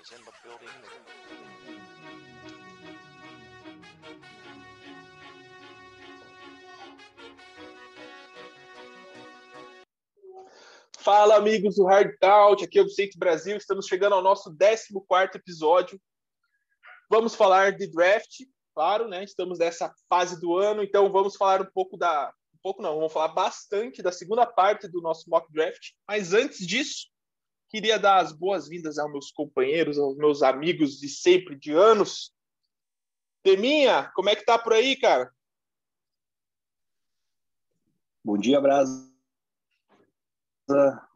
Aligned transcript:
is 0.00 0.12
in 0.12 0.24
the 0.24 0.32
building. 0.42 0.68
Fala, 10.98 11.36
amigos 11.36 11.76
do 11.76 11.86
Hard 11.86 12.16
Count, 12.20 12.64
aqui 12.64 12.78
é 12.78 12.82
o 12.82 12.84
Vicente 12.84 13.18
Brasil, 13.18 13.56
estamos 13.56 13.86
chegando 13.86 14.14
ao 14.14 14.22
nosso 14.22 14.54
14 14.56 14.88
episódio. 15.34 16.00
Vamos 17.10 17.34
falar 17.34 17.72
de 17.72 17.86
draft, 17.86 18.44
claro, 18.74 19.08
né? 19.08 19.24
Estamos 19.24 19.58
nessa 19.58 19.92
fase 20.08 20.40
do 20.40 20.56
ano, 20.56 20.82
então 20.82 21.10
vamos 21.10 21.36
falar 21.36 21.60
um 21.60 21.70
pouco 21.72 21.96
da. 21.96 22.32
Um 22.54 22.58
pouco 22.62 22.82
não, 22.82 22.96
vamos 22.96 23.12
falar 23.12 23.28
bastante 23.28 24.02
da 24.02 24.12
segunda 24.12 24.46
parte 24.46 24.86
do 24.88 25.00
nosso 25.00 25.28
mock 25.28 25.50
draft. 25.52 25.92
Mas 26.06 26.32
antes 26.32 26.66
disso, 26.66 27.09
queria 27.70 27.98
dar 27.98 28.18
as 28.18 28.32
boas-vindas 28.32 28.98
aos 28.98 29.10
meus 29.10 29.30
companheiros, 29.30 29.96
aos 29.96 30.16
meus 30.16 30.42
amigos 30.42 30.98
de 30.98 31.08
sempre, 31.08 31.56
de 31.56 31.72
anos. 31.72 32.34
Teminha, 33.42 34.10
como 34.14 34.28
é 34.28 34.36
que 34.36 34.44
tá 34.44 34.58
por 34.58 34.72
aí, 34.72 34.96
cara? 34.96 35.32
Bom 38.22 38.36
dia, 38.36 38.60
Brasa. 38.60 39.08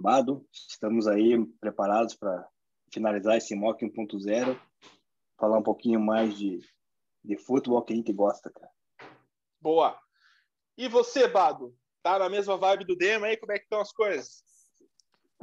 Bado, 0.00 0.48
estamos 0.50 1.06
aí 1.06 1.44
preparados 1.60 2.14
para 2.14 2.48
finalizar 2.92 3.36
esse 3.36 3.54
mock 3.54 3.84
1.0, 3.84 4.58
falar 5.36 5.58
um 5.58 5.62
pouquinho 5.62 6.00
mais 6.00 6.36
de, 6.36 6.60
de 7.22 7.36
futebol 7.36 7.82
que 7.82 7.92
a 7.92 7.96
gente 7.96 8.12
gosta, 8.12 8.50
cara. 8.50 8.70
Boa. 9.60 10.00
E 10.76 10.88
você, 10.88 11.28
Bado? 11.28 11.76
Tá 12.02 12.18
na 12.18 12.28
mesma 12.28 12.56
vibe 12.56 12.84
do 12.84 12.96
Dema 12.96 13.26
aí? 13.26 13.36
Como 13.36 13.52
é 13.52 13.58
que 13.58 13.64
estão 13.64 13.80
as 13.80 13.92
coisas? 13.92 14.44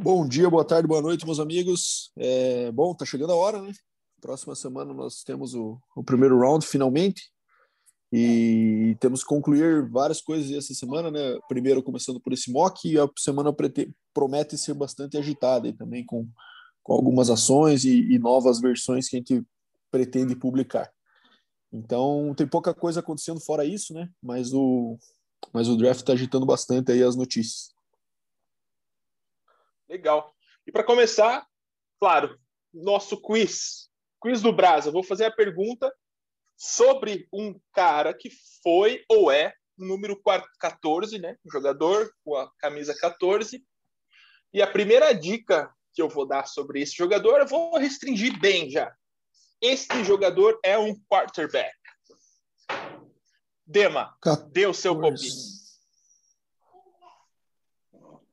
Bom 0.03 0.27
dia, 0.27 0.49
boa 0.49 0.65
tarde, 0.65 0.87
boa 0.87 0.99
noite, 0.99 1.27
meus 1.27 1.39
amigos. 1.39 2.11
É, 2.17 2.71
bom, 2.71 2.91
tá 2.95 3.05
chegando 3.05 3.33
a 3.33 3.35
hora, 3.35 3.61
né? 3.61 3.71
Próxima 4.19 4.55
semana 4.55 4.91
nós 4.95 5.21
temos 5.21 5.53
o, 5.53 5.79
o 5.95 6.03
primeiro 6.03 6.39
round, 6.39 6.65
finalmente. 6.65 7.29
E 8.11 8.97
temos 8.99 9.21
que 9.21 9.29
concluir 9.29 9.87
várias 9.91 10.19
coisas 10.19 10.49
essa 10.49 10.73
semana, 10.73 11.11
né? 11.11 11.37
Primeiro 11.47 11.83
começando 11.83 12.19
por 12.19 12.33
esse 12.33 12.51
mock, 12.51 12.89
e 12.89 12.99
a 12.99 13.07
semana 13.15 13.55
promete 14.11 14.57
ser 14.57 14.73
bastante 14.73 15.19
agitada 15.19 15.67
e 15.67 15.73
também 15.73 16.03
com, 16.03 16.27
com 16.81 16.93
algumas 16.93 17.29
ações 17.29 17.85
e, 17.85 18.11
e 18.11 18.17
novas 18.17 18.59
versões 18.59 19.07
que 19.07 19.17
a 19.17 19.19
gente 19.19 19.43
pretende 19.91 20.35
publicar. 20.35 20.91
Então, 21.71 22.33
tem 22.35 22.47
pouca 22.47 22.73
coisa 22.73 23.01
acontecendo 23.01 23.39
fora 23.39 23.65
isso, 23.65 23.93
né? 23.93 24.09
Mas 24.19 24.51
o, 24.51 24.97
mas 25.53 25.67
o 25.67 25.77
draft 25.77 25.99
está 25.99 26.13
agitando 26.13 26.45
bastante 26.47 26.91
aí 26.91 27.03
as 27.03 27.15
notícias. 27.15 27.69
Legal. 29.91 30.33
E 30.65 30.71
para 30.71 30.85
começar, 30.85 31.45
claro, 31.99 32.39
nosso 32.73 33.19
quiz, 33.21 33.89
quiz 34.21 34.41
do 34.41 34.53
Brasa. 34.53 34.89
Vou 34.89 35.03
fazer 35.03 35.25
a 35.25 35.31
pergunta 35.31 35.93
sobre 36.55 37.27
um 37.33 37.59
cara 37.73 38.13
que 38.13 38.31
foi 38.63 39.03
ou 39.09 39.29
é 39.29 39.53
número 39.77 40.17
14, 40.59 41.19
né? 41.19 41.35
Um 41.45 41.51
jogador 41.51 42.09
com 42.23 42.37
a 42.37 42.49
camisa 42.57 42.95
14. 42.97 43.61
E 44.53 44.61
a 44.61 44.67
primeira 44.67 45.11
dica 45.11 45.69
que 45.93 46.01
eu 46.01 46.07
vou 46.07 46.25
dar 46.25 46.47
sobre 46.47 46.81
esse 46.81 46.95
jogador, 46.95 47.41
eu 47.41 47.47
vou 47.47 47.77
restringir 47.77 48.39
bem 48.39 48.69
já. 48.69 48.95
Este 49.61 50.05
jogador 50.05 50.57
é 50.63 50.77
um 50.77 50.95
quarterback. 51.09 51.75
Dema, 53.65 54.17
dê 54.51 54.65
o 54.65 54.73
seu 54.73 54.97
palpite. 54.97 55.60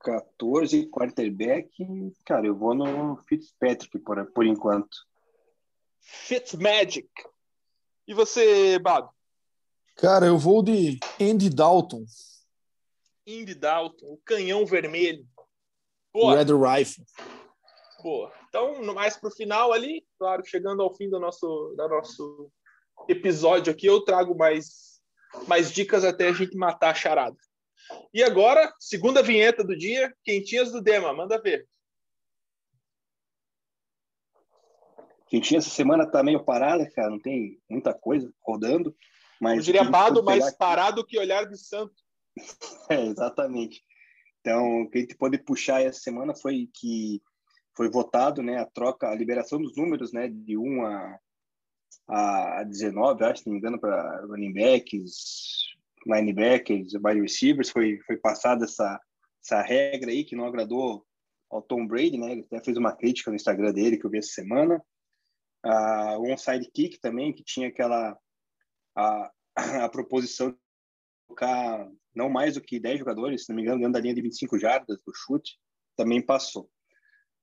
14, 0.08 0.86
quarterback, 0.86 1.70
cara, 2.24 2.46
eu 2.46 2.56
vou 2.56 2.74
no 2.74 3.18
Fitzpatrick 3.28 3.98
por, 3.98 4.24
por 4.32 4.46
enquanto. 4.46 4.96
Fitzmagic. 6.00 7.10
E 8.06 8.14
você, 8.14 8.78
Bado? 8.78 9.10
Cara, 9.96 10.24
eu 10.24 10.38
vou 10.38 10.62
de 10.62 10.98
Andy 11.20 11.50
Dalton. 11.50 12.06
Andy 13.28 13.54
Dalton, 13.54 14.06
o 14.06 14.18
canhão 14.24 14.64
vermelho. 14.64 15.26
Boa. 16.10 16.36
Red 16.36 16.54
Rifle. 16.54 17.04
Boa. 18.02 18.32
Então, 18.48 18.82
mais 18.94 19.18
para 19.18 19.28
o 19.28 19.34
final 19.34 19.74
ali, 19.74 20.06
claro, 20.18 20.42
chegando 20.46 20.82
ao 20.82 20.94
fim 20.94 21.10
do 21.10 21.20
nosso, 21.20 21.74
do 21.76 21.88
nosso 21.88 22.50
episódio 23.06 23.70
aqui, 23.70 23.86
eu 23.86 24.00
trago 24.00 24.34
mais, 24.34 25.02
mais 25.46 25.70
dicas 25.70 26.02
até 26.02 26.28
a 26.28 26.32
gente 26.32 26.56
matar 26.56 26.92
a 26.92 26.94
charada. 26.94 27.36
E 28.12 28.22
agora, 28.22 28.72
segunda 28.78 29.22
vinheta 29.22 29.62
do 29.64 29.76
dia, 29.76 30.14
quentinhas 30.24 30.72
do 30.72 30.80
Dema, 30.80 31.12
manda 31.12 31.40
ver. 31.40 31.68
Quentinha 35.28 35.58
essa 35.58 35.70
semana 35.70 36.10
tá 36.10 36.22
meio 36.22 36.42
parada, 36.42 36.90
cara, 36.90 37.10
não 37.10 37.20
tem 37.20 37.60
muita 37.68 37.92
coisa 37.92 38.32
rodando. 38.40 38.96
Mas 39.40 39.58
Eu 39.58 39.62
diria 39.62 39.84
Bado, 39.84 40.22
mais 40.22 40.54
parado 40.56 41.04
que 41.04 41.18
olhar 41.18 41.44
de 41.44 41.58
santo. 41.58 41.94
é, 42.90 43.04
exatamente. 43.04 43.82
Então, 44.40 44.82
o 44.82 44.90
que 44.90 44.98
a 44.98 45.00
gente 45.02 45.16
pode 45.16 45.38
puxar 45.38 45.82
essa 45.82 46.00
semana 46.00 46.34
foi 46.34 46.68
que 46.74 47.22
foi 47.76 47.90
votado, 47.90 48.42
né, 48.42 48.58
a 48.58 48.66
troca, 48.66 49.08
a 49.08 49.14
liberação 49.14 49.60
dos 49.60 49.76
números, 49.76 50.12
né, 50.12 50.28
de 50.28 50.56
1 50.56 50.84
a, 50.84 51.18
a 52.08 52.64
19, 52.64 53.24
acho, 53.24 53.42
se 53.42 53.46
não 53.46 53.52
me 53.52 53.58
engano, 53.58 53.78
para 53.78 54.22
running 54.26 54.52
backs, 54.52 55.76
linebackers, 56.08 56.94
wide 56.94 57.20
receivers, 57.20 57.70
foi, 57.70 57.98
foi 58.06 58.16
passada 58.16 58.64
essa, 58.64 59.00
essa 59.44 59.62
regra 59.62 60.10
aí 60.10 60.24
que 60.24 60.36
não 60.36 60.46
agradou 60.46 61.06
ao 61.50 61.62
Tom 61.62 61.86
Brady, 61.86 62.18
né? 62.18 62.32
Ele 62.32 62.42
até 62.42 62.60
fez 62.62 62.76
uma 62.76 62.94
crítica 62.94 63.30
no 63.30 63.36
Instagram 63.36 63.72
dele 63.72 63.96
que 63.96 64.04
eu 64.04 64.10
vi 64.10 64.18
essa 64.18 64.32
semana. 64.32 64.82
Uh, 65.64 66.18
o 66.20 66.32
onside 66.32 66.70
kick 66.72 67.00
também, 67.00 67.32
que 67.32 67.42
tinha 67.42 67.68
aquela 67.68 68.16
a, 68.96 69.32
a 69.84 69.88
proposição 69.88 70.50
de 70.50 70.56
colocar 71.26 71.88
não 72.14 72.28
mais 72.28 72.54
do 72.54 72.60
que 72.60 72.80
10 72.80 72.98
jogadores, 72.98 73.44
se 73.44 73.50
não 73.50 73.56
me 73.56 73.62
engano, 73.62 73.78
dentro 73.78 73.92
da 73.92 74.00
linha 74.00 74.14
de 74.14 74.22
25 74.22 74.58
jardas 74.58 74.98
do 75.06 75.12
chute, 75.14 75.58
também 75.96 76.24
passou. 76.24 76.70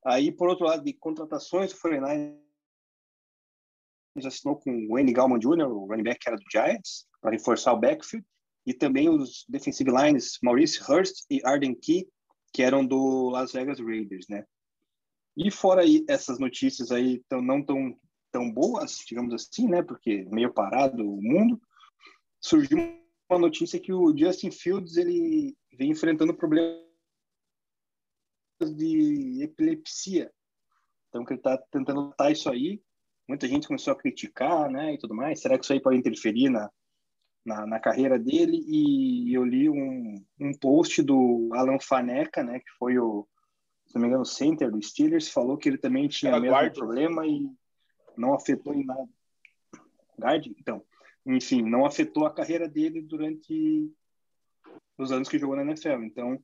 Aí, 0.05 0.31
por 0.31 0.49
outro 0.49 0.65
lado, 0.65 0.83
de 0.83 0.93
contratações, 0.93 1.71
o 1.71 1.81
49 1.81 2.37
assinou 4.23 4.57
com 4.57 4.71
o 4.71 4.93
Wayne 4.93 5.11
Gallman 5.11 5.39
Jr., 5.39 5.67
o 5.67 5.87
running 5.87 6.03
back 6.03 6.19
que 6.19 6.29
era 6.29 6.37
do 6.37 6.43
Giants, 6.51 7.07
para 7.19 7.31
reforçar 7.31 7.73
o 7.73 7.79
backfield 7.79 8.25
e 8.65 8.73
também 8.73 9.09
os 9.09 9.45
defensive 9.47 9.91
lines 9.91 10.37
Maurice 10.43 10.79
Hurst 10.81 11.25
e 11.29 11.41
Arden 11.45 11.75
Key, 11.75 12.07
que 12.53 12.63
eram 12.63 12.85
do 12.85 13.29
Las 13.29 13.51
Vegas 13.51 13.79
Raiders, 13.79 14.25
né? 14.29 14.45
E 15.37 15.51
fora 15.51 15.81
aí 15.81 16.03
essas 16.07 16.39
notícias 16.39 16.91
aí 16.91 17.21
tão, 17.27 17.41
não 17.41 17.63
tão 17.63 17.97
tão 18.35 18.51
boas, 18.51 18.97
digamos 19.07 19.33
assim, 19.33 19.65
né? 19.65 19.81
Porque 19.81 20.25
meio 20.25 20.53
parado 20.53 21.09
o 21.09 21.21
mundo, 21.21 21.61
surgiu 22.41 22.77
uma 23.29 23.39
notícia 23.39 23.79
que 23.79 23.93
o 23.93 24.15
Justin 24.15 24.51
Fields 24.51 24.97
ele 24.97 25.55
vem 25.71 25.91
enfrentando 25.91 26.33
problemas 26.33 26.83
de 28.75 29.41
epilepsia. 29.41 30.29
Então 31.07 31.23
que 31.23 31.31
ele 31.31 31.39
está 31.39 31.57
tentando 31.71 32.09
tratar 32.09 32.31
isso 32.31 32.49
aí. 32.49 32.81
Muita 33.25 33.47
gente 33.47 33.67
começou 33.67 33.93
a 33.93 33.97
criticar, 33.97 34.69
né, 34.69 34.93
e 34.93 34.97
tudo 34.97 35.15
mais. 35.15 35.39
Será 35.39 35.57
que 35.57 35.63
isso 35.63 35.71
aí 35.71 35.81
pode 35.81 35.97
interferir 35.97 36.49
na 36.49 36.69
na, 37.45 37.65
na 37.65 37.79
carreira 37.79 38.17
dele 38.17 38.63
e 38.67 39.33
eu 39.33 39.43
li 39.43 39.69
um, 39.69 40.25
um 40.39 40.51
post 40.53 41.01
do 41.03 41.49
Alan 41.53 41.79
Faneca, 41.79 42.43
né, 42.43 42.59
que 42.59 42.71
foi 42.79 42.97
o, 42.97 43.27
se 43.85 43.95
não 43.95 44.01
me 44.01 44.07
engano, 44.07 44.23
o 44.23 44.25
center 44.25 44.71
do 44.71 44.81
Steelers, 44.81 45.29
falou 45.29 45.57
que 45.57 45.69
ele 45.69 45.77
também 45.77 46.07
tinha 46.07 46.35
o 46.35 46.41
mesmo 46.41 46.55
guarda. 46.55 46.73
problema 46.73 47.25
e 47.25 47.47
não 48.17 48.33
afetou 48.33 48.73
em 48.73 48.83
nada. 48.83 49.07
Guard? 50.17 50.47
Então, 50.59 50.81
enfim, 51.25 51.61
não 51.61 51.85
afetou 51.85 52.25
a 52.25 52.33
carreira 52.33 52.67
dele 52.67 53.01
durante 53.01 53.91
os 54.97 55.11
anos 55.11 55.29
que 55.29 55.37
jogou 55.37 55.55
na 55.55 55.63
NFL. 55.63 56.03
Então, 56.03 56.39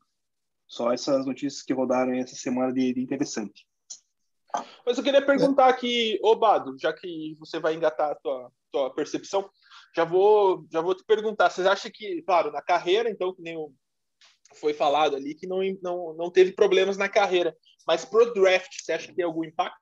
só 0.67 0.91
essas 0.91 1.25
notícias 1.25 1.63
que 1.63 1.73
rodaram 1.73 2.13
essa 2.13 2.35
semana 2.35 2.71
de, 2.73 2.93
de 2.93 3.01
interessante. 3.01 3.65
Mas 4.85 4.97
eu 4.97 5.03
queria 5.03 5.25
perguntar 5.25 5.69
aqui, 5.69 6.19
Obado, 6.21 6.77
já 6.77 6.91
que 6.91 7.35
você 7.39 7.59
vai 7.59 7.73
engatar 7.73 8.11
a 8.11 8.15
tua, 8.15 8.51
tua 8.71 8.93
percepção, 8.93 9.49
já 9.95 10.05
vou, 10.05 10.65
já 10.71 10.81
vou 10.81 10.95
te 10.95 11.03
perguntar, 11.03 11.49
vocês 11.49 11.67
acham 11.67 11.91
que, 11.93 12.21
claro, 12.23 12.51
na 12.51 12.61
carreira, 12.61 13.09
então, 13.09 13.33
que 13.33 13.41
nem 13.41 13.57
foi 14.55 14.73
falado 14.73 15.15
ali, 15.15 15.35
que 15.35 15.47
não, 15.47 15.59
não, 15.81 16.13
não 16.13 16.31
teve 16.31 16.51
problemas 16.51 16.97
na 16.97 17.09
carreira, 17.09 17.55
mas 17.85 18.05
pro 18.05 18.33
draft, 18.33 18.71
você 18.81 18.93
acha 18.93 19.07
que 19.07 19.15
tem 19.15 19.25
algum 19.25 19.43
impacto? 19.43 19.79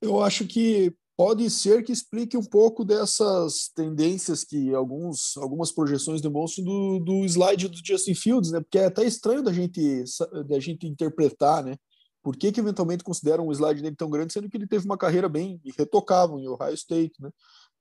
Eu 0.00 0.20
acho 0.22 0.46
que 0.46 0.94
pode 1.16 1.50
ser 1.50 1.82
que 1.82 1.90
explique 1.90 2.36
um 2.36 2.44
pouco 2.44 2.84
dessas 2.84 3.68
tendências 3.74 4.44
que 4.44 4.72
alguns, 4.72 5.36
algumas 5.36 5.72
projeções 5.72 6.20
demonstram 6.20 6.64
do, 6.64 7.00
do 7.00 7.24
slide 7.24 7.68
do 7.68 7.78
Justin 7.84 8.14
Fields, 8.14 8.52
né? 8.52 8.60
Porque 8.60 8.78
é 8.78 8.84
até 8.84 9.04
estranho 9.04 9.42
da 9.42 9.52
gente, 9.52 10.04
da 10.46 10.60
gente 10.60 10.86
interpretar, 10.86 11.64
né? 11.64 11.76
Por 12.22 12.36
que, 12.36 12.52
que 12.52 12.60
eventualmente 12.60 13.02
consideram 13.02 13.48
um 13.48 13.52
slide 13.52 13.82
dele 13.82 13.96
tão 13.96 14.08
grande, 14.08 14.32
sendo 14.32 14.48
que 14.48 14.56
ele 14.56 14.66
teve 14.66 14.84
uma 14.84 14.98
carreira 14.98 15.28
bem 15.28 15.60
retocável 15.76 16.38
em 16.38 16.46
Ohio 16.46 16.74
State, 16.74 17.20
né? 17.20 17.30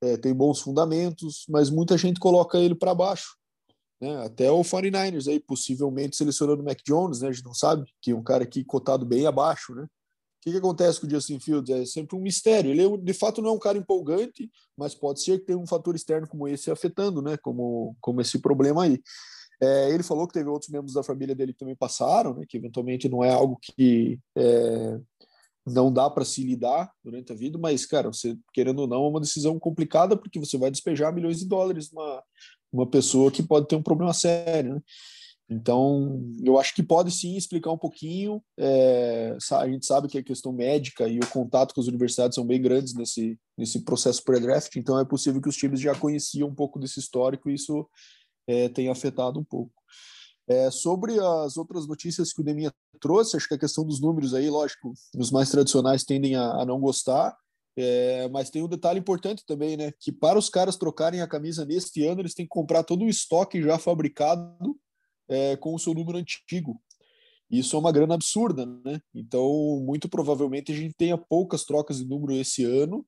É, 0.01 0.17
tem 0.17 0.33
bons 0.33 0.59
fundamentos, 0.59 1.45
mas 1.49 1.69
muita 1.69 1.97
gente 1.97 2.19
coloca 2.19 2.57
ele 2.57 2.75
para 2.75 2.95
baixo. 2.95 3.37
Né? 3.99 4.25
Até 4.25 4.51
o 4.51 4.61
49ers 4.61 5.27
aí, 5.27 5.39
possivelmente 5.39 6.15
selecionando 6.15 6.61
o 6.61 6.65
Mac 6.65 6.79
Jones, 6.85 7.21
né? 7.21 7.29
A 7.29 7.31
gente 7.31 7.45
não 7.45 7.53
sabe, 7.53 7.85
que 8.01 8.11
é 8.11 8.15
um 8.15 8.23
cara 8.23 8.43
aqui 8.43 8.63
cotado 8.63 9.05
bem 9.05 9.25
abaixo, 9.25 9.73
né? 9.73 9.87
que, 10.47 10.51
que 10.51 10.57
acontece 10.57 10.99
com 10.99 11.07
o 11.07 11.09
Justin 11.09 11.39
Fields? 11.39 11.69
É 11.69 11.85
sempre 11.85 12.15
um 12.15 12.21
mistério. 12.21 12.71
Ele, 12.71 12.83
é 12.83 12.97
de 12.97 13.13
fato, 13.13 13.41
não 13.41 13.49
é 13.49 13.53
um 13.53 13.59
cara 13.59 13.77
empolgante, 13.77 14.49
mas 14.77 14.95
pode 14.95 15.21
ser 15.21 15.39
que 15.39 15.45
tenha 15.45 15.59
um 15.59 15.67
fator 15.67 15.95
externo 15.95 16.27
como 16.27 16.47
esse 16.47 16.71
afetando, 16.71 17.21
né? 17.21 17.37
Como, 17.37 17.95
como 17.99 18.21
esse 18.21 18.39
problema 18.39 18.83
aí. 18.83 19.01
É, 19.61 19.89
ele 19.89 20.03
falou 20.03 20.27
que 20.27 20.33
teve 20.33 20.47
outros 20.49 20.71
membros 20.71 20.93
da 20.93 21.03
família 21.03 21.35
dele 21.35 21.51
que 21.51 21.59
também 21.59 21.75
passaram, 21.75 22.33
né? 22.33 22.45
Que 22.47 22.57
eventualmente 22.57 23.09
não 23.09 23.23
é 23.23 23.31
algo 23.31 23.57
que 23.61 24.19
é, 24.37 24.99
não 25.67 25.91
dá 25.91 26.09
para 26.09 26.23
se 26.23 26.43
lidar 26.43 26.91
durante 27.03 27.31
a 27.31 27.35
vida, 27.35 27.57
mas, 27.57 27.85
cara, 27.85 28.11
você 28.11 28.37
querendo 28.53 28.79
ou 28.79 28.87
não, 28.87 29.05
é 29.05 29.09
uma 29.09 29.19
decisão 29.19 29.59
complicada 29.59 30.15
porque 30.15 30.39
você 30.39 30.57
vai 30.57 30.71
despejar 30.71 31.13
milhões 31.13 31.39
de 31.39 31.45
dólares 31.45 31.91
numa 31.91 32.23
uma 32.71 32.85
pessoa 32.85 33.31
que 33.31 33.41
pode 33.41 33.67
ter 33.67 33.75
um 33.75 33.81
problema 33.81 34.13
sério, 34.13 34.75
né? 34.75 34.81
Então, 35.49 36.21
eu 36.43 36.59
acho 36.59 36.75
que 36.75 36.83
pode 36.83 37.09
sim 37.09 37.37
explicar 37.37 37.71
um 37.71 37.77
pouquinho. 37.77 38.43
É, 38.59 39.37
a 39.53 39.67
gente 39.69 39.85
sabe 39.85 40.09
que 40.09 40.17
a 40.17 40.23
questão 40.23 40.51
médica 40.51 41.07
e 41.07 41.19
o 41.19 41.29
contato 41.29 41.73
com 41.73 41.79
as 41.79 41.87
universidades 41.87 42.35
são 42.35 42.45
bem 42.45 42.61
grandes 42.61 42.93
nesse, 42.93 43.39
nesse 43.57 43.85
processo 43.85 44.21
pré-draft, 44.23 44.75
então 44.75 44.99
é 44.99 45.05
possível 45.05 45.41
que 45.41 45.47
os 45.47 45.55
times 45.55 45.79
já 45.79 45.95
conheciam 45.95 46.49
um 46.49 46.55
pouco 46.55 46.77
desse 46.77 46.99
histórico 46.99 47.49
e 47.49 47.53
isso 47.53 47.87
é, 48.45 48.67
tenha 48.67 48.91
afetado 48.91 49.39
um 49.39 49.43
pouco. 49.43 49.76
É, 50.49 50.71
sobre 50.71 51.19
as 51.19 51.57
outras 51.57 51.85
notícias 51.87 52.31
que 52.31 52.39
o 52.39 52.43
Deminha 52.43 52.73
trouxe, 53.01 53.35
acho 53.35 53.47
que 53.47 53.55
a 53.55 53.59
questão 53.59 53.85
dos 53.85 53.99
números 53.99 54.33
aí, 54.33 54.49
lógico, 54.49 54.93
os 55.17 55.29
mais 55.29 55.49
tradicionais 55.49 56.03
tendem 56.03 56.35
a, 56.35 56.61
a 56.61 56.65
não 56.65 56.79
gostar, 56.79 57.35
é, 57.75 58.27
mas 58.29 58.49
tem 58.49 58.63
um 58.63 58.67
detalhe 58.67 58.99
importante 58.99 59.45
também, 59.45 59.77
né? 59.77 59.91
Que 59.99 60.11
para 60.11 60.39
os 60.39 60.49
caras 60.49 60.77
trocarem 60.77 61.21
a 61.21 61.27
camisa 61.27 61.65
neste 61.65 62.05
ano, 62.05 62.21
eles 62.21 62.33
têm 62.33 62.45
que 62.45 62.49
comprar 62.49 62.83
todo 62.83 63.03
o 63.03 63.09
estoque 63.09 63.61
já 63.61 63.77
fabricado 63.77 64.75
é, 65.29 65.55
com 65.57 65.75
o 65.75 65.79
seu 65.79 65.93
número 65.93 66.17
antigo. 66.17 66.81
Isso 67.49 67.75
é 67.75 67.79
uma 67.79 67.91
grana 67.91 68.15
absurda, 68.15 68.65
né? 68.65 68.99
Então, 69.13 69.81
muito 69.85 70.09
provavelmente 70.09 70.71
a 70.71 70.75
gente 70.75 70.95
tenha 70.95 71.17
poucas 71.17 71.65
trocas 71.65 71.97
de 71.97 72.05
número 72.05 72.33
esse 72.33 72.63
ano 72.63 73.05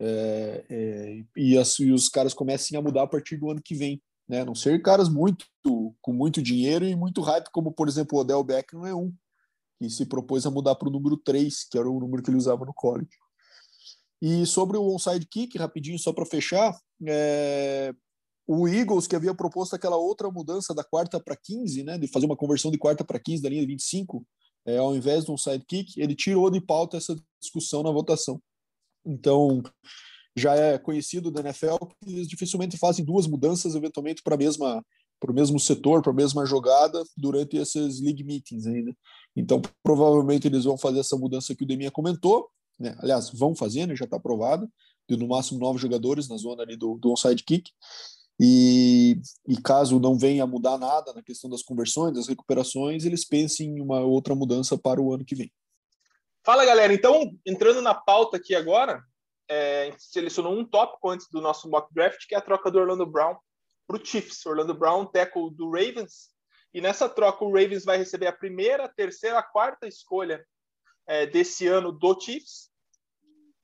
é, 0.00 0.64
é, 0.68 1.24
e, 1.36 1.56
as, 1.56 1.78
e, 1.78 1.92
os 1.92 2.08
caras 2.08 2.34
comecem 2.34 2.76
a 2.76 2.82
mudar 2.82 3.02
a 3.02 3.06
partir 3.06 3.36
do 3.36 3.50
ano 3.50 3.60
que 3.62 3.74
vem, 3.74 4.02
né? 4.32 4.40
A 4.40 4.44
não 4.46 4.54
ser 4.54 4.80
caras 4.80 5.10
muito 5.10 5.46
com 6.00 6.12
muito 6.12 6.40
dinheiro 6.40 6.86
e 6.86 6.96
muito 6.96 7.20
hype, 7.20 7.50
como 7.52 7.70
por 7.70 7.86
exemplo 7.86 8.16
o 8.16 8.22
Odell 8.22 8.42
Beckham 8.42 8.86
é 8.86 8.94
um 8.94 9.14
que 9.78 9.90
se 9.90 10.06
propôs 10.06 10.46
a 10.46 10.50
mudar 10.50 10.74
para 10.76 10.88
o 10.88 10.92
número 10.92 11.18
3, 11.18 11.64
que 11.64 11.76
era 11.76 11.90
o 11.90 12.00
número 12.00 12.22
que 12.22 12.30
ele 12.30 12.38
usava 12.38 12.64
no 12.64 12.72
college. 12.72 13.10
E 14.22 14.46
sobre 14.46 14.78
o 14.78 14.94
onside 14.94 15.26
kick, 15.26 15.58
rapidinho 15.58 15.98
só 15.98 16.12
para 16.12 16.24
fechar, 16.24 16.74
é, 17.06 17.92
o 18.46 18.66
Eagles, 18.66 19.06
que 19.06 19.16
havia 19.16 19.34
proposto 19.34 19.74
aquela 19.74 19.96
outra 19.96 20.30
mudança 20.30 20.72
da 20.72 20.84
quarta 20.84 21.20
para 21.20 21.36
15, 21.36 21.82
né, 21.82 21.98
de 21.98 22.06
fazer 22.06 22.26
uma 22.26 22.36
conversão 22.36 22.70
de 22.70 22.78
quarta 22.78 23.04
para 23.04 23.18
15 23.18 23.42
da 23.42 23.48
linha 23.48 23.62
de 23.62 23.66
25, 23.66 24.24
é, 24.64 24.78
ao 24.78 24.94
invés 24.94 25.24
de 25.24 25.32
um 25.32 25.36
sidekick, 25.36 26.00
ele 26.00 26.14
tirou 26.14 26.48
de 26.48 26.60
pauta 26.60 26.96
essa 26.96 27.16
discussão 27.40 27.82
na 27.82 27.90
votação. 27.90 28.40
Então, 29.04 29.62
já 30.36 30.54
é 30.54 30.78
conhecido 30.78 31.30
da 31.30 31.40
NFL 31.40 31.76
que 32.00 32.10
eles 32.10 32.28
dificilmente 32.28 32.76
fazem 32.76 33.04
duas 33.04 33.26
mudanças, 33.26 33.74
eventualmente, 33.74 34.22
para 34.22 34.36
mesma 34.36 34.82
para 35.20 35.30
o 35.30 35.34
mesmo 35.34 35.60
setor, 35.60 36.02
para 36.02 36.10
a 36.10 36.16
mesma 36.16 36.44
jogada, 36.44 37.00
durante 37.16 37.56
esses 37.56 38.00
league 38.00 38.24
meetings 38.24 38.66
ainda. 38.66 38.92
Então, 39.36 39.62
provavelmente 39.80 40.48
eles 40.48 40.64
vão 40.64 40.76
fazer 40.76 40.98
essa 40.98 41.16
mudança 41.16 41.54
que 41.54 41.62
o 41.62 41.66
Deminha 41.66 41.92
comentou, 41.92 42.48
né? 42.76 42.96
aliás, 42.98 43.30
vão 43.30 43.54
fazer, 43.54 43.86
né? 43.86 43.94
já 43.94 44.04
está 44.04 44.16
aprovado, 44.16 44.68
de 45.08 45.16
no 45.16 45.28
máximo 45.28 45.60
nove 45.60 45.78
jogadores 45.78 46.28
na 46.28 46.36
zona 46.36 46.64
ali 46.64 46.76
do, 46.76 46.98
do 46.98 47.12
onside 47.12 47.44
kick, 47.44 47.70
e, 48.40 49.20
e, 49.46 49.56
caso 49.58 50.00
não 50.00 50.18
venha 50.18 50.42
a 50.42 50.46
mudar 50.46 50.76
nada 50.76 51.12
na 51.12 51.22
questão 51.22 51.48
das 51.48 51.62
conversões, 51.62 52.14
das 52.14 52.26
recuperações, 52.26 53.04
eles 53.04 53.24
pensem 53.24 53.76
em 53.76 53.80
uma 53.80 54.00
outra 54.00 54.34
mudança 54.34 54.76
para 54.76 55.00
o 55.00 55.14
ano 55.14 55.24
que 55.24 55.36
vem. 55.36 55.52
Fala, 56.44 56.64
galera. 56.64 56.92
Então, 56.92 57.30
entrando 57.46 57.80
na 57.80 57.94
pauta 57.94 58.38
aqui 58.38 58.52
agora, 58.52 59.00
é, 59.48 59.94
selecionou 59.98 60.52
um 60.52 60.64
tópico 60.64 61.08
antes 61.10 61.28
do 61.30 61.40
nosso 61.40 61.68
mock 61.68 61.92
draft, 61.92 62.26
que 62.26 62.34
é 62.34 62.38
a 62.38 62.42
troca 62.42 62.70
do 62.70 62.78
Orlando 62.78 63.06
Brown 63.06 63.36
para 63.86 63.96
o 63.96 64.04
Chiefs. 64.04 64.44
Orlando 64.46 64.74
Brown, 64.74 65.06
tackle 65.06 65.50
do 65.50 65.70
Ravens. 65.70 66.30
E 66.74 66.80
nessa 66.80 67.08
troca, 67.08 67.44
o 67.44 67.52
Ravens 67.52 67.84
vai 67.84 67.98
receber 67.98 68.26
a 68.26 68.32
primeira, 68.32 68.88
terceira, 68.88 69.38
a 69.38 69.42
quarta 69.42 69.86
escolha 69.86 70.44
é, 71.06 71.26
desse 71.26 71.66
ano 71.66 71.92
do 71.92 72.18
Chiefs 72.18 72.70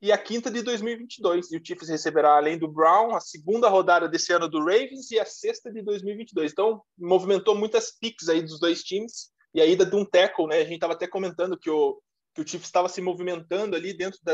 e 0.00 0.12
a 0.12 0.19
quinta 0.19 0.50
de 0.50 0.62
2022. 0.62 1.50
E 1.50 1.56
o 1.56 1.64
Chiefs 1.64 1.88
receberá, 1.88 2.36
além 2.36 2.58
do 2.58 2.69
Brown, 2.69 3.14
a 3.14 3.20
segunda 3.20 3.69
rodada 3.69 4.08
desse 4.08 4.32
ano 4.32 4.48
do 4.48 4.58
Ravens 4.58 5.10
e 5.10 5.19
a 5.19 5.24
sexta 5.24 5.72
de 5.72 5.82
2022. 5.82 6.52
Então, 6.52 6.82
movimentou 6.96 7.54
muitas 7.54 7.90
picks 7.90 8.28
aí 8.28 8.42
dos 8.42 8.60
dois 8.60 8.82
times 8.82 9.31
e 9.54 9.60
a 9.60 9.66
ida 9.66 9.84
de 9.84 9.96
um 9.96 10.04
tackle, 10.04 10.46
né? 10.46 10.58
A 10.58 10.64
gente 10.64 10.74
estava 10.74 10.92
até 10.92 11.06
comentando 11.06 11.58
que 11.58 11.70
o, 11.70 12.00
que 12.38 12.43
o 12.43 12.49
Chiefs 12.49 12.69
estava 12.69 12.88
se 12.88 13.00
movimentando 13.00 13.75
ali 13.75 13.93
dentro, 13.93 14.20
da, 14.23 14.32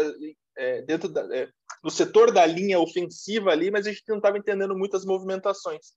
é, 0.58 0.82
dentro 0.82 1.08
da, 1.08 1.22
é, 1.34 1.48
do 1.82 1.90
setor 1.90 2.30
da 2.30 2.44
linha 2.44 2.78
ofensiva 2.78 3.50
ali, 3.50 3.70
mas 3.70 3.86
a 3.86 3.90
gente 3.90 4.04
não 4.08 4.18
estava 4.18 4.36
entendendo 4.36 4.76
muitas 4.76 5.06
movimentações. 5.06 5.94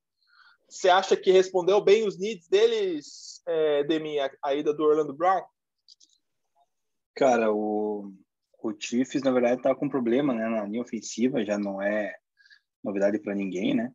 Você 0.70 0.90
acha 0.90 1.18
que 1.18 1.32
respondeu 1.32 1.82
bem 1.82 2.08
os 2.08 2.18
needs 2.18 2.48
deles, 2.48 3.42
é, 3.46 3.84
Demi, 3.84 4.20
a, 4.20 4.32
a 4.44 4.56
ida 4.56 4.74
do 4.74 4.84
Orlando 4.84 5.14
Brown? 5.14 5.44
Cara, 7.14 7.52
o, 7.52 8.14
o 8.62 8.74
Chiefs, 8.80 9.22
na 9.22 9.32
verdade, 9.32 9.62
tá 9.62 9.76
com 9.76 9.90
problema 9.90 10.34
né, 10.34 10.48
na 10.48 10.66
linha 10.66 10.82
ofensiva, 10.82 11.44
já 11.44 11.58
não 11.58 11.82
é 11.82 12.16
novidade 12.84 13.20
para 13.20 13.36
ninguém, 13.36 13.76
né? 13.76 13.92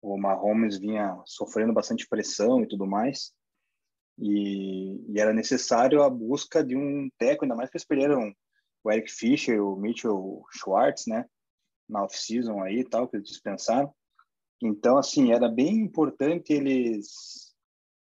O 0.00 0.16
Mahomes 0.16 0.78
vinha 0.78 1.20
sofrendo 1.24 1.72
bastante 1.72 2.08
pressão 2.08 2.62
e 2.62 2.68
tudo 2.68 2.86
mais. 2.86 3.32
E, 4.18 5.12
e 5.12 5.20
era 5.20 5.32
necessário 5.32 6.02
a 6.02 6.10
busca 6.10 6.64
de 6.64 6.76
um 6.76 7.08
técnico, 7.18 7.44
ainda 7.44 7.54
mais 7.54 7.70
que 7.70 7.76
eles 7.76 7.86
perderam 7.86 8.32
o 8.82 8.90
Eric 8.90 9.10
Fischer, 9.10 9.62
o 9.62 9.76
Mitchell 9.76 10.44
Schwartz, 10.50 11.06
né? 11.06 11.24
Na 11.88 12.04
off-season 12.04 12.62
aí 12.62 12.80
e 12.80 12.84
tal, 12.84 13.08
que 13.08 13.16
eles 13.16 13.28
dispensaram. 13.28 13.92
Então, 14.60 14.98
assim, 14.98 15.32
era 15.32 15.48
bem 15.48 15.80
importante 15.80 16.52
eles 16.52 17.48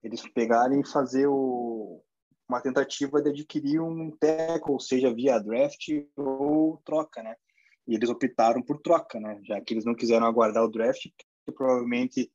eles 0.03 0.23
pegarem 0.33 0.81
e 0.81 0.89
fazer 0.89 1.27
o, 1.27 2.01
uma 2.49 2.61
tentativa 2.61 3.21
de 3.21 3.31
adquirir 3.31 3.81
um 3.81 4.11
tackle, 4.17 4.81
seja 4.81 5.13
via 5.13 5.39
draft 5.39 5.89
ou 6.17 6.81
troca, 6.85 7.23
né? 7.23 7.35
E 7.87 7.95
eles 7.95 8.09
optaram 8.09 8.63
por 8.63 8.81
troca, 8.81 9.19
né? 9.19 9.41
Já 9.45 9.61
que 9.61 9.75
eles 9.75 9.85
não 9.85 9.95
quiseram 9.95 10.27
aguardar 10.27 10.65
o 10.65 10.71
draft, 10.71 11.03
que 11.45 11.53
provavelmente 11.53 12.31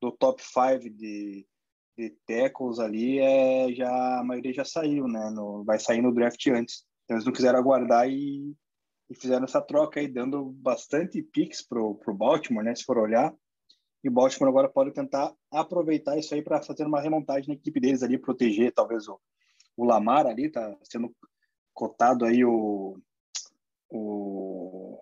do 0.00 0.12
top 0.12 0.42
5 0.42 0.90
de, 0.90 1.46
de 1.96 2.10
tackles 2.26 2.78
ali, 2.78 3.18
é, 3.18 3.72
já, 3.72 4.20
a 4.20 4.24
maioria 4.24 4.52
já 4.52 4.64
saiu, 4.64 5.08
né? 5.08 5.30
No, 5.30 5.64
vai 5.64 5.78
sair 5.78 6.02
no 6.02 6.12
draft 6.12 6.46
antes. 6.48 6.84
Então 7.04 7.16
eles 7.16 7.24
não 7.24 7.32
quiseram 7.32 7.58
aguardar 7.58 8.08
e, 8.08 8.54
e 9.08 9.14
fizeram 9.14 9.44
essa 9.44 9.60
troca 9.60 10.00
aí, 10.00 10.06
dando 10.06 10.44
bastante 10.44 11.22
picks 11.22 11.62
pro, 11.66 11.94
pro 11.94 12.14
Baltimore, 12.14 12.64
né? 12.64 12.74
Se 12.74 12.84
for 12.84 12.98
olhar. 12.98 13.34
E 14.04 14.08
o 14.08 14.12
Baltimore 14.12 14.50
agora 14.50 14.68
pode 14.68 14.92
tentar 14.92 15.34
aproveitar 15.50 16.18
isso 16.18 16.34
aí 16.34 16.42
para 16.42 16.62
fazer 16.62 16.86
uma 16.86 17.00
remontagem 17.00 17.48
na 17.48 17.54
equipe 17.54 17.80
deles 17.80 18.02
ali, 18.02 18.18
proteger 18.18 18.72
talvez 18.72 19.08
o, 19.08 19.18
o 19.76 19.84
Lamar 19.84 20.26
ali, 20.26 20.50
tá 20.50 20.76
sendo 20.82 21.14
cotado 21.72 22.24
aí 22.24 22.44
o, 22.44 22.98
o, 23.90 24.98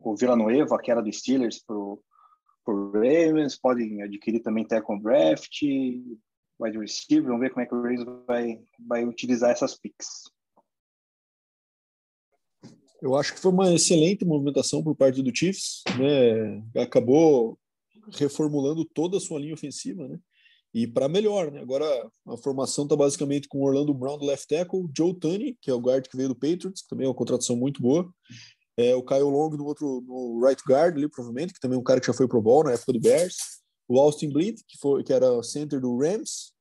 o 0.00 0.16
Villanueva, 0.16 0.78
que 0.78 0.90
era 0.90 1.02
do 1.02 1.12
Steelers, 1.12 1.62
pro, 1.64 2.02
pro 2.66 2.90
Ravens, 2.90 3.56
podem 3.56 4.02
adquirir 4.02 4.40
também 4.40 4.66
com 4.82 4.98
draft, 4.98 5.62
wide 5.62 6.78
receiver, 6.78 7.28
vamos 7.28 7.40
ver 7.40 7.50
como 7.50 7.62
é 7.62 7.66
que 7.66 7.74
o 7.74 7.80
Ravens 7.80 8.04
vai, 8.26 8.60
vai 8.86 9.04
utilizar 9.04 9.50
essas 9.50 9.78
picks. 9.78 10.24
Eu 13.00 13.14
acho 13.14 13.32
que 13.34 13.40
foi 13.40 13.52
uma 13.52 13.72
excelente 13.72 14.24
movimentação 14.24 14.82
por 14.82 14.96
parte 14.96 15.22
do 15.22 15.34
Chiefs, 15.34 15.84
né? 15.98 16.82
Acabou 16.82 17.58
reformulando 18.18 18.84
toda 18.84 19.18
a 19.18 19.20
sua 19.20 19.38
linha 19.38 19.54
ofensiva, 19.54 20.08
né? 20.08 20.18
e 20.76 20.86
para 20.86 21.08
melhor, 21.08 21.50
né? 21.50 21.62
Agora 21.62 21.86
a 22.26 22.36
formação 22.36 22.84
está 22.84 22.94
basicamente 22.94 23.48
com 23.48 23.62
Orlando 23.62 23.94
Brown 23.94 24.18
do 24.18 24.26
left 24.26 24.46
tackle, 24.46 24.86
Joe 24.94 25.14
Tunney, 25.14 25.56
que 25.58 25.70
é 25.70 25.74
o 25.74 25.80
guard 25.80 26.06
que 26.06 26.14
veio 26.14 26.28
do 26.28 26.34
Patriots, 26.34 26.82
que 26.82 26.88
também 26.88 27.06
é 27.06 27.08
uma 27.08 27.14
contratação 27.14 27.56
muito 27.56 27.80
boa, 27.80 28.06
é, 28.76 28.94
o 28.94 29.02
Kyle 29.02 29.22
Long 29.22 29.50
no 29.50 29.64
outro 29.64 30.02
no 30.06 30.44
right 30.44 30.62
guard 30.66 30.96
ali, 30.96 31.08
provavelmente, 31.08 31.54
que 31.54 31.60
também 31.60 31.76
é 31.76 31.80
um 31.80 31.84
cara 31.84 32.00
que 32.00 32.06
já 32.06 32.12
foi 32.12 32.28
pro 32.28 32.42
ball 32.42 32.64
na 32.64 32.72
época 32.72 32.92
do 32.92 33.00
Bears, 33.00 33.36
o 33.88 33.98
Austin 33.98 34.30
Bleed, 34.30 34.60
que 34.66 34.78
foi 34.78 35.02
que 35.02 35.12
era 35.12 35.42
center 35.42 35.80
do 35.80 35.96
Rams, 35.96 36.52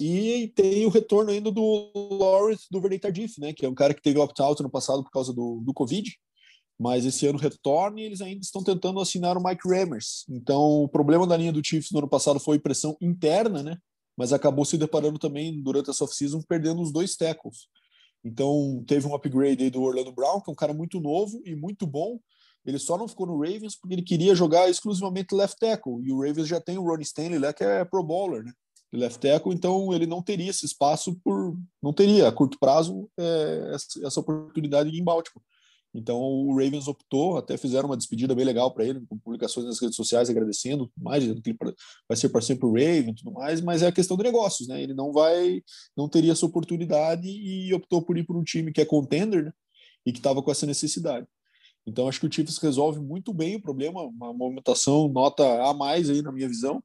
e 0.00 0.52
tem 0.56 0.84
o 0.86 0.90
retorno 0.90 1.30
ainda 1.30 1.50
do 1.50 1.90
Lawrence 1.94 2.66
do 2.70 2.80
Vernon 2.80 2.98
Tardif, 2.98 3.40
né? 3.40 3.52
Que 3.52 3.64
é 3.64 3.68
um 3.68 3.74
cara 3.74 3.94
que 3.94 4.02
teve 4.02 4.18
opt-out 4.18 4.62
no 4.62 4.70
passado 4.70 5.02
por 5.04 5.10
causa 5.10 5.32
do, 5.32 5.62
do 5.64 5.72
Covid, 5.72 6.10
mas 6.78 7.04
esse 7.04 7.26
ano 7.26 7.38
retorna 7.38 8.00
e 8.00 8.04
eles 8.04 8.20
ainda 8.20 8.40
estão 8.40 8.62
tentando 8.62 9.00
assinar 9.00 9.36
o 9.36 9.42
Mike 9.42 9.68
Rammers. 9.68 10.24
Então, 10.28 10.82
o 10.82 10.88
problema 10.88 11.26
da 11.26 11.36
linha 11.36 11.52
do 11.52 11.64
Chiefs 11.64 11.92
no 11.92 11.98
ano 11.98 12.08
passado 12.08 12.40
foi 12.40 12.58
pressão 12.58 12.96
interna, 13.00 13.62
né? 13.62 13.78
Mas 14.16 14.32
acabou 14.32 14.64
se 14.64 14.76
deparando 14.76 15.18
também 15.18 15.62
durante 15.62 15.90
essa 15.90 16.04
off-season 16.04 16.42
perdendo 16.42 16.82
os 16.82 16.92
dois 16.92 17.16
tackles. 17.16 17.68
Então, 18.24 18.82
teve 18.86 19.06
um 19.06 19.14
upgrade 19.14 19.64
aí 19.64 19.70
do 19.70 19.82
Orlando 19.82 20.12
Brown, 20.12 20.40
que 20.40 20.50
é 20.50 20.52
um 20.52 20.56
cara 20.56 20.72
muito 20.72 21.00
novo 21.00 21.42
e 21.44 21.54
muito 21.54 21.86
bom. 21.86 22.18
Ele 22.64 22.78
só 22.78 22.96
não 22.96 23.06
ficou 23.06 23.26
no 23.26 23.38
Ravens 23.38 23.76
porque 23.78 23.94
ele 23.94 24.02
queria 24.02 24.34
jogar 24.34 24.70
exclusivamente 24.70 25.34
left 25.34 25.58
tackle. 25.58 26.02
E 26.02 26.10
o 26.10 26.20
Ravens 26.20 26.48
já 26.48 26.60
tem 26.60 26.78
o 26.78 26.84
Ronnie 26.84 27.04
Stanley 27.04 27.38
lá, 27.38 27.52
que 27.52 27.62
é 27.62 27.84
pro 27.84 28.02
bowler, 28.02 28.42
né? 28.42 28.52
de 28.94 29.00
left 29.00 29.20
tackle, 29.20 29.52
então 29.52 29.92
ele 29.92 30.06
não 30.06 30.22
teria 30.22 30.50
esse 30.50 30.64
espaço 30.64 31.18
por 31.24 31.56
não 31.82 31.92
teria 31.92 32.28
a 32.28 32.32
curto 32.32 32.58
prazo 32.58 33.10
é, 33.18 33.72
essa, 33.74 34.06
essa, 34.06 34.20
oportunidade 34.20 34.88
em 34.88 35.02
Baltimore. 35.02 35.42
Então 35.94 36.20
o 36.20 36.50
Ravens 36.50 36.88
optou, 36.88 37.38
até 37.38 37.56
fizeram 37.56 37.88
uma 37.88 37.96
despedida 37.96 38.34
bem 38.34 38.44
legal 38.44 38.72
para 38.74 38.84
ele, 38.84 39.00
com 39.06 39.16
publicações 39.16 39.64
nas 39.64 39.80
redes 39.80 39.94
sociais 39.94 40.28
agradecendo, 40.28 40.90
mais 40.96 41.22
dizendo 41.22 41.40
que 41.40 41.50
ele 41.50 41.58
vai 42.08 42.16
ser 42.16 42.28
parceiro 42.30 42.58
para 42.58 42.68
o 42.68 42.72
Raven 42.72 43.10
e 43.10 43.14
tudo 43.14 43.30
mais, 43.30 43.60
mas 43.60 43.82
é 43.82 43.86
a 43.86 43.92
questão 43.92 44.16
de 44.16 44.24
negócios, 44.24 44.66
né? 44.66 44.82
Ele 44.82 44.92
não 44.92 45.12
vai, 45.12 45.62
não 45.96 46.08
teria 46.08 46.32
essa 46.32 46.44
oportunidade 46.44 47.28
e 47.28 47.72
optou 47.72 48.02
por 48.02 48.18
ir 48.18 48.26
para 48.26 48.36
um 48.36 48.42
time 48.42 48.72
que 48.72 48.80
é 48.80 48.84
contender, 48.84 49.44
né? 49.44 49.52
E 50.04 50.12
que 50.12 50.18
estava 50.18 50.42
com 50.42 50.50
essa 50.50 50.66
necessidade. 50.66 51.26
Então 51.86 52.08
acho 52.08 52.18
que 52.18 52.26
o 52.26 52.32
Chiefs 52.32 52.58
resolve 52.58 52.98
muito 52.98 53.32
bem 53.32 53.56
o 53.56 53.62
problema, 53.62 54.02
uma 54.02 54.32
movimentação 54.32 55.06
nota 55.08 55.44
a 55.62 55.72
mais 55.72 56.10
aí 56.10 56.22
na 56.22 56.32
minha 56.32 56.48
visão 56.48 56.82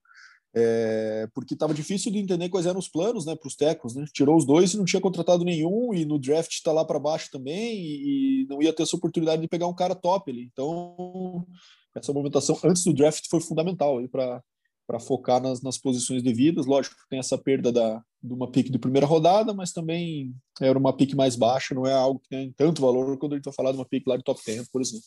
é, 0.55 1.27
porque 1.33 1.53
estava 1.53 1.73
difícil 1.73 2.11
de 2.11 2.17
entender 2.17 2.49
quais 2.49 2.65
eram 2.65 2.79
os 2.79 2.89
planos 2.89 3.25
né, 3.25 3.35
para 3.35 3.47
os 3.47 3.55
tecos. 3.55 3.95
Né? 3.95 4.05
Tirou 4.11 4.35
os 4.35 4.45
dois 4.45 4.73
e 4.73 4.77
não 4.77 4.85
tinha 4.85 5.01
contratado 5.01 5.43
nenhum, 5.43 5.93
e 5.93 6.05
no 6.05 6.19
draft 6.19 6.51
está 6.51 6.71
lá 6.71 6.83
para 6.83 6.99
baixo 6.99 7.29
também, 7.31 7.77
e, 7.79 8.43
e, 8.43 8.47
não 8.47 8.61
ia 8.61 8.73
ter 8.73 8.83
essa 8.83 8.95
oportunidade 8.95 9.41
de 9.41 9.47
pegar 9.47 9.67
um 9.67 9.75
cara 9.75 9.95
top 9.95 10.31
ali. 10.31 10.49
Então, 10.51 11.45
essa 11.95 12.13
movimentação 12.13 12.57
antes 12.63 12.83
do 12.83 12.93
draft 12.93 13.25
foi 13.29 13.41
fundamental 13.41 13.99
para 14.09 14.99
focar 14.99 15.41
nas, 15.41 15.61
nas 15.61 15.77
posições 15.77 16.23
devidas. 16.23 16.65
Lógico, 16.65 16.95
tem 17.09 17.19
essa 17.19 17.37
perda 17.37 17.71
da, 17.71 18.01
de 18.21 18.33
uma 18.33 18.49
pick 18.51 18.71
de 18.71 18.79
primeira 18.79 19.05
rodada, 19.05 19.53
mas 19.53 19.71
também 19.71 20.33
era 20.59 20.77
uma 20.77 20.95
pick 20.95 21.13
mais 21.13 21.35
baixa, 21.35 21.75
não 21.75 21.85
é 21.85 21.93
algo 21.93 22.19
que 22.19 22.29
tem 22.29 22.51
tanto 22.53 22.81
valor 22.81 23.17
quando 23.17 23.33
a 23.33 23.35
gente 23.35 23.45
vai 23.45 23.53
falar 23.53 23.71
de 23.71 23.77
uma 23.77 23.85
pick 23.85 24.05
lá 24.07 24.17
de 24.17 24.23
top 24.23 24.41
10, 24.45 24.69
por 24.69 24.81
exemplo. 24.81 25.05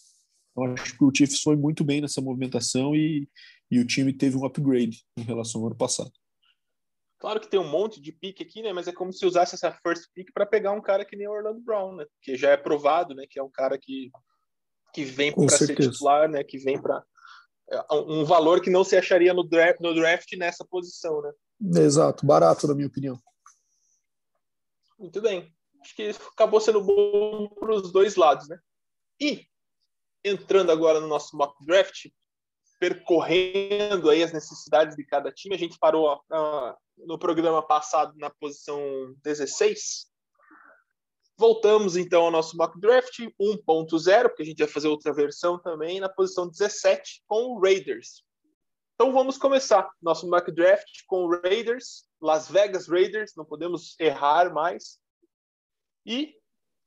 Então, 0.53 0.73
acho 0.75 0.97
que 0.97 1.05
o 1.05 1.11
Chiefs 1.15 1.41
foi 1.41 1.57
muito 1.57 1.83
bem 1.83 2.01
nessa 2.01 2.21
movimentação 2.21 2.95
e, 2.95 3.27
e 3.73 3.79
o 3.79 3.87
time 3.87 4.13
teve 4.13 4.37
um 4.37 4.45
upgrade 4.45 5.03
em 5.17 5.23
relação 5.23 5.63
ao 5.63 5.69
ano 5.69 5.77
passado. 5.77 6.13
Claro 7.19 7.41
que 7.41 7.49
tem 7.49 7.59
um 7.59 7.69
monte 7.69 8.03
de 8.03 8.13
pique 8.13 8.43
aqui, 8.43 8.61
né? 8.61 8.71
Mas 8.71 8.87
é 8.87 8.93
como 8.93 9.11
se 9.15 9.25
usasse 9.25 9.55
essa 9.55 9.73
first 9.83 10.11
pick 10.13 10.31
para 10.35 10.45
pegar 10.45 10.73
um 10.73 10.83
cara 10.83 11.07
que 11.07 11.17
nem 11.17 11.27
o 11.27 11.31
Orlando 11.31 11.59
Brown, 11.61 11.97
né? 11.97 12.05
Que 12.21 12.37
já 12.37 12.51
é 12.51 12.57
provado, 12.59 13.15
né? 13.15 13.25
Que 13.31 13.39
é 13.39 13.43
um 13.43 13.51
cara 13.51 13.79
que, 13.79 14.11
que 14.93 15.05
vem 15.05 15.33
para 15.33 15.49
ser 15.49 15.75
titular, 15.75 16.29
né? 16.29 16.45
Que 16.45 16.59
vem 16.59 16.83
para 16.83 17.03
é, 17.71 17.95
um 17.95 18.27
valor 18.27 18.61
que 18.61 18.69
não 18.69 18.85
se 18.85 18.95
acharia 18.95 19.33
no 19.33 19.43
draft, 19.43 19.81
no 19.81 19.95
draft 19.95 20.31
nessa 20.37 20.67
posição, 20.67 21.23
né? 21.23 21.33
Exato, 21.81 22.27
barato 22.27 22.67
na 22.67 22.75
minha 22.75 22.89
opinião. 22.89 23.19
Muito 24.99 25.19
bem. 25.23 25.51
Acho 25.81 25.97
que 25.97 26.11
acabou 26.33 26.61
sendo 26.61 26.83
bom 26.83 27.49
para 27.49 27.73
os 27.73 27.91
dois 27.91 28.17
lados, 28.17 28.49
né? 28.49 28.59
E 29.19 29.47
entrando 30.23 30.71
agora 30.71 31.01
no 31.01 31.09
nosso 31.09 31.35
mock 31.39 31.65
draft, 31.65 32.09
percorrendo 32.83 34.11
aí 34.11 34.25
as 34.25 34.33
necessidades 34.33 34.97
de 34.97 35.07
cada 35.07 35.31
time. 35.31 35.55
A 35.55 35.59
gente 35.59 35.79
parou 35.79 36.17
uh, 36.17 36.75
no 37.07 37.17
programa 37.17 37.65
passado 37.65 38.13
na 38.19 38.29
posição 38.29 39.15
16. 39.23 40.11
Voltamos 41.39 41.97
então 41.97 42.25
ao 42.25 42.31
nosso 42.33 42.57
mock 42.57 42.81
draft 42.81 43.21
1.0, 43.41 44.23
porque 44.25 44.43
a 44.43 44.45
gente 44.45 44.59
vai 44.59 44.67
fazer 44.67 44.89
outra 44.89 45.15
versão 45.15 45.61
também, 45.61 46.01
na 46.01 46.09
posição 46.09 46.49
17, 46.49 47.23
com 47.25 47.53
o 47.53 47.61
Raiders. 47.61 48.25
Então 48.97 49.13
vamos 49.13 49.39
começar 49.39 49.89
nosso 50.03 50.29
mock 50.29 50.51
draft 50.51 51.05
com 51.07 51.27
o 51.27 51.41
Raiders, 51.41 52.09
Las 52.21 52.51
Vegas 52.51 52.89
Raiders, 52.89 53.33
não 53.37 53.45
podemos 53.45 53.95
errar 54.01 54.53
mais. 54.53 54.99
E 56.05 56.35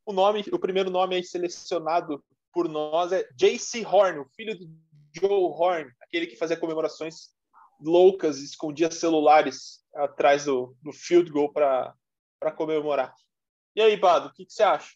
o 0.06 0.12
nome, 0.12 0.44
o 0.52 0.60
primeiro 0.60 0.90
nome 0.90 1.16
aí 1.16 1.24
selecionado 1.24 2.22
por 2.52 2.68
nós 2.68 3.14
é 3.14 3.26
JC 3.34 3.86
Horn, 3.86 4.20
o 4.20 4.30
filho 4.36 4.60
do 4.60 4.66
Joe 5.16 5.30
Horn, 5.30 5.90
aquele 6.02 6.28
que 6.28 6.36
fazia 6.36 6.58
comemorações 6.58 7.34
loucas, 7.80 8.40
escondia 8.40 8.92
celulares 8.92 9.84
atrás 9.94 10.46
do, 10.46 10.76
do 10.82 10.92
field 10.92 11.32
goal 11.32 11.52
para 11.52 11.96
comemorar. 12.56 13.14
E 13.76 13.82
aí, 13.82 13.98
Bado, 13.98 14.30
o 14.30 14.34
que, 14.34 14.46
que 14.46 14.54
você 14.54 14.64
acha? 14.64 14.94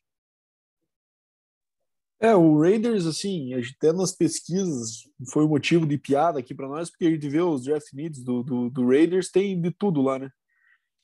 É, 2.22 2.36
o 2.36 2.60
Raiders, 2.60 3.06
assim, 3.06 3.54
até 3.54 3.94
nas 3.94 4.14
pesquisas 4.14 5.04
foi 5.32 5.46
um 5.46 5.50
motivo 5.50 5.86
de 5.86 5.98
piada 5.98 6.40
aqui 6.40 6.54
para 6.54 6.68
nós, 6.68 6.90
porque 6.90 7.06
a 7.06 7.10
gente 7.10 7.30
vê 7.30 7.40
os 7.40 7.64
draft 7.64 7.94
needs 7.94 8.22
do, 8.22 8.44
do, 8.44 8.70
do, 8.70 8.88
Raiders, 8.88 9.32
tem 9.32 9.60
de 9.60 9.72
tudo 9.72 10.02
lá, 10.02 10.20
né? 10.20 10.30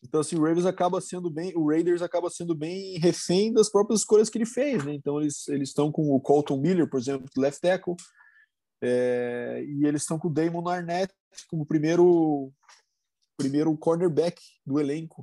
Então, 0.04 0.20
assim, 0.20 0.36
o 0.36 0.44
Raiders 0.44 0.66
acaba 0.66 1.00
sendo 1.00 1.30
bem, 1.30 1.54
o 1.56 1.70
Raiders 1.70 2.02
acaba 2.02 2.30
sendo 2.30 2.54
bem 2.54 3.00
refém 3.00 3.52
das 3.54 3.70
próprias 3.70 4.02
escolhas 4.02 4.30
que 4.30 4.38
ele 4.38 4.46
fez, 4.46 4.84
né? 4.84 4.94
Então, 4.94 5.22
eles 5.22 5.48
estão 5.48 5.90
com 5.90 6.14
o 6.14 6.20
Colton 6.20 6.58
Miller, 6.58 6.90
por 6.90 7.00
exemplo, 7.00 7.28
left 7.38 7.62
tackle, 7.62 7.96
é, 8.86 9.64
e 9.68 9.86
eles 9.86 10.04
estão 10.04 10.20
com 10.20 10.28
o 10.28 10.34
Damon 10.34 10.68
Arnett 10.68 11.14
como 11.50 11.66
primeiro, 11.66 12.52
primeiro 13.38 13.76
cornerback 13.78 14.42
do 14.66 14.80
elenco. 14.80 15.22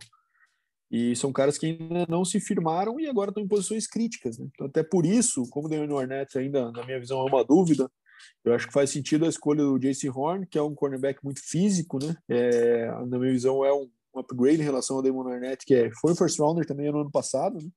E 0.90 1.16
são 1.16 1.32
caras 1.32 1.56
que 1.56 1.66
ainda 1.66 2.06
não 2.08 2.24
se 2.24 2.38
firmaram 2.38 3.00
e 3.00 3.08
agora 3.08 3.30
estão 3.30 3.42
em 3.42 3.48
posições 3.48 3.86
críticas. 3.86 4.36
Né? 4.36 4.48
Então, 4.52 4.66
até 4.66 4.82
por 4.82 5.06
isso, 5.06 5.48
como 5.48 5.66
o 5.66 5.70
Damon 5.70 5.98
Arnett 5.98 6.36
ainda, 6.36 6.70
na 6.70 6.84
minha 6.84 7.00
visão, 7.00 7.20
é 7.20 7.30
uma 7.30 7.44
dúvida, 7.44 7.90
eu 8.44 8.52
acho 8.52 8.66
que 8.66 8.72
faz 8.72 8.90
sentido 8.90 9.24
a 9.24 9.28
escolha 9.28 9.62
do 9.62 9.78
Jason 9.78 10.12
Horn, 10.12 10.46
que 10.46 10.58
é 10.58 10.62
um 10.62 10.74
cornerback 10.74 11.24
muito 11.24 11.40
físico, 11.40 11.98
né? 11.98 12.14
É, 12.28 12.86
na 13.06 13.18
minha 13.18 13.32
visão, 13.32 13.64
é 13.64 13.72
um, 13.72 13.90
um, 14.14 14.20
upgrade 14.20 14.60
em 14.60 14.64
relação 14.64 14.96
ao 14.96 15.02
Damon 15.02 15.28
Arnett, 15.28 15.64
que 15.64 15.74
é, 15.74 15.90
foi 16.00 16.14
first 16.14 16.38
rounder 16.38 16.66
também 16.66 16.90
no 16.92 17.00
ano 17.00 17.10
passado, 17.10 17.58
né? 17.58 17.70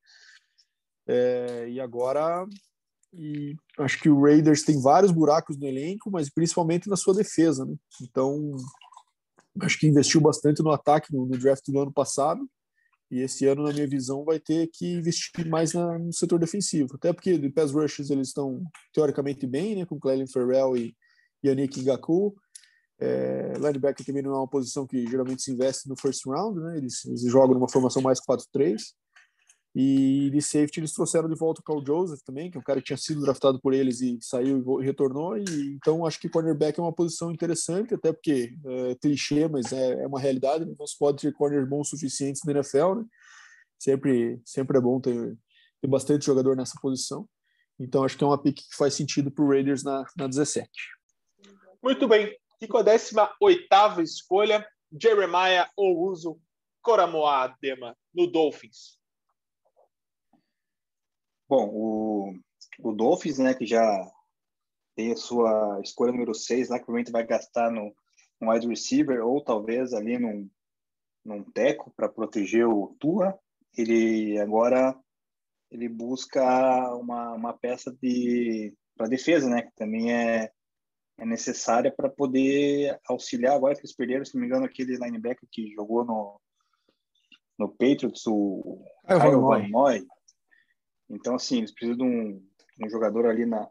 É, 1.07 1.69
e 1.69 1.79
agora 1.79 2.45
e 3.17 3.55
acho 3.79 3.99
que 4.01 4.09
o 4.09 4.21
Raiders 4.21 4.63
tem 4.63 4.81
vários 4.81 5.11
buracos 5.11 5.57
no 5.57 5.65
elenco, 5.65 6.11
mas 6.11 6.29
principalmente 6.29 6.89
na 6.89 6.97
sua 6.97 7.13
defesa, 7.13 7.65
né? 7.65 7.75
Então, 8.01 8.55
acho 9.61 9.79
que 9.79 9.87
investiu 9.87 10.19
bastante 10.19 10.61
no 10.61 10.71
ataque 10.71 11.13
no, 11.13 11.25
no, 11.25 11.37
draft 11.37 11.63
do 11.67 11.79
ano 11.79 11.93
passado. 11.93 12.45
E 13.09 13.21
esse 13.21 13.45
ano, 13.45 13.63
na 13.63 13.71
minha 13.71 13.87
visão, 13.87 14.25
vai 14.25 14.39
ter 14.39 14.67
que 14.73 14.93
investir 14.93 15.47
mais 15.47 15.73
na, 15.73 15.97
no 15.97 16.11
setor 16.11 16.39
defensivo. 16.39 16.95
Até 16.95 17.13
porque 17.13 17.37
de 17.37 17.49
pass 17.49 17.71
rushes 17.71 18.09
eles 18.09 18.29
estão 18.29 18.61
teoricamente 18.93 19.47
bem, 19.47 19.75
né? 19.75 19.85
Com 19.85 19.99
Clelin 19.99 20.27
Ferrell 20.27 20.75
e 20.75 20.93
Yannick 21.45 21.81
Ngaku. 21.81 22.35
É, 22.99 23.53
linebacker 23.57 24.05
também 24.05 24.23
não 24.23 24.31
é 24.31 24.37
uma 24.37 24.47
posição 24.47 24.87
que 24.87 25.05
geralmente 25.07 25.41
se 25.41 25.51
investe 25.51 25.87
no 25.87 25.95
first 25.97 26.25
round, 26.25 26.59
né? 26.59 26.77
Eles, 26.77 27.05
eles 27.05 27.21
jogam 27.23 27.53
numa 27.53 27.69
formação 27.69 28.01
mais 28.01 28.19
4-3. 28.19 28.81
E 29.75 30.29
de 30.29 30.41
safety 30.41 30.79
eles 30.79 30.93
trouxeram 30.93 31.27
de 31.27 31.35
volta 31.35 31.59
o 31.59 31.63
Carl 31.63 31.85
Joseph 31.85 32.21
também, 32.21 32.49
que 32.49 32.57
é 32.57 32.59
um 32.61 32.63
cara 32.63 32.79
que 32.79 32.85
tinha 32.85 32.97
sido 32.97 33.19
draftado 33.19 33.59
por 33.59 33.73
eles 33.73 33.99
e 33.99 34.17
saiu 34.21 34.81
e 34.81 34.85
retornou. 34.85 35.37
E, 35.37 35.43
então 35.75 36.05
acho 36.05 36.17
que 36.17 36.29
cornerback 36.29 36.79
é 36.79 36.81
uma 36.81 36.93
posição 36.93 37.29
interessante, 37.29 37.93
até 37.93 38.13
porque 38.13 38.55
é 38.65 38.95
clichê, 38.95 39.49
mas 39.49 39.73
é, 39.73 40.03
é 40.03 40.07
uma 40.07 40.19
realidade. 40.19 40.65
Não 40.79 40.87
se 40.87 40.97
pode 40.97 41.21
ter 41.21 41.33
corners 41.33 41.67
bons 41.67 41.89
suficientes 41.89 42.41
na 42.45 42.53
NFL, 42.53 42.95
né? 42.95 43.05
Sempre, 43.77 44.39
sempre 44.45 44.77
é 44.77 44.81
bom 44.81 45.01
ter, 45.01 45.37
ter 45.81 45.87
bastante 45.89 46.25
jogador 46.25 46.55
nessa 46.55 46.79
posição. 46.81 47.27
Então 47.77 48.05
acho 48.05 48.17
que 48.17 48.23
é 48.23 48.27
uma 48.27 48.41
pick 48.41 48.55
que 48.55 48.77
faz 48.77 48.93
sentido 48.93 49.29
para 49.29 49.43
o 49.43 49.49
Raiders 49.49 49.83
na, 49.83 50.05
na 50.15 50.27
17. 50.27 50.69
Muito 51.83 52.07
bem. 52.07 52.33
E 52.61 52.67
com 52.67 52.77
a 52.77 52.81
18 52.81 54.01
escolha, 54.01 54.65
Jeremiah 54.97 55.69
Ouzo 55.75 56.39
Coramoa 56.81 57.43
Adema, 57.43 57.97
no 58.13 58.25
Dolphins. 58.25 58.97
Bom, 61.47 61.69
o, 61.71 62.33
o 62.79 62.91
Dolphins, 62.91 63.37
né, 63.37 63.53
que 63.53 63.65
já 63.65 64.11
tem 64.95 65.11
a 65.11 65.17
sua 65.17 65.79
escolha 65.83 66.11
número 66.11 66.33
6 66.33 66.69
lá, 66.69 66.79
que 66.79 66.85
provavelmente 66.85 67.11
vai 67.11 67.25
gastar 67.25 67.69
no, 67.69 67.93
no 68.41 68.51
wide 68.51 68.67
receiver 68.67 69.25
ou 69.25 69.43
talvez 69.43 69.93
ali 69.93 70.17
num, 70.17 70.49
num 71.23 71.43
teco 71.43 71.93
para 71.95 72.09
proteger 72.09 72.65
o 72.65 72.95
Tua. 72.99 73.37
Ele 73.77 74.39
agora 74.39 74.97
ele 75.69 75.89
busca 75.89 76.41
uma, 76.95 77.33
uma 77.33 77.53
peça 77.53 77.95
de 78.01 78.73
para 78.95 79.07
defesa, 79.07 79.49
né, 79.49 79.63
que 79.63 79.75
também 79.75 80.13
é, 80.13 80.49
é 81.17 81.25
necessária 81.25 81.91
para 81.91 82.09
poder 82.09 82.97
auxiliar 83.09 83.53
agora 83.53 83.75
que 83.75 83.81
eles 83.81 83.93
perderam, 83.93 84.23
se 84.23 84.33
não 84.35 84.41
me 84.41 84.47
engano, 84.47 84.65
aquele 84.65 84.95
linebacker 84.95 85.49
que 85.51 85.73
jogou 85.73 86.05
no 86.05 86.39
no 87.57 87.69
Patriots, 87.69 88.27
o 88.27 88.83
Kyle 89.07 89.39
Van 89.39 89.67
Noy. 89.69 90.05
Então, 91.09 91.35
assim, 91.35 91.59
eles 91.59 91.71
precisam 91.71 91.97
de 91.97 92.03
um, 92.03 92.43
um 92.83 92.89
jogador 92.89 93.27
ali 93.27 93.45
na, 93.45 93.69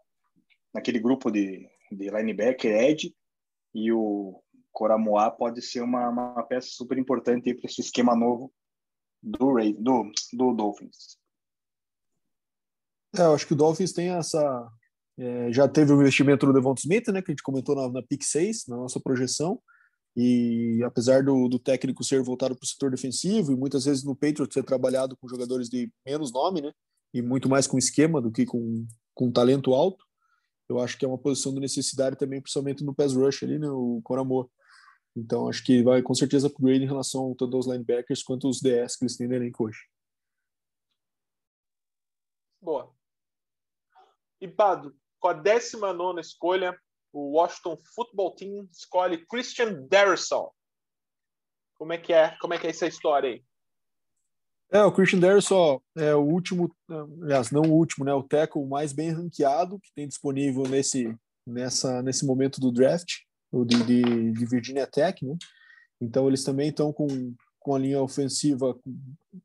naquele 0.73 0.99
grupo 0.99 1.31
de, 1.31 1.69
de 1.91 2.11
linebacker, 2.11 2.71
Ed, 2.71 3.15
e 3.75 3.93
o 3.93 4.41
Coramoa 4.73 5.31
pode 5.31 5.63
ser 5.63 5.83
uma, 5.83 6.09
uma 6.09 6.43
peça 6.45 6.69
super 6.71 6.99
importante 6.99 7.55
para 7.55 7.71
esse 7.71 7.81
esquema 7.81 8.15
novo 8.15 8.53
do, 9.23 9.55
Ray, 9.55 9.73
do, 9.73 10.11
do 10.33 10.53
Dolphins. 10.53 11.19
É, 13.17 13.23
eu 13.23 13.35
acho 13.35 13.47
que 13.47 13.53
o 13.53 13.57
Dolphins 13.57 13.93
tem 13.93 14.11
essa. 14.11 14.69
É, 15.17 15.53
já 15.53 15.69
teve 15.69 15.93
o 15.93 16.01
investimento 16.01 16.45
do 16.45 16.53
Devon 16.53 16.75
Smith, 16.77 17.07
né, 17.09 17.23
que 17.23 17.31
a 17.31 17.33
gente 17.33 17.43
comentou 17.43 17.77
na, 17.77 17.89
na 17.89 18.03
PIC 18.03 18.25
6, 18.25 18.67
na 18.67 18.77
nossa 18.77 19.01
projeção. 19.01 19.61
E 20.17 20.81
apesar 20.85 21.23
do, 21.23 21.49
do 21.49 21.59
técnico 21.59 22.05
ser 22.05 22.23
voltado 22.23 22.57
para 22.57 22.65
o 22.65 22.67
setor 22.67 22.91
defensivo 22.91 23.53
e 23.53 23.57
muitas 23.57 23.85
vezes 23.85 24.05
no 24.05 24.15
Patriots 24.15 24.55
ser 24.55 24.65
trabalhado 24.65 25.17
com 25.17 25.29
jogadores 25.29 25.69
de 25.69 25.91
menos 26.07 26.33
nome, 26.33 26.61
né, 26.61 26.73
e 27.15 27.23
muito 27.23 27.49
mais 27.49 27.69
com 27.69 27.79
esquema 27.79 28.21
do 28.21 28.33
que 28.33 28.45
com, 28.45 28.85
com 29.15 29.31
talento 29.31 29.73
alto. 29.73 30.05
Eu 30.69 30.81
acho 30.81 30.99
que 30.99 31.05
é 31.05 31.09
uma 31.09 31.19
posição 31.19 31.55
de 31.55 31.61
necessidade 31.61 32.17
também, 32.17 32.41
principalmente 32.41 32.83
no 32.83 32.95
pass 32.95 33.15
rush 33.15 33.45
ali, 33.45 33.57
né, 33.57 33.69
o 33.71 34.01
Coramor. 34.03 34.51
Então, 35.17 35.49
acho 35.49 35.65
que 35.65 35.81
vai 35.83 36.03
com 36.03 36.13
certeza 36.13 36.49
upgrade 36.49 36.83
em 36.83 36.89
relação 36.89 37.33
tanto 37.39 37.57
aos 37.57 37.69
linebackers 37.69 38.25
quanto 38.25 38.49
aos 38.49 38.61
DS 38.61 38.97
que 38.97 39.05
eles 39.05 39.17
têm 39.17 39.29
no 39.29 39.35
elenco 39.35 39.65
hoje. 39.65 39.79
Boa. 42.61 42.93
E 44.41 44.49
Bado, 44.49 44.97
com 45.21 45.29
a 45.29 45.33
19 45.33 46.21
escolha, 46.21 46.77
o 47.13 47.37
Washington 47.37 47.79
Football 47.95 48.35
Team 48.35 48.69
escolhe 48.73 49.25
Christian 49.27 49.87
Darrison. 49.87 50.51
Como 51.77 51.93
é 51.93 51.99
que 51.99 52.13
é? 52.13 52.37
Como 52.39 52.55
é 52.55 52.59
que 52.59 52.67
é 52.67 52.71
essa 52.71 52.89
história 52.89 53.31
aí? 53.31 53.45
É, 54.73 54.83
o 54.83 54.93
Christian 54.93 55.21
Darrison 55.21 55.81
é 55.97 56.15
o 56.15 56.23
último, 56.23 56.75
aliás, 57.23 57.51
não 57.51 57.63
o 57.63 57.75
último, 57.75 58.05
né? 58.05 58.13
O 58.13 58.23
tackle 58.23 58.67
mais 58.67 58.93
bem 58.93 59.11
ranqueado 59.11 59.79
que 59.79 59.93
tem 59.95 60.09
disponível 60.09 60.65
nesse, 60.65 61.15
nessa, 61.47 62.03
nesse 62.03 62.27
momento 62.27 62.61
do 62.61 62.73
draft, 62.73 63.19
o 63.53 63.65
de, 63.65 63.83
de, 63.85 64.33
de 64.33 64.47
Virginia 64.47 64.87
Tech, 64.87 65.25
né? 65.25 65.37
Então 66.01 66.27
eles 66.27 66.43
também 66.43 66.71
estão 66.71 66.93
com, 66.93 67.07
com 67.61 67.75
a 67.75 67.79
linha 67.79 68.03
ofensiva 68.03 68.77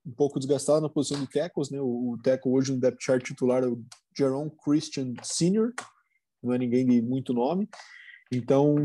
um 0.05 0.11
pouco 0.11 0.39
desgastada 0.39 0.81
na 0.81 0.89
posição 0.89 1.19
de 1.19 1.29
tackles, 1.29 1.69
né? 1.69 1.79
O, 1.79 2.11
o 2.11 2.17
tackle 2.21 2.51
hoje 2.51 2.71
no 2.71 2.79
depth 2.79 3.01
chart 3.01 3.23
titular 3.23 3.63
é 3.63 3.67
o 3.67 3.81
Jerome 4.17 4.51
Christian 4.63 5.13
Sr., 5.23 5.73
não 6.41 6.53
é 6.53 6.57
ninguém 6.57 6.85
de 6.85 7.01
muito 7.01 7.33
nome. 7.33 7.69
Então, 8.31 8.75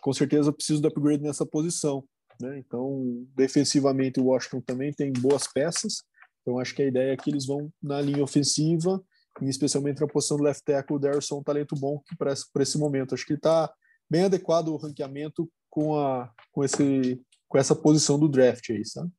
com 0.00 0.12
certeza 0.12 0.52
preciso 0.52 0.80
de 0.80 0.86
upgrade 0.86 1.22
nessa 1.22 1.46
posição. 1.46 2.04
Né? 2.42 2.58
Então, 2.58 3.24
defensivamente, 3.36 4.18
o 4.18 4.24
Washington 4.24 4.60
também 4.60 4.92
tem 4.92 5.12
boas 5.12 5.46
peças. 5.46 6.02
Então, 6.40 6.58
acho 6.58 6.74
que 6.74 6.82
a 6.82 6.86
ideia 6.86 7.12
é 7.12 7.16
que 7.16 7.30
eles 7.30 7.46
vão 7.46 7.72
na 7.80 8.00
linha 8.00 8.22
ofensiva, 8.22 9.00
e 9.40 9.48
especialmente 9.48 10.00
na 10.00 10.08
posição 10.08 10.36
do 10.36 10.42
left 10.42 10.64
tackle, 10.64 10.96
o 10.96 10.98
Derson 10.98 11.38
um 11.38 11.42
talento 11.42 11.76
bom 11.76 12.02
para 12.18 12.32
esse, 12.32 12.44
esse 12.58 12.76
momento. 12.76 13.14
Acho 13.14 13.24
que 13.24 13.34
ele 13.34 13.38
está 13.38 13.72
bem 14.10 14.24
adequado 14.24 14.68
o 14.68 14.76
ranqueamento 14.76 15.48
com, 15.70 15.96
a, 15.96 16.30
com, 16.50 16.64
esse, 16.64 17.22
com 17.48 17.58
essa 17.58 17.76
posição 17.76 18.18
do 18.18 18.28
draft 18.28 18.68
aí, 18.70 18.84
sabe? 18.84 19.10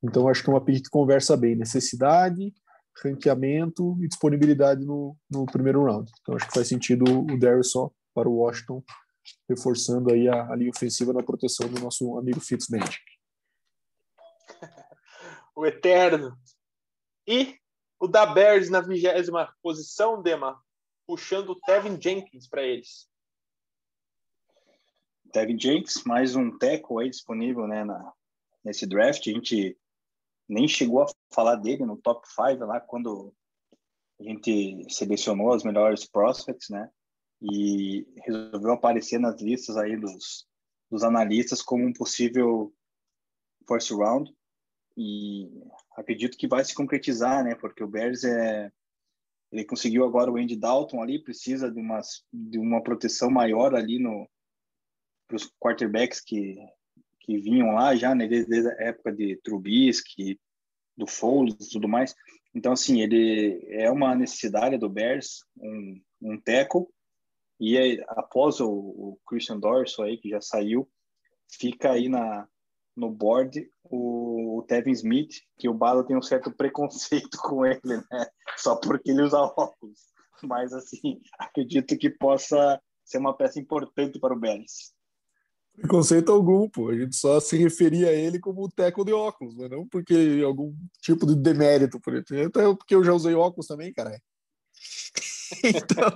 Então, 0.00 0.28
acho 0.28 0.44
que 0.44 0.48
é 0.48 0.52
uma 0.52 0.64
pick 0.64 0.84
que 0.84 0.90
conversa 0.90 1.36
bem. 1.36 1.56
Necessidade, 1.56 2.54
ranqueamento 3.02 3.98
e 4.00 4.06
disponibilidade 4.06 4.84
no, 4.84 5.16
no 5.28 5.46
primeiro 5.46 5.84
round. 5.84 6.08
Então, 6.20 6.36
acho 6.36 6.46
que 6.46 6.54
faz 6.54 6.68
sentido 6.68 7.04
o 7.04 7.36
Derrisson 7.36 7.90
para 8.14 8.28
o 8.28 8.36
Washington 8.36 8.84
reforçando 9.48 10.12
aí 10.12 10.28
a, 10.28 10.52
a 10.52 10.56
linha 10.56 10.70
ofensiva 10.70 11.12
na 11.12 11.22
proteção 11.22 11.68
do 11.68 11.80
nosso 11.80 12.16
amigo 12.18 12.40
Fitzmagic. 12.40 13.02
o 15.54 15.66
Eterno. 15.66 16.36
E 17.26 17.58
o 18.00 18.06
da 18.06 18.24
Bears 18.24 18.70
na 18.70 18.80
vigésima 18.80 19.52
posição, 19.62 20.22
Dema, 20.22 20.62
puxando 21.06 21.50
o 21.50 21.60
Tevin 21.60 22.00
Jenkins 22.00 22.48
para 22.48 22.62
eles. 22.62 23.08
Tevin 25.32 25.58
Jenkins, 25.58 26.04
mais 26.04 26.34
um 26.34 26.56
teco 26.56 26.98
aí 26.98 27.10
disponível 27.10 27.66
né, 27.66 27.84
na, 27.84 28.12
nesse 28.64 28.86
draft. 28.86 29.26
A 29.26 29.30
gente 29.30 29.78
nem 30.48 30.66
chegou 30.66 31.02
a 31.02 31.06
falar 31.34 31.56
dele 31.56 31.84
no 31.84 31.96
top 31.96 32.26
5 32.26 32.64
lá 32.64 32.80
quando 32.80 33.34
a 34.18 34.22
gente 34.22 34.86
selecionou 34.88 35.52
as 35.52 35.62
melhores 35.62 36.04
prospects, 36.06 36.70
né? 36.70 36.90
E 37.40 38.06
resolveu 38.24 38.72
aparecer 38.72 39.18
nas 39.18 39.40
listas 39.40 39.76
aí 39.76 39.96
dos, 39.96 40.46
dos 40.90 41.02
analistas 41.04 41.62
como 41.62 41.84
um 41.84 41.92
possível 41.92 42.72
first 43.66 43.90
round 43.90 44.34
e 44.96 45.48
acredito 45.96 46.36
que 46.36 46.48
vai 46.48 46.64
se 46.64 46.74
concretizar, 46.74 47.44
né? 47.44 47.54
Porque 47.54 47.84
o 47.84 47.88
Bears 47.88 48.24
é 48.24 48.70
ele 49.50 49.64
conseguiu 49.64 50.04
agora 50.04 50.30
o 50.30 50.36
Andy 50.36 50.56
Dalton 50.56 51.00
ali, 51.00 51.22
precisa 51.22 51.70
de 51.70 51.80
uma 51.80 52.00
de 52.32 52.58
uma 52.58 52.82
proteção 52.82 53.30
maior 53.30 53.74
ali 53.74 53.98
no 53.98 54.28
para 55.26 55.36
os 55.36 55.50
quarterbacks 55.60 56.20
que 56.20 56.56
que 57.20 57.36
vinham 57.38 57.72
lá 57.72 57.94
já, 57.94 58.14
né, 58.14 58.26
desde, 58.26 58.48
desde 58.48 58.70
a 58.70 58.86
época 58.86 59.12
de 59.12 59.36
Trubisky, 59.42 60.40
do 60.96 61.06
Foles 61.06 61.68
tudo 61.70 61.86
mais. 61.86 62.14
Então, 62.54 62.72
assim, 62.72 63.02
ele 63.02 63.66
é 63.68 63.90
uma 63.90 64.14
necessidade 64.14 64.78
do 64.78 64.88
Bears, 64.88 65.44
um, 65.58 66.00
um 66.22 66.40
tackle, 66.40 66.86
e 67.60 67.76
aí, 67.76 68.04
após 68.08 68.60
o, 68.60 68.68
o, 68.68 69.18
Christian 69.26 69.58
Dorso 69.58 70.02
aí, 70.02 70.16
que 70.16 70.30
já 70.30 70.40
saiu, 70.40 70.88
fica 71.50 71.92
aí 71.92 72.08
na, 72.08 72.46
no 72.96 73.10
board 73.10 73.68
o, 73.84 74.58
o 74.58 74.62
Tevin 74.62 74.92
Smith, 74.92 75.40
que 75.58 75.68
o 75.68 75.74
Bala 75.74 76.04
tem 76.04 76.16
um 76.16 76.22
certo 76.22 76.52
preconceito 76.52 77.38
com 77.42 77.66
ele, 77.66 77.80
né? 77.84 78.26
Só 78.56 78.76
porque 78.76 79.10
ele 79.10 79.22
usa 79.22 79.38
óculos. 79.38 79.98
Mas, 80.42 80.72
assim, 80.72 81.20
acredito 81.38 81.98
que 81.98 82.10
possa 82.10 82.80
ser 83.04 83.18
uma 83.18 83.36
peça 83.36 83.58
importante 83.58 84.20
para 84.20 84.34
o 84.34 84.38
Bears. 84.38 84.92
Preconceito 85.74 86.30
algum, 86.30 86.68
pô. 86.68 86.90
A 86.90 86.96
gente 86.96 87.16
só 87.16 87.40
se 87.40 87.56
referia 87.56 88.08
a 88.08 88.12
ele 88.12 88.38
como 88.38 88.70
teco 88.70 89.04
de 89.04 89.12
óculos, 89.12 89.56
não 89.56 89.86
porque 89.88 90.42
algum 90.44 90.74
tipo 91.00 91.24
de 91.26 91.34
demérito 91.34 92.00
por 92.00 92.14
ele. 92.14 92.24
Até 92.44 92.62
porque 92.74 92.94
eu 92.94 93.02
já 93.02 93.12
usei 93.12 93.34
óculos 93.34 93.66
também, 93.66 93.92
cara. 93.92 94.20
então, 95.64 96.08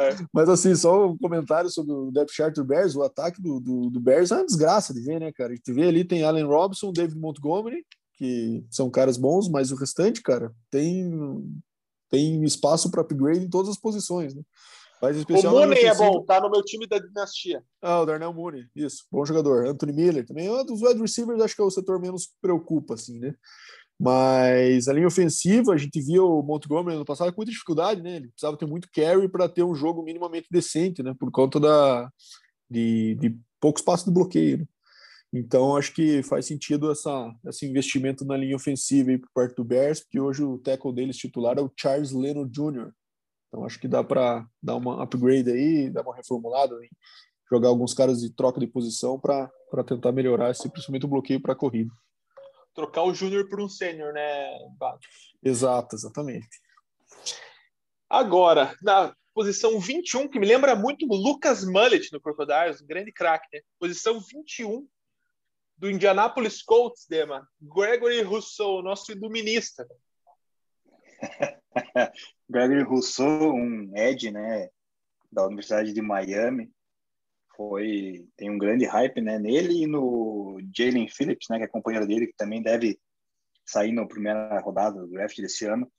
é. 0.00 0.16
Mas 0.32 0.48
assim, 0.48 0.74
só 0.74 1.08
um 1.08 1.18
comentário 1.18 1.70
sobre 1.70 1.92
o 1.92 2.10
depth 2.10 2.32
chart 2.32 2.54
do 2.54 2.64
Bears, 2.64 2.94
o 2.94 3.02
ataque 3.02 3.40
do, 3.42 3.60
do, 3.60 3.90
do, 3.90 4.00
Bears 4.00 4.30
é 4.30 4.36
uma 4.36 4.46
desgraça 4.46 4.94
de 4.94 5.00
ver, 5.00 5.20
né, 5.20 5.32
cara? 5.32 5.52
A 5.52 5.56
gente 5.56 5.72
vê 5.72 5.88
ali, 5.88 6.04
tem 6.04 6.22
Allen 6.22 6.44
Robinson, 6.44 6.92
David 6.92 7.18
Montgomery, 7.18 7.84
que 8.14 8.64
são 8.70 8.90
caras 8.90 9.16
bons, 9.16 9.48
mas 9.48 9.70
o 9.70 9.76
restante, 9.76 10.22
cara, 10.22 10.52
tem, 10.70 11.10
tem 12.10 12.42
espaço 12.44 12.90
para 12.90 13.02
upgrade 13.02 13.44
em 13.44 13.50
todas 13.50 13.70
as 13.70 13.78
posições, 13.78 14.34
né? 14.34 14.42
Mas 15.00 15.16
o 15.16 15.50
Mooney 15.50 15.84
é 15.84 15.94
bom, 15.94 16.24
tá 16.24 16.40
no 16.40 16.50
meu 16.50 16.62
time 16.62 16.86
da 16.86 16.98
dinastia. 16.98 17.62
Ah, 17.80 18.00
o 18.00 18.06
Darnell 18.06 18.32
Mooney, 18.32 18.66
isso, 18.74 19.04
bom 19.10 19.24
jogador. 19.24 19.66
Anthony 19.66 19.92
Miller 19.92 20.26
também, 20.26 20.50
um 20.50 20.64
dos 20.64 20.82
wide 20.82 21.00
receivers, 21.00 21.40
acho 21.40 21.54
que 21.54 21.62
é 21.62 21.64
o 21.64 21.70
setor 21.70 22.00
menos 22.00 22.30
preocupa, 22.42 22.94
assim, 22.94 23.18
né? 23.18 23.32
Mas 24.00 24.86
a 24.86 24.92
linha 24.92 25.08
ofensiva, 25.08 25.72
a 25.72 25.76
gente 25.76 26.00
via 26.00 26.22
o 26.22 26.40
Montgomery 26.40 26.96
no 26.96 27.04
passado 27.04 27.32
com 27.32 27.40
muita 27.40 27.50
dificuldade, 27.50 28.00
né? 28.00 28.16
Ele 28.16 28.28
precisava 28.28 28.56
ter 28.56 28.66
muito 28.66 28.88
carry 28.92 29.28
para 29.28 29.48
ter 29.48 29.64
um 29.64 29.74
jogo 29.74 30.04
minimamente 30.04 30.46
decente, 30.50 31.02
né? 31.02 31.14
Por 31.18 31.32
conta 31.32 31.58
da, 31.58 32.08
de, 32.70 33.16
de 33.16 33.36
pouco 33.60 33.80
espaço 33.80 34.04
de 34.04 34.12
bloqueio. 34.12 34.58
Né? 34.58 34.66
Então, 35.32 35.76
acho 35.76 35.92
que 35.92 36.22
faz 36.22 36.46
sentido 36.46 36.92
essa, 36.92 37.34
esse 37.46 37.66
investimento 37.66 38.24
na 38.24 38.36
linha 38.36 38.54
ofensiva 38.54 39.10
aí 39.10 39.18
por 39.18 39.28
parte 39.34 39.56
do 39.56 39.64
Bears, 39.64 40.00
porque 40.00 40.20
hoje 40.20 40.44
o 40.44 40.58
tackle 40.58 40.94
deles 40.94 41.16
titular 41.16 41.58
é 41.58 41.60
o 41.60 41.70
Charles 41.76 42.12
Leno 42.12 42.48
Jr. 42.48 42.92
Então, 43.48 43.64
acho 43.64 43.80
que 43.80 43.88
dá 43.88 44.04
para 44.04 44.46
dar 44.62 44.76
uma 44.76 45.02
upgrade 45.02 45.50
aí, 45.50 45.90
dar 45.90 46.02
uma 46.02 46.14
reformulada, 46.14 46.74
hein? 46.82 46.90
jogar 47.50 47.68
alguns 47.68 47.94
caras 47.94 48.20
de 48.20 48.30
troca 48.30 48.60
de 48.60 48.66
posição 48.66 49.18
para 49.18 49.50
tentar 49.86 50.12
melhorar 50.12 50.50
esse, 50.50 50.68
principalmente 50.68 51.06
o 51.06 51.08
bloqueio 51.08 51.40
para 51.40 51.52
a 51.52 51.56
corrida 51.56 51.90
trocar 52.78 53.02
o 53.02 53.12
júnior 53.12 53.48
por 53.48 53.60
um 53.60 53.68
sênior, 53.68 54.12
né, 54.12 54.56
Exato, 55.42 55.96
exatamente. 55.96 56.48
Agora, 58.08 58.76
na 58.80 59.12
posição 59.34 59.80
21, 59.80 60.28
que 60.28 60.38
me 60.38 60.46
lembra 60.46 60.76
muito 60.76 61.04
o 61.04 61.16
Lucas 61.16 61.64
Mullet 61.64 62.12
no 62.12 62.20
Crocodiles, 62.20 62.80
um 62.80 62.86
grande 62.86 63.10
craque, 63.10 63.48
né? 63.52 63.62
Posição 63.80 64.20
21 64.20 64.88
do 65.76 65.90
Indianapolis 65.90 66.62
Colts, 66.62 67.04
Dema. 67.08 67.48
Gregory 67.60 68.22
Rousseau, 68.22 68.80
nosso 68.80 69.10
iluminista. 69.10 69.84
Gregory 72.48 72.82
Rousseau, 72.82 73.54
um 73.54 73.90
Ed, 73.96 74.30
né, 74.30 74.68
da 75.32 75.44
Universidade 75.44 75.92
de 75.92 76.00
Miami, 76.00 76.70
foi 77.58 78.24
tem 78.36 78.48
um 78.48 78.56
grande 78.56 78.84
hype 78.84 79.20
né, 79.20 79.36
nele 79.36 79.82
e 79.82 79.86
no 79.88 80.60
Jalen 80.72 81.08
Phillips, 81.08 81.48
né, 81.50 81.58
que 81.58 81.64
é 81.64 81.66
companheiro 81.68 82.06
dele, 82.06 82.28
que 82.28 82.36
também 82.36 82.62
deve 82.62 83.00
sair 83.66 83.90
na 83.90 84.06
primeira 84.06 84.60
rodada 84.60 85.00
do 85.00 85.08
draft 85.08 85.36
desse 85.38 85.66
ano. 85.66 85.90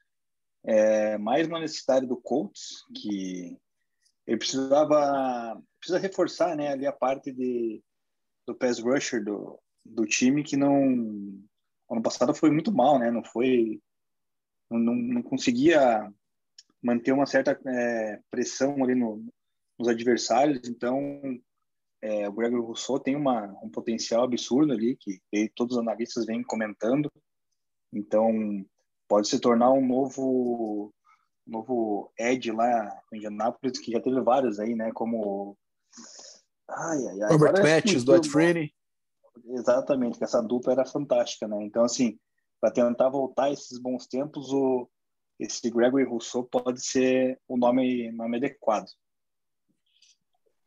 É, 0.63 1.17
mais 1.17 1.47
uma 1.47 1.59
necessidade 1.59 2.07
do 2.07 2.15
Colts, 2.15 2.85
que 2.95 3.57
ele 4.25 4.37
precisava 4.37 5.61
precisa 5.79 5.99
reforçar 5.99 6.55
né, 6.55 6.69
ali 6.69 6.87
a 6.87 6.93
parte 6.93 7.29
de, 7.31 7.83
do 8.47 8.55
pass 8.55 8.79
rusher 8.79 9.21
do, 9.21 9.59
do 9.85 10.05
time, 10.05 10.43
que 10.43 10.55
não 10.55 11.43
ano 11.91 12.01
passado 12.01 12.33
foi 12.33 12.51
muito 12.51 12.71
mal, 12.71 12.99
né? 12.99 13.11
Não 13.11 13.23
foi 13.23 13.81
não, 14.69 14.93
não 14.93 15.21
conseguia 15.23 16.09
manter 16.81 17.11
uma 17.11 17.25
certa 17.25 17.59
é, 17.67 18.21
pressão 18.29 18.81
ali 18.83 18.95
no, 18.95 19.25
nos 19.77 19.87
adversários, 19.87 20.69
então 20.69 21.41
é, 22.01 22.27
o 22.27 22.31
Gregory 22.31 22.61
Rousseau 22.61 22.99
tem 22.99 23.15
uma, 23.15 23.45
um 23.61 23.69
potencial 23.69 24.23
absurdo 24.23 24.73
ali, 24.73 24.97
que, 24.97 25.19
todos 25.55 25.75
os 25.75 25.81
analistas 25.81 26.25
vêm 26.25 26.43
comentando. 26.43 27.11
Então, 27.93 28.31
pode 29.07 29.27
se 29.27 29.39
tornar 29.39 29.71
um 29.71 29.85
novo 29.85 30.93
novo 31.45 32.11
Ed 32.17 32.51
lá 32.51 33.01
em 33.11 33.17
Indianápolis, 33.17 33.79
que 33.79 33.91
já 33.91 33.99
teve 33.99 34.21
vários 34.21 34.59
aí, 34.59 34.75
né? 34.75 34.91
Como. 34.93 35.57
Ai, 36.69 37.07
ai, 37.07 37.21
ai. 37.23 37.31
Robert 37.31 37.63
Matthews, 37.63 38.03
Dwight 38.03 38.29
Freeney. 38.29 38.71
Exatamente, 39.45 40.17
que 40.17 40.23
essa 40.23 40.41
dupla 40.41 40.73
era 40.73 40.85
fantástica, 40.85 41.47
né? 41.47 41.63
Então, 41.63 41.83
assim, 41.83 42.19
para 42.61 42.71
tentar 42.71 43.09
voltar 43.09 43.51
esses 43.51 43.79
bons 43.79 44.05
tempos, 44.05 44.53
o, 44.53 44.87
esse 45.39 45.69
Gregory 45.71 46.03
Rousseau 46.03 46.43
pode 46.43 46.85
ser 46.85 47.39
o 47.47 47.57
nome, 47.57 48.11
nome 48.11 48.37
adequado. 48.37 48.85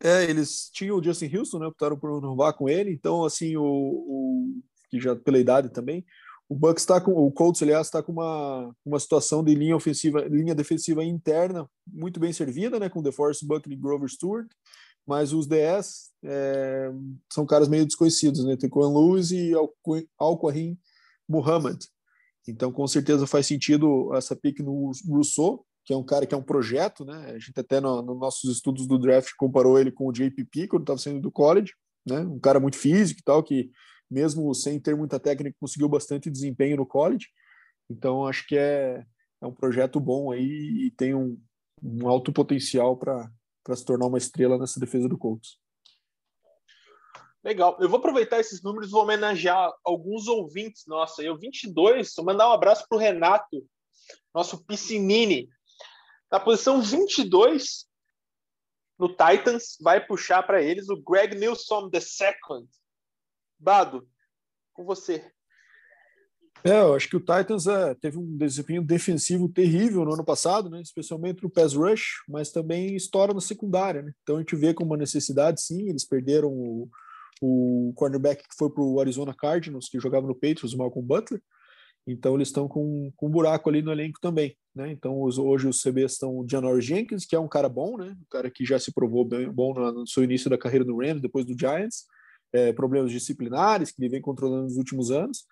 É, 0.03 0.25
eles 0.25 0.69
tinham 0.73 0.99
o 0.99 1.03
Justin 1.03 1.35
Houston, 1.37 1.61
né? 1.61 1.67
Optaram 1.67 1.97
por 1.97 2.13
renovar 2.15 2.55
com 2.55 2.69
ele. 2.69 2.91
Então, 2.91 3.25
assim, 3.25 3.57
o, 3.57 3.65
o 3.65 4.63
que 4.91 5.01
já 5.01 5.15
pela 5.15 5.39
idade 5.39 5.71
também, 5.71 6.05
o 6.49 6.55
Bucks 6.55 6.83
está 6.83 7.01
com 7.01 7.13
o 7.13 7.31
Colts, 7.31 7.63
aliás, 7.63 7.87
está 7.87 8.03
com 8.03 8.13
uma, 8.13 8.75
uma 8.85 9.01
situação 9.01 9.43
de 9.43 9.55
linha 9.55 9.77
ofensiva, 9.77 10.21
linha 10.25 10.55
defensiva 10.55 11.03
interna 11.03 11.67
muito 11.87 12.21
bem 12.21 12.33
servida, 12.33 12.79
né? 12.79 12.89
Com 12.89 13.01
DeForest 13.01 13.47
Buckley 13.47 13.77
Grover 13.77 14.09
Stewart, 14.09 14.49
mas 15.07 15.33
os 15.33 15.47
DS 15.47 16.11
é, 16.25 16.91
são 17.33 17.47
caras 17.47 17.69
meio 17.69 17.87
desconhecidos, 17.87 18.45
né? 18.45 18.57
Tem 18.57 18.69
Quan 18.69 18.93
Lewis 18.93 19.31
e 19.31 19.53
Alquarim 20.19 20.77
Muhammad. 21.29 21.79
Então, 22.47 22.73
com 22.73 22.87
certeza 22.87 23.27
faz 23.27 23.47
sentido 23.47 24.13
essa 24.15 24.35
pick 24.35 24.61
no 24.61 24.91
Rousseau, 25.09 25.65
que 25.85 25.93
é 25.93 25.97
um 25.97 26.05
cara 26.05 26.27
que 26.27 26.35
é 26.35 26.39
um 26.39 26.43
projeto, 26.43 27.05
né? 27.05 27.33
A 27.33 27.39
gente 27.39 27.59
até 27.59 27.81
nos 27.81 28.05
no 28.05 28.15
nossos 28.15 28.51
estudos 28.51 28.87
do 28.87 28.99
draft 28.99 29.33
comparou 29.37 29.79
ele 29.79 29.91
com 29.91 30.07
o 30.07 30.13
JPP 30.13 30.69
quando 30.69 30.83
estava 30.83 30.99
saindo 30.99 31.21
do 31.21 31.31
college, 31.31 31.73
né? 32.07 32.21
Um 32.21 32.39
cara 32.39 32.61
muito 32.61 32.77
físico 32.77 33.21
e 33.21 33.25
tal, 33.25 33.43
que 33.43 33.71
mesmo 34.11 34.55
sem 34.55 34.79
ter 34.79 34.95
muita 34.95 35.19
técnica 35.19 35.57
conseguiu 35.59 35.89
bastante 35.89 36.31
desempenho 36.31 36.77
no 36.77 36.87
college. 36.87 37.29
Então 37.91 38.27
acho 38.27 38.47
que 38.47 38.57
é, 38.57 39.05
é 39.41 39.47
um 39.47 39.53
projeto 39.53 39.99
bom 39.99 40.31
aí 40.31 40.87
e 40.87 40.91
tem 40.91 41.15
um, 41.15 41.39
um 41.83 42.09
alto 42.09 42.33
potencial 42.33 42.97
para 42.97 43.31
se 43.75 43.85
tornar 43.85 44.07
uma 44.07 44.19
estrela 44.19 44.59
nessa 44.59 44.79
defesa 44.79 45.09
do 45.09 45.19
Colts. 45.19 45.59
Legal. 47.45 47.77
Eu 47.81 47.89
vou 47.89 47.99
aproveitar 47.99 48.39
esses 48.39 48.63
números 48.63 48.89
e 48.89 48.93
vou 48.93 49.03
homenagear 49.03 49.73
alguns 49.85 50.29
ouvintes. 50.29 50.85
Nossa, 50.87 51.23
eu 51.23 51.37
22, 51.37 52.13
vou 52.17 52.25
mandar 52.25 52.49
um 52.49 52.53
abraço 52.53 52.87
para 52.89 52.97
o 52.97 53.01
Renato, 53.01 53.67
nosso 54.33 54.65
Piscinini, 54.65 55.49
na 56.33 56.41
posição 56.41 56.81
22, 56.81 57.85
no 58.99 59.09
Titans, 59.09 59.77
vai 59.83 60.05
puxar 60.05 60.43
para 60.43 60.63
eles 60.63 60.89
o 60.89 60.97
Greg 60.97 61.37
Nilsson 61.37 61.91
II. 61.93 62.67
Bado, 63.59 64.09
com 64.73 64.83
você. 64.83 65.31
É, 66.65 66.81
eu 66.81 66.95
acho 66.95 67.09
que 67.09 67.17
o 67.17 67.21
Titans 67.21 67.67
é, 67.67 67.95
teve 67.97 68.17
um 68.17 68.37
desempenho 68.37 68.83
defensivo 68.83 69.47
terrível 69.49 70.07
no 70.07 70.15
ano 70.15 70.25
passado, 70.25 70.71
né? 70.71 70.81
especialmente 70.81 71.43
no 71.43 71.51
pass 71.51 71.75
rush, 71.75 72.23
mas 72.27 72.51
também 72.51 72.97
estoura 72.97 73.35
na 73.35 73.41
secundária. 73.41 74.01
Né? 74.01 74.13
Então 74.23 74.37
a 74.37 74.39
gente 74.39 74.57
vê 74.57 74.73
como 74.73 74.93
uma 74.93 74.97
necessidade, 74.97 75.61
sim. 75.61 75.89
Eles 75.89 76.07
perderam 76.07 76.51
o, 76.51 76.89
o 77.43 77.93
cornerback 77.95 78.49
que 78.49 78.55
foi 78.57 78.71
para 78.71 78.83
o 78.83 79.01
Arizona 79.01 79.35
Cardinals, 79.35 79.89
que 79.89 80.01
jogava 80.01 80.27
no 80.27 80.35
Patriots, 80.35 80.73
o 80.73 80.79
Malcolm 80.79 81.07
Butler. 81.07 81.43
Então 82.07 82.37
eles 82.37 82.49
estão 82.49 82.67
com, 82.69 83.13
com 83.17 83.27
um 83.27 83.31
buraco 83.31 83.69
ali 83.69 83.83
no 83.83 83.93
elenco 83.93 84.19
também, 84.21 84.57
né? 84.75 84.91
Então 84.91 85.21
hoje 85.21 85.69
os 85.69 85.83
CBs 85.83 86.13
estão 86.13 86.39
o 86.39 86.49
Janor 86.49 86.81
Jenkins, 86.81 87.27
que 87.27 87.37
é 87.37 87.41
um 87.41 87.49
cara 87.49 87.69
bom, 87.69 87.97
né? 87.97 88.17
Um 88.21 88.27
cara 88.31 88.51
que 88.51 88.65
já 88.65 88.79
se 88.79 88.93
provou 88.93 89.25
bem, 89.25 89.51
bom 89.51 89.75
no, 89.75 90.07
seu 90.07 90.25
início 90.25 90.49
da 90.49 90.59
carreira 90.59 90.85
no 90.85 90.99
Rams, 90.99 91.21
depois 91.21 91.45
do 91.45 91.59
Giants, 91.59 92.07
é, 92.53 92.73
problemas 92.73 93.11
disciplinares 93.11 93.91
que 93.91 94.03
ele 94.03 94.11
vem 94.11 94.21
controlando 94.21 94.65
nos 94.65 94.77
últimos 94.77 95.11
anos, 95.11 95.45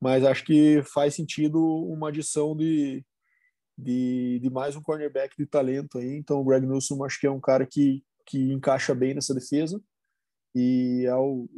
mas 0.00 0.24
acho 0.24 0.44
que 0.44 0.82
faz 0.82 1.14
sentido 1.14 1.60
uma 1.60 2.08
adição 2.08 2.56
de, 2.56 3.04
de, 3.76 4.38
de 4.40 4.50
mais 4.50 4.76
um 4.76 4.82
cornerback 4.82 5.36
de 5.36 5.46
talento 5.46 5.98
aí. 5.98 6.16
Então 6.16 6.40
o 6.40 6.44
Greg 6.44 6.66
Newsom 6.66 7.04
acho 7.04 7.20
que 7.20 7.26
é 7.26 7.30
um 7.30 7.40
cara 7.40 7.66
que, 7.66 8.04
que 8.26 8.52
encaixa 8.52 8.94
bem 8.94 9.14
nessa 9.14 9.34
defesa 9.34 9.80
e 10.54 11.04
é 11.06 11.16
o, 11.16 11.48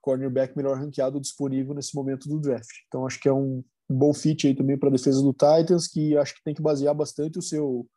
cornerback 0.00 0.56
melhor 0.56 0.78
ranqueado 0.78 1.20
disponível 1.20 1.74
nesse 1.74 1.94
momento 1.94 2.28
do 2.28 2.40
draft. 2.40 2.70
Então 2.86 3.06
acho 3.06 3.20
que 3.20 3.28
é 3.28 3.32
um 3.32 3.62
bom 3.88 4.12
fit 4.12 4.46
aí 4.46 4.54
também 4.54 4.78
para 4.78 4.88
a 4.88 4.92
defesa 4.92 5.22
do 5.22 5.32
Titans, 5.32 5.88
que 5.88 6.16
acho 6.16 6.34
que 6.34 6.42
tem 6.42 6.54
que 6.54 6.62
basear 6.62 6.94
bastante 6.94 7.38
o 7.38 7.42
seu, 7.42 7.88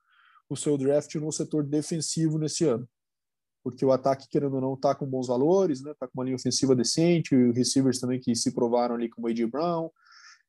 o 0.49 0.55
seu 0.55 0.77
draft 0.77 1.13
no 1.15 1.31
setor 1.31 1.63
defensivo 1.63 2.37
nesse 2.37 2.65
ano. 2.65 2.87
Porque 3.63 3.85
o 3.85 3.91
ataque, 3.91 4.27
querendo 4.29 4.55
ou 4.55 4.61
não, 4.61 4.73
está 4.73 4.95
com 4.95 5.05
bons 5.05 5.27
valores, 5.27 5.83
né? 5.83 5.93
Tá 5.99 6.07
com 6.07 6.13
uma 6.15 6.23
linha 6.23 6.35
ofensiva 6.35 6.75
decente, 6.75 7.35
e 7.35 7.51
receivers 7.51 7.99
também 7.99 8.19
que 8.19 8.33
se 8.35 8.53
provaram 8.53 8.95
ali 8.95 9.09
como 9.09 9.27
o 9.27 9.29
A.J. 9.29 9.45
Brown, 9.47 9.89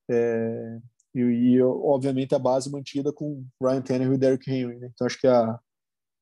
é, 0.09 0.79
e, 1.15 1.21
e, 1.21 1.63
obviamente 1.63 2.35
a 2.35 2.39
base 2.39 2.71
mantida 2.71 3.13
com 3.13 3.47
Ryan 3.61 3.83
Tannehill 3.83 4.15
e 4.15 4.19
Derrick 4.19 4.51
Henry, 4.51 4.79
né? 4.79 4.91
Então 4.95 5.07
acho 5.07 5.21
que 5.21 5.27
a, 5.27 5.59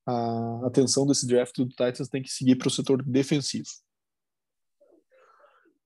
a 0.07 0.67
atenção 0.67 1.07
desse 1.07 1.27
draft 1.27 1.57
do 1.57 1.69
Titans 1.69 2.09
tem 2.09 2.23
que 2.23 2.31
seguir 2.31 2.57
para 2.57 2.69
o 2.69 2.71
setor 2.71 3.03
defensivo. 3.03 3.69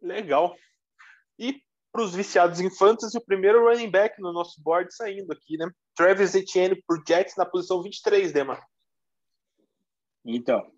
Legal. 0.01 0.57
E 1.39 1.61
para 1.95 2.03
os 2.03 2.13
viciados 2.13 2.59
em 2.59 2.69
fantasy, 2.69 3.17
o 3.17 3.25
primeiro 3.25 3.63
running 3.63 3.89
back 3.89 4.21
no 4.21 4.33
nosso 4.33 4.61
board 4.61 4.93
saindo 4.93 5.33
aqui, 5.33 5.57
né? 5.57 5.71
Travis 5.95 6.35
Etienne 6.35 6.83
por 6.89 7.01
Jets 7.07 7.37
na 7.37 7.47
posição 7.47 7.81
23, 7.81 8.33
Dema. 8.33 8.61
Então, 10.25 10.69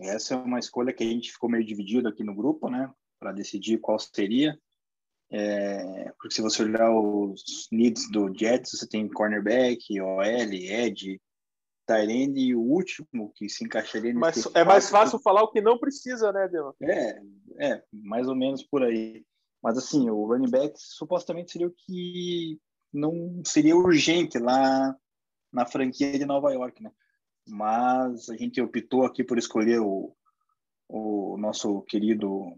essa 0.00 0.34
é 0.34 0.36
uma 0.36 0.58
escolha 0.58 0.92
que 0.92 1.04
a 1.04 1.06
gente 1.06 1.30
ficou 1.30 1.48
meio 1.48 1.64
dividido 1.64 2.08
aqui 2.08 2.24
no 2.24 2.34
grupo, 2.34 2.68
né? 2.68 2.92
Para 3.20 3.30
decidir 3.30 3.78
qual 3.78 3.96
seria. 3.96 4.58
É, 5.30 6.12
porque 6.18 6.34
se 6.34 6.42
você 6.42 6.64
olhar 6.64 6.90
os 6.90 7.68
needs 7.70 8.10
do 8.10 8.36
Jets, 8.36 8.72
você 8.72 8.88
tem 8.88 9.08
cornerback, 9.08 10.00
OL, 10.00 10.24
edge, 10.24 11.20
Tyrande 11.86 12.40
e 12.40 12.56
o 12.56 12.60
último 12.60 13.32
que 13.36 13.48
se 13.48 13.64
encaixaria 13.64 14.12
Mas 14.12 14.44
é 14.52 14.64
mais 14.64 14.90
fácil 14.90 15.20
falar 15.20 15.44
o 15.44 15.52
que 15.52 15.60
não 15.60 15.78
precisa, 15.78 16.32
né, 16.32 16.48
Dema? 16.48 16.74
É, 16.82 17.20
é, 17.60 17.82
mais 17.92 18.26
ou 18.26 18.34
menos 18.34 18.64
por 18.64 18.82
aí. 18.82 19.24
Mas 19.66 19.78
assim, 19.78 20.08
o 20.08 20.24
running 20.26 20.48
back 20.48 20.74
supostamente 20.78 21.50
seria 21.50 21.66
o 21.66 21.72
que 21.72 22.56
não 22.92 23.42
seria 23.44 23.76
urgente 23.76 24.38
lá 24.38 24.96
na 25.52 25.66
franquia 25.66 26.16
de 26.16 26.24
Nova 26.24 26.52
York, 26.52 26.80
né? 26.80 26.92
Mas 27.48 28.30
a 28.30 28.36
gente 28.36 28.60
optou 28.60 29.04
aqui 29.04 29.24
por 29.24 29.38
escolher 29.38 29.80
o, 29.80 30.16
o 30.88 31.36
nosso 31.36 31.82
querido 31.82 32.56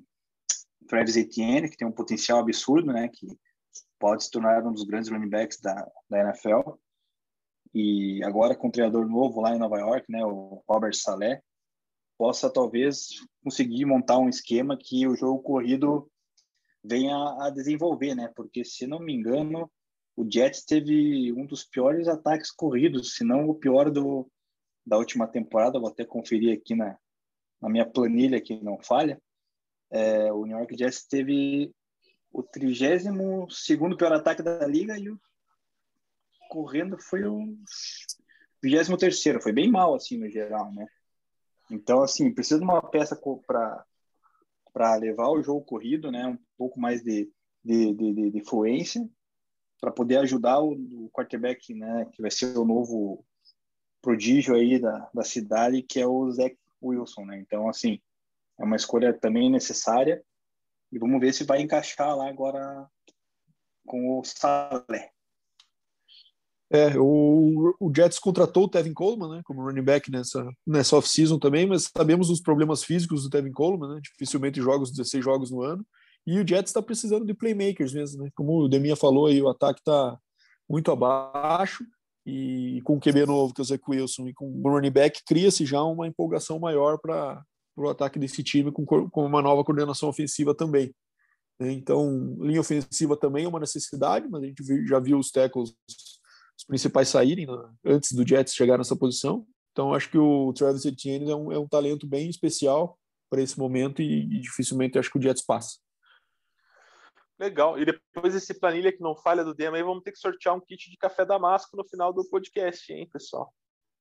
Travis 0.87 1.16
Etienne, 1.16 1.71
que 1.71 1.79
tem 1.79 1.88
um 1.88 1.92
potencial 1.92 2.40
absurdo, 2.40 2.92
né? 2.92 3.09
Que 3.09 3.27
pode 3.99 4.25
se 4.25 4.31
tornar 4.31 4.62
um 4.66 4.73
dos 4.75 4.85
grandes 4.85 5.09
running 5.11 5.31
backs 5.31 5.59
da, 5.62 5.90
da 6.11 6.21
NFL. 6.21 6.75
E 7.73 8.23
agora 8.23 8.55
com 8.55 8.68
um 8.68 8.71
treinador 8.71 9.09
novo 9.09 9.40
lá 9.40 9.57
em 9.57 9.59
Nova 9.59 9.79
York, 9.79 10.12
né? 10.12 10.23
O 10.27 10.62
Robert 10.68 10.94
Saleh, 10.94 11.40
possa 12.18 12.53
talvez 12.53 13.09
conseguir 13.42 13.87
montar 13.87 14.18
um 14.18 14.29
esquema 14.29 14.77
que 14.77 15.09
o 15.09 15.16
jogo 15.16 15.42
corrido 15.42 16.07
venha 16.88 17.16
a 17.40 17.51
desenvolver, 17.51 18.14
né? 18.14 18.33
Porque 18.35 18.64
se 18.64 18.87
não 18.87 18.98
me 18.98 19.12
engano, 19.12 19.70
o 20.16 20.27
Jets 20.29 20.64
teve 20.64 21.33
um 21.33 21.46
dos 21.46 21.64
piores 21.64 22.09
ataques 22.09 22.51
corridos, 22.51 23.14
se 23.14 23.24
não 23.24 23.48
o 23.48 23.55
pior 23.55 23.90
do 23.90 24.29
da 24.85 24.96
última 24.96 25.29
temporada. 25.29 25.79
Vou 25.79 25.90
até 25.90 26.05
conferir 26.05 26.57
aqui 26.57 26.74
na, 26.74 26.98
na 27.61 27.68
minha 27.68 27.87
planilha 27.87 28.40
que 28.40 28.57
não 28.62 28.79
falha. 28.83 29.20
É, 29.90 30.33
o 30.33 30.44
New 30.44 30.57
York 30.57 30.77
Jets 30.77 31.07
teve 31.07 31.72
o 32.33 32.42
32 32.42 33.05
segundo 33.51 33.96
pior 33.96 34.12
ataque 34.12 34.42
da 34.42 34.66
liga 34.66 34.98
e 34.98 35.09
o 35.09 35.20
correndo 36.48 36.98
foi 36.98 37.24
o 37.24 37.57
23 38.62 38.98
terceiro. 38.98 39.40
Foi 39.40 39.53
bem 39.53 39.70
mal 39.70 39.94
assim 39.94 40.18
no 40.18 40.29
geral, 40.29 40.72
né? 40.72 40.87
Então 41.70 42.03
assim 42.03 42.33
precisa 42.33 42.59
de 42.59 42.64
uma 42.64 42.83
peça 42.83 43.18
para 43.46 43.85
para 44.79 44.95
levar 44.95 45.29
o 45.31 45.43
jogo 45.43 45.61
corrido, 45.62 46.09
né? 46.12 46.25
Um 46.25 46.38
pouco 46.57 46.79
mais 46.79 47.03
de, 47.03 47.29
de, 47.64 47.93
de, 47.93 48.31
de 48.31 48.45
fluência 48.45 49.05
para 49.81 49.91
poder 49.91 50.19
ajudar 50.19 50.61
o, 50.61 50.71
o, 50.71 51.11
quarterback, 51.11 51.75
né? 51.75 52.09
Que 52.12 52.23
vai 52.23 52.31
ser 52.31 52.57
o 52.57 52.64
novo 52.64 53.25
prodígio 54.01 54.55
aí 54.55 54.79
da, 54.79 55.11
da 55.12 55.25
cidade, 55.25 55.83
que 55.83 55.99
é 55.99 56.07
o 56.07 56.31
Zach 56.31 56.57
Wilson, 56.81 57.25
né? 57.25 57.41
Então, 57.41 57.69
assim, 57.69 58.01
é 58.57 58.64
uma 58.64 58.77
escolha 58.77 59.12
também 59.12 59.51
necessária 59.51 60.25
e 60.93 60.99
vamos 60.99 61.19
ver 61.19 61.35
se 61.35 61.43
vai 61.43 61.61
encaixar 61.61 62.17
lá 62.17 62.29
agora 62.29 62.88
com 63.85 64.17
o 64.17 64.23
Salé. 64.25 65.11
É, 66.71 66.99
o, 66.99 67.75
o 67.81 67.93
Jets 67.95 68.19
contratou 68.19 68.65
o 68.65 68.69
Tevin 68.69 68.93
Coleman, 68.93 69.37
né, 69.37 69.43
como 69.45 69.63
running 69.63 69.83
back 69.83 70.11
nessa, 70.11 70.47
nessa 70.67 70.97
off-season 70.97 71.39
também, 71.39 71.67
mas 71.67 71.91
sabemos 71.97 72.29
dos 72.29 72.43
problemas 72.43 72.85
físicos 72.85 73.23
do 73.23 73.31
Tevin 73.31 73.53
Coleman, 73.53 73.95
né, 73.95 74.01
dificilmente 74.03 74.61
jogos 74.61 74.91
16 74.91 75.25
jogos 75.25 75.51
no 75.51 75.63
ano, 75.63 75.85
e 76.27 76.39
o 76.39 76.47
Jets 76.47 76.69
está 76.69 76.83
precisando 76.83 77.25
de 77.25 77.33
playmakers 77.33 77.95
mesmo, 77.95 78.23
né, 78.23 78.31
como 78.35 78.65
o 78.65 78.69
Deminha 78.69 78.97
falou 78.97 79.27
aí, 79.27 79.41
o 79.41 79.49
ataque 79.49 79.81
está 79.81 80.19
muito 80.69 80.93
abaixo, 80.93 81.85
e 82.27 82.83
com 82.83 82.97
o 82.97 83.01
QB 83.01 83.25
novo, 83.25 83.55
que 83.55 83.63
é 83.63 83.63
o 83.63 83.65
Zach 83.65 83.83
Wilson, 83.89 84.29
e 84.29 84.35
com 84.35 84.51
o 84.51 84.71
running 84.71 84.91
back, 84.91 85.23
cria-se 85.27 85.65
já 85.65 85.83
uma 85.83 86.07
empolgação 86.07 86.59
maior 86.59 86.99
para 86.99 87.43
o 87.75 87.89
ataque 87.89 88.19
desse 88.19 88.43
time, 88.43 88.71
com, 88.71 88.85
com 88.85 89.25
uma 89.25 89.41
nova 89.41 89.65
coordenação 89.65 90.11
ofensiva 90.11 90.55
também. 90.55 90.95
Né. 91.59 91.73
Então, 91.73 92.37
linha 92.41 92.61
ofensiva 92.61 93.17
também 93.17 93.47
é 93.47 93.49
uma 93.49 93.61
necessidade, 93.61 94.29
mas 94.29 94.43
a 94.43 94.47
gente 94.47 94.63
já 94.87 95.01
viu 95.01 95.19
os 95.19 95.31
tackles 95.31 95.71
os 95.71 96.08
principais 96.69 97.09
saírem 97.09 97.47
né, 97.47 97.71
antes 97.85 98.13
do 98.13 98.27
Jets 98.27 98.55
chegar 98.55 98.79
nessa 98.79 98.95
posição. 98.95 99.45
Então, 99.73 99.95
acho 99.95 100.11
que 100.11 100.19
o 100.19 100.53
Travis 100.53 100.85
Etienne 100.85 101.31
é 101.31 101.35
um, 101.35 101.53
é 101.53 101.59
um 101.59 101.67
talento 101.67 102.07
bem 102.07 102.29
especial 102.29 102.99
para 103.31 103.41
esse 103.41 103.59
momento 103.59 104.03
e, 104.03 104.25
e, 104.25 104.41
dificilmente 104.41 104.99
acho 104.99 105.11
que 105.11 105.19
o 105.19 105.23
Jets 105.23 105.45
passa. 105.45 105.79
Legal. 107.39 107.79
E 107.79 107.85
depois 107.85 108.35
desse 108.35 108.59
planilha 108.59 108.93
que 108.93 109.01
não 109.01 109.17
falha 109.17 109.45
do 109.45 109.55
Dema 109.55 109.77
aí, 109.77 109.83
vamos 109.83 110.03
ter 110.03 110.13
que 110.13 110.19
sortear 110.19 110.55
um 110.55 110.61
kit 110.61 110.91
de 110.91 110.97
café 110.97 111.25
damasco 111.25 111.77
no 111.77 111.87
final 111.89 112.13
do 112.13 112.29
podcast, 112.29 112.93
hein, 112.93 113.09
pessoal? 113.13 113.53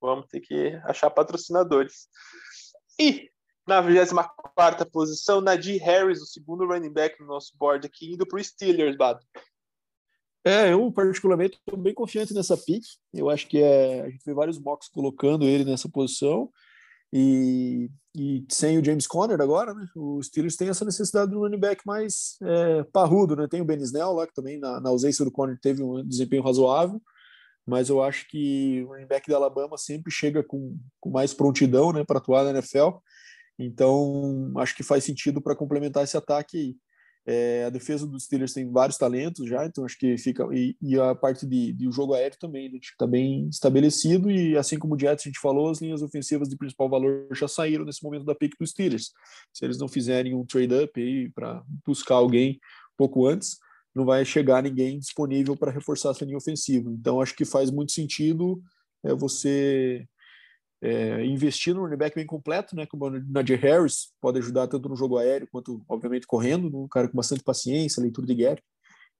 Vamos 0.01 0.27
ter 0.27 0.41
que 0.41 0.69
achar 0.83 1.09
patrocinadores. 1.09 2.07
E 2.99 3.29
Na 3.67 3.81
24 3.81 4.89
posição, 4.89 5.41
Nadir 5.41 5.83
Harris, 5.83 6.21
o 6.21 6.25
segundo 6.25 6.65
running 6.65 6.91
back 6.91 7.19
no 7.19 7.27
nosso 7.27 7.51
board 7.57 7.85
aqui, 7.85 8.13
indo 8.13 8.25
para 8.25 8.39
o 8.39 8.43
Steelers, 8.43 8.97
Bado. 8.97 9.19
É, 10.47 10.71
eu 10.71 10.91
particularmente 10.91 11.57
estou 11.57 11.77
bem 11.77 11.93
confiante 11.93 12.33
nessa 12.33 12.55
pick. 12.57 12.83
Eu 13.13 13.29
acho 13.29 13.47
que 13.47 13.61
é, 13.61 14.01
a 14.01 14.09
gente 14.09 14.23
vê 14.25 14.33
vários 14.33 14.59
mocks 14.59 14.87
colocando 14.87 15.45
ele 15.45 15.65
nessa 15.65 15.89
posição. 15.89 16.49
E, 17.11 17.89
e 18.15 18.45
sem 18.49 18.77
o 18.77 18.83
James 18.83 19.07
Conner 19.07 19.39
agora, 19.39 19.73
né? 19.73 19.87
O 19.95 20.21
Steelers 20.21 20.55
tem 20.55 20.69
essa 20.69 20.83
necessidade 20.83 21.31
do 21.31 21.39
running 21.39 21.59
back 21.59 21.85
mais 21.85 22.37
é, 22.41 22.83
parrudo, 22.83 23.35
né? 23.35 23.47
Tem 23.49 23.61
o 23.61 23.65
Ben 23.65 23.81
Snell 23.81 24.11
lá, 24.13 24.27
que 24.27 24.33
também 24.33 24.57
na, 24.59 24.79
na 24.79 24.89
ausência 24.89 25.23
do 25.23 25.31
Conner 25.31 25.57
teve 25.61 25.81
um 25.83 26.05
desempenho 26.05 26.43
razoável 26.43 27.01
mas 27.67 27.89
eu 27.89 28.01
acho 28.01 28.25
que 28.29 28.81
o 28.83 28.87
running 28.87 29.07
back 29.07 29.29
da 29.29 29.35
Alabama 29.35 29.77
sempre 29.77 30.09
chega 30.09 30.41
com, 30.41 30.79
com 31.01 31.09
mais 31.09 31.33
prontidão 31.33 31.91
né, 31.91 32.05
para 32.05 32.17
atuar 32.17 32.45
na 32.45 32.51
NFL. 32.51 32.91
Então, 33.59 34.53
acho 34.55 34.73
que 34.73 34.83
faz 34.83 35.03
sentido 35.03 35.41
para 35.41 35.55
complementar 35.55 36.05
esse 36.05 36.15
ataque. 36.15 36.77
É, 37.29 37.65
a 37.65 37.69
defesa 37.69 38.07
dos 38.07 38.23
Steelers 38.23 38.53
tem 38.53 38.71
vários 38.71 38.97
talentos 38.97 39.45
já, 39.45 39.65
então 39.65 39.83
acho 39.83 39.99
que 39.99 40.17
fica. 40.17 40.47
E, 40.53 40.77
e 40.81 40.97
a 40.97 41.13
parte 41.13 41.45
de, 41.45 41.73
de 41.73 41.91
jogo 41.91 42.13
aéreo 42.13 42.37
também, 42.39 42.71
né, 42.71 42.79
está 42.81 43.05
bem 43.05 43.49
estabelecido. 43.49 44.31
E 44.31 44.57
assim 44.57 44.79
como 44.79 44.95
o 44.95 44.99
Jets, 44.99 45.25
a 45.25 45.29
gente 45.29 45.39
falou, 45.39 45.69
as 45.69 45.81
linhas 45.81 46.01
ofensivas 46.01 46.47
de 46.47 46.55
principal 46.55 46.89
valor 46.89 47.27
já 47.33 47.45
saíram 47.45 47.83
nesse 47.83 48.01
momento 48.01 48.23
da 48.23 48.33
pick 48.33 48.53
dos 48.57 48.69
Steelers. 48.69 49.11
Se 49.53 49.65
eles 49.65 49.77
não 49.77 49.89
fizerem 49.89 50.33
um 50.33 50.45
trade-up 50.45 50.89
aí 51.01 51.29
para 51.31 51.61
buscar 51.85 52.15
alguém 52.15 52.61
pouco 52.97 53.27
antes, 53.27 53.57
não 53.93 54.05
vai 54.05 54.23
chegar 54.23 54.63
ninguém 54.63 54.97
disponível 54.97 55.57
para 55.57 55.71
reforçar 55.71 56.11
essa 56.11 56.23
linha 56.23 56.37
ofensiva. 56.37 56.89
Então, 56.89 57.19
acho 57.19 57.35
que 57.35 57.43
faz 57.43 57.69
muito 57.69 57.91
sentido 57.91 58.61
é, 59.03 59.13
você 59.13 60.07
é, 60.81 61.25
investir 61.25 61.73
no 61.73 61.81
running 61.81 61.97
back 61.97 62.15
bem 62.15 62.25
completo, 62.25 62.75
né? 62.75 62.85
Como 62.85 63.05
o 63.05 63.09
Nadir 63.09 63.59
Harris 63.59 64.13
pode 64.21 64.39
ajudar 64.39 64.67
tanto 64.67 64.87
no 64.87 64.95
jogo 64.95 65.17
aéreo 65.17 65.47
quanto, 65.51 65.83
obviamente, 65.87 66.27
correndo, 66.27 66.83
um 66.83 66.87
cara 66.87 67.07
com 67.07 67.15
bastante 67.15 67.43
paciência, 67.43 68.01
leitura 68.01 68.27
de 68.27 68.35
gap. 68.35 68.61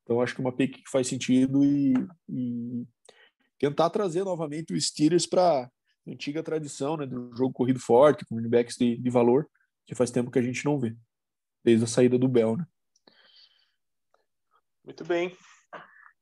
Então, 0.04 0.22
acho 0.22 0.36
que 0.36 0.42
é 0.42 0.44
uma 0.46 0.56
pick 0.56 0.84
que 0.84 0.90
faz 0.90 1.08
sentido 1.08 1.64
e, 1.66 1.94
e 2.30 2.86
tentar 3.60 3.90
trazer 3.90 4.24
novamente 4.24 4.74
o 4.74 4.80
Steelers 4.80 5.26
para 5.26 5.64
a 5.64 5.70
antiga 6.08 6.44
tradição, 6.44 6.96
né? 6.96 7.06
Do 7.06 7.36
jogo 7.36 7.54
corrido 7.54 7.80
forte, 7.80 8.26
com 8.26 8.36
running 8.36 8.50
backs 8.50 8.78
de, 8.78 8.98
de 8.98 9.10
valor, 9.10 9.50
que 9.86 9.96
faz 9.96 10.12
tempo 10.12 10.32
que 10.32 10.40
a 10.40 10.44
gente 10.44 10.64
não 10.64 10.80
vê, 10.80 10.96
desde 11.64 11.84
a 11.84 11.88
saída 11.88 12.18
do 12.18 12.28
Bell, 12.28 12.56
né? 12.56 12.66
Muito 14.86 15.04
bem. 15.04 15.36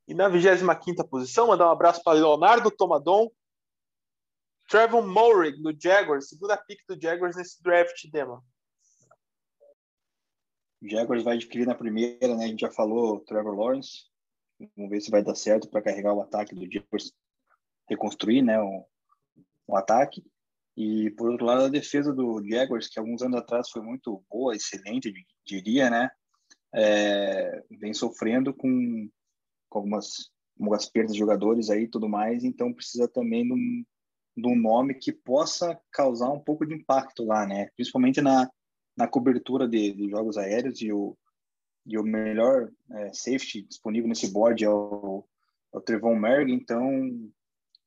E 0.08 0.13
na 0.13 0.28
25 0.28 1.08
posição, 1.08 1.48
mandar 1.48 1.67
um 1.67 1.71
abraço 1.71 2.02
para 2.04 2.13
Leonardo 2.13 2.71
Tomadon. 2.71 3.30
Trevor 4.67 5.06
Morig, 5.06 5.62
do 5.62 5.73
Jaguars, 5.78 6.30
segunda 6.30 6.58
pick 6.58 6.80
do 6.88 6.99
Jaguars 6.99 7.36
nesse 7.36 7.62
draft, 7.62 8.10
Dema. 8.12 8.43
O 10.82 10.89
Jaguars 10.89 11.23
vai 11.23 11.36
adquirir 11.36 11.65
na 11.65 11.75
primeira, 11.75 12.36
né? 12.36 12.45
A 12.45 12.47
gente 12.47 12.62
já 12.62 12.71
falou 12.71 13.19
Trevor 13.21 13.56
Lawrence. 13.56 14.06
Vamos 14.75 14.89
ver 14.89 15.01
se 15.01 15.12
vai 15.12 15.23
dar 15.23 15.36
certo 15.36 15.69
para 15.69 15.82
carregar 15.82 16.13
o 16.13 16.21
ataque 16.21 16.56
do 16.56 16.71
Jaguars, 16.71 17.12
reconstruir, 17.89 18.41
né? 18.41 18.60
O, 18.62 18.86
o 19.67 19.75
ataque. 19.75 20.23
E 20.78 21.12
por 21.12 21.30
outro 21.30 21.45
lado, 21.45 21.65
a 21.65 21.69
defesa 21.69 22.13
do 22.13 22.43
Jaguars, 22.47 22.88
que 22.88 22.99
alguns 22.99 23.21
anos 23.21 23.39
atrás 23.39 23.69
foi 23.69 23.82
muito 23.82 24.23
boa, 24.30 24.56
excelente, 24.56 25.13
diria, 25.45 25.89
né? 25.89 26.10
é, 26.75 27.63
vem 27.71 27.93
sofrendo 27.93 28.54
com, 28.54 29.10
com 29.69 29.80
algumas, 29.80 30.30
algumas 30.60 30.89
perdas 30.89 31.13
de 31.13 31.19
jogadores 31.19 31.69
aí 31.69 31.84
e 31.84 31.88
tudo 31.88 32.10
mais, 32.10 32.43
então 32.43 32.73
precisa 32.73 33.08
também 33.08 33.45
de 33.45 33.54
um, 33.54 33.86
de 34.36 34.48
um 34.48 34.56
nome 34.56 34.95
que 34.95 35.12
possa 35.12 35.80
causar 35.91 36.30
um 36.30 36.39
pouco 36.39 36.65
de 36.65 36.74
impacto 36.74 37.24
lá, 37.24 37.45
né? 37.45 37.69
Principalmente 37.76 38.21
na, 38.21 38.50
na 38.95 39.08
cobertura 39.08 39.67
de, 39.67 39.93
de 39.93 40.10
jogos 40.10 40.38
aéreos 40.38 40.82
e 40.82 40.91
o, 40.91 41.17
e 41.86 41.98
o 41.98 42.04
melhor 42.04 42.71
é, 42.91 43.13
safety 43.13 43.62
disponível 43.62 44.10
nesse 44.10 44.32
board 44.32 44.63
é 44.63 44.69
o, 44.69 45.26
é 45.74 45.78
o 45.78 45.82
Trevon 45.82 46.15
Merg, 46.15 46.52
então 46.52 47.32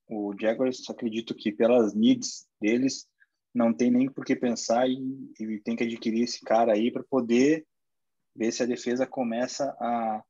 o 0.08 0.34
Jaguars 0.40 0.88
acredito 0.88 1.34
que 1.34 1.52
pelas 1.52 1.94
needs 1.94 2.46
deles 2.60 3.06
não 3.54 3.72
tem 3.72 3.90
nem 3.90 4.10
por 4.10 4.24
que 4.24 4.36
pensar 4.36 4.88
e, 4.88 4.98
e 5.38 5.60
tem 5.60 5.76
que 5.76 5.84
adquirir 5.84 6.22
esse 6.22 6.40
cara 6.40 6.72
aí 6.72 6.90
para 6.90 7.02
poder 7.02 7.66
ver 8.34 8.52
se 8.52 8.62
a 8.62 8.66
defesa 8.66 9.06
começa 9.06 9.76
a, 9.80 10.22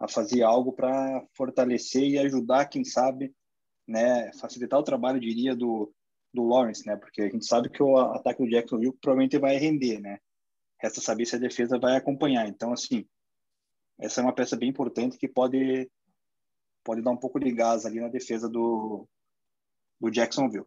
a 0.00 0.08
fazer 0.08 0.42
algo 0.42 0.72
para 0.72 1.24
fortalecer 1.34 2.02
e 2.02 2.18
ajudar, 2.18 2.66
quem 2.66 2.84
sabe, 2.84 3.32
né, 3.86 4.32
facilitar 4.34 4.78
o 4.78 4.84
trabalho, 4.84 5.20
diria, 5.20 5.54
do, 5.54 5.92
do 6.32 6.44
Lawrence, 6.44 6.86
né, 6.86 6.96
porque 6.96 7.22
a 7.22 7.28
gente 7.28 7.46
sabe 7.46 7.68
que 7.68 7.82
o 7.82 7.96
ataque 7.96 8.42
do 8.42 8.50
Jacksonville 8.50 8.96
provavelmente 9.00 9.38
vai 9.38 9.56
render, 9.56 10.00
né, 10.00 10.18
resta 10.80 11.00
saber 11.00 11.26
se 11.26 11.36
a 11.36 11.38
defesa 11.38 11.78
vai 11.78 11.96
acompanhar. 11.96 12.46
Então, 12.48 12.72
assim, 12.72 13.06
essa 13.98 14.20
é 14.20 14.24
uma 14.24 14.34
peça 14.34 14.56
bem 14.56 14.68
importante 14.68 15.16
que 15.16 15.28
pode 15.28 15.90
pode 16.84 17.00
dar 17.00 17.12
um 17.12 17.16
pouco 17.16 17.38
de 17.38 17.52
gás 17.52 17.86
ali 17.86 18.00
na 18.00 18.08
defesa 18.08 18.48
do, 18.48 19.06
do 20.00 20.10
Jacksonville. 20.10 20.66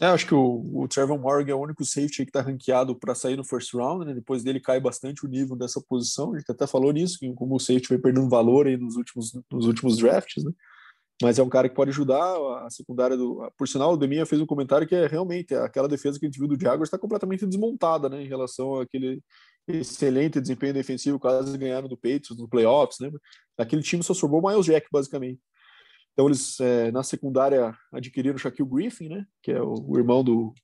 É, 0.00 0.06
acho 0.06 0.26
que 0.26 0.34
o, 0.34 0.82
o 0.82 0.88
Trevor 0.88 1.18
Morgan 1.18 1.52
é 1.52 1.54
o 1.54 1.62
único 1.62 1.84
safety 1.84 2.24
que 2.24 2.30
está 2.30 2.42
ranqueado 2.42 2.96
para 2.96 3.14
sair 3.14 3.36
no 3.36 3.44
first 3.44 3.72
round, 3.74 4.04
né? 4.04 4.12
Depois 4.12 4.42
dele 4.42 4.58
cai 4.58 4.80
bastante 4.80 5.24
o 5.24 5.28
nível 5.28 5.54
dessa 5.54 5.80
posição. 5.80 6.34
A 6.34 6.38
gente 6.38 6.50
até 6.50 6.66
falou 6.66 6.92
nisso, 6.92 7.18
como 7.36 7.54
o 7.54 7.60
safety 7.60 7.90
vai 7.90 7.98
perdendo 7.98 8.28
valor 8.28 8.66
aí 8.66 8.76
nos 8.76 8.96
últimos, 8.96 9.32
nos 9.50 9.66
últimos 9.66 9.98
drafts, 9.98 10.42
né? 10.42 10.50
Mas 11.22 11.38
é 11.38 11.42
um 11.42 11.48
cara 11.48 11.68
que 11.68 11.74
pode 11.74 11.90
ajudar 11.90 12.22
a 12.64 12.68
secundária 12.70 13.16
do. 13.16 13.50
Por 13.56 13.68
sinal, 13.68 13.92
o 13.92 13.96
Deminha 13.96 14.26
fez 14.26 14.40
um 14.40 14.46
comentário 14.46 14.86
que 14.86 14.94
é 14.94 15.06
realmente 15.06 15.54
aquela 15.54 15.88
defesa 15.88 16.18
que 16.18 16.26
a 16.26 16.28
gente 16.28 16.38
viu 16.38 16.48
do 16.48 16.60
Jaguars 16.60 16.88
está 16.88 16.98
completamente 16.98 17.46
desmontada, 17.46 18.08
né? 18.08 18.22
Em 18.22 18.26
relação 18.26 18.80
àquele 18.80 19.22
excelente 19.66 20.40
desempenho 20.40 20.74
defensivo, 20.74 21.18
quase 21.18 21.56
ganharam 21.56 21.88
do 21.88 21.96
Patriots 21.96 22.36
no 22.36 22.48
playoffs, 22.48 22.98
né? 22.98 23.10
Aquele 23.56 23.82
time 23.82 24.02
só 24.02 24.12
sobrou 24.12 24.42
o 24.42 24.48
Miles 24.48 24.66
Jack, 24.66 24.88
basicamente. 24.90 25.40
Então 26.14 26.26
eles 26.26 26.58
é, 26.60 26.90
na 26.92 27.02
secundária 27.02 27.76
adquiriram 27.92 28.36
o 28.36 28.38
Shaquille 28.38 28.68
Griffin, 28.68 29.08
né, 29.08 29.26
que 29.42 29.50
é 29.50 29.60
o, 29.60 29.74
o 29.74 29.98
irmão 29.98 30.22
do 30.22 30.54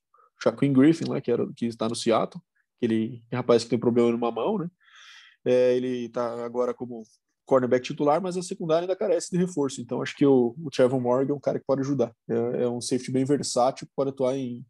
Shaquille 0.41 0.73
Griffin, 0.73 1.05
lá, 1.05 1.19
que 1.19 1.29
era 1.31 1.45
que 1.55 1.65
está 1.65 1.89
no 1.89 1.95
Seattle, 1.95 2.41
aquele 2.77 3.23
rapaz 3.31 3.63
que 3.63 3.69
tem 3.69 3.79
problema 3.79 4.11
numa 4.11 4.31
mão, 4.31 4.57
né? 4.57 4.69
É, 5.45 5.75
ele 5.75 6.05
está 6.05 6.43
agora 6.45 6.73
como 6.73 7.03
cornerback 7.45 7.85
titular, 7.85 8.21
mas 8.21 8.37
a 8.37 8.41
secundária 8.41 8.83
ainda 8.83 8.95
carece 8.95 9.31
de 9.31 9.37
reforço. 9.37 9.81
Então 9.81 10.01
acho 10.01 10.15
que 10.15 10.25
o, 10.25 10.55
o 10.63 10.69
Trevor 10.69 10.99
Morgan 10.99 11.33
é 11.33 11.35
um 11.35 11.39
cara 11.39 11.59
que 11.59 11.65
pode 11.65 11.81
ajudar. 11.81 12.15
É, 12.29 12.63
é 12.63 12.69
um 12.69 12.81
safety 12.81 13.11
bem 13.11 13.25
versátil, 13.25 13.87
pode 13.95 14.09
atuar 14.09 14.35
em 14.35 14.65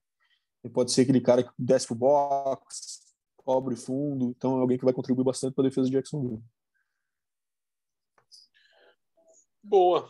pode 0.73 0.91
ser 0.91 1.01
aquele 1.01 1.21
cara 1.21 1.43
que 1.43 1.49
desce 1.57 1.87
pro 1.87 1.95
box, 1.95 3.01
cobre 3.35 3.75
fundo, 3.75 4.33
então 4.37 4.57
é 4.57 4.61
alguém 4.61 4.77
que 4.77 4.85
vai 4.85 4.93
contribuir 4.93 5.23
bastante 5.23 5.55
para 5.55 5.65
a 5.65 5.69
defesa 5.69 5.87
de 5.87 5.93
Jacksonville. 5.93 6.41
Boa. 9.63 10.07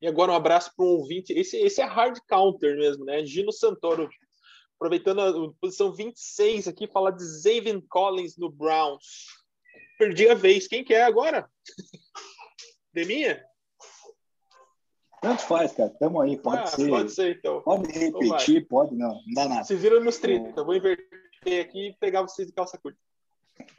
E 0.00 0.06
agora 0.06 0.32
um 0.32 0.36
abraço 0.36 0.72
para 0.76 0.84
um 0.84 0.90
ouvinte. 0.90 1.32
Esse, 1.32 1.56
esse 1.56 1.80
é 1.80 1.84
hard 1.84 2.18
counter 2.28 2.76
mesmo, 2.76 3.04
né? 3.04 3.24
Gino 3.24 3.52
Santoro. 3.52 4.08
Aproveitando 4.76 5.20
a 5.20 5.52
posição 5.60 5.92
26 5.92 6.68
aqui, 6.68 6.86
fala 6.86 7.10
de 7.10 7.24
Zaven 7.24 7.80
Collins 7.88 8.36
no 8.36 8.50
Browns. 8.50 9.26
Perdi 9.98 10.28
a 10.28 10.34
vez. 10.34 10.68
Quem 10.68 10.84
que 10.84 10.92
é 10.92 11.02
agora? 11.02 11.50
Deminha? 12.92 13.44
Tanto 15.20 15.42
faz, 15.42 15.72
cara. 15.72 15.90
Tamo 15.98 16.20
aí. 16.20 16.36
Pode 16.36 16.62
ah, 16.62 16.66
ser. 16.66 16.88
Pode 16.88 17.12
ser, 17.12 17.36
então. 17.36 17.62
Pode 17.62 17.88
então 17.90 18.20
repetir, 18.20 18.56
então 18.56 18.68
pode 18.68 18.94
não. 18.94 19.08
Não 19.08 19.34
dá 19.34 19.48
nada. 19.48 19.64
Se 19.64 19.74
viram 19.74 20.02
nos 20.02 20.18
30. 20.18 20.58
Eu 20.58 20.64
vou 20.64 20.74
inverter 20.74 21.60
aqui 21.60 21.88
e 21.88 21.96
pegar 21.98 22.22
vocês 22.22 22.46
de 22.46 22.54
calça 22.54 22.78
curta. 22.78 22.98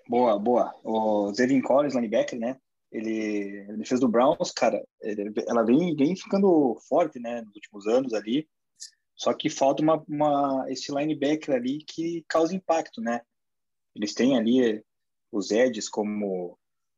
Boa, 0.08 0.38
boa. 0.40 0.74
O 0.84 1.34
Zevin 1.34 1.62
Collins, 1.62 1.94
linebacker, 1.94 2.40
né? 2.40 2.58
ele, 2.92 3.66
a 3.70 3.74
defesa 3.74 4.02
do 4.02 4.08
Browns, 4.08 4.52
cara, 4.52 4.84
ele, 5.02 5.34
ela 5.48 5.64
vem, 5.64 5.96
vem 5.96 6.16
ficando 6.16 6.78
forte, 6.88 7.20
né, 7.20 7.42
nos 7.42 7.56
últimos 7.56 7.88
anos 7.88 8.14
ali. 8.14 8.48
Só 9.16 9.34
que 9.34 9.50
falta 9.50 9.82
uma, 9.82 10.04
uma 10.08 10.66
esse 10.70 10.94
linebacker 10.94 11.56
ali 11.56 11.80
que 11.80 12.24
causa 12.28 12.56
impacto, 12.56 13.02
né? 13.02 13.22
Eles 13.96 14.14
têm 14.14 14.38
ali 14.38 14.84
os 15.32 15.50
edges 15.50 15.90
como 15.90 16.58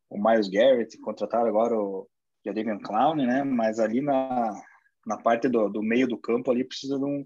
o 0.10 0.18
Miles 0.18 0.50
Garrett, 0.50 0.98
contrataram 1.00 1.48
agora 1.48 1.78
o 1.78 2.08
Jadavion 2.46 2.80
Clown, 2.80 3.16
né? 3.16 3.44
Mas 3.44 3.80
ali 3.80 4.02
na, 4.02 4.54
na 5.06 5.18
parte 5.18 5.48
do, 5.48 5.70
do 5.70 5.84
meio 5.84 6.08
do 6.08 6.18
campo 6.18 6.52
ali 6.52 6.64
precisa 6.64 6.98
de 6.98 7.06
um, 7.06 7.26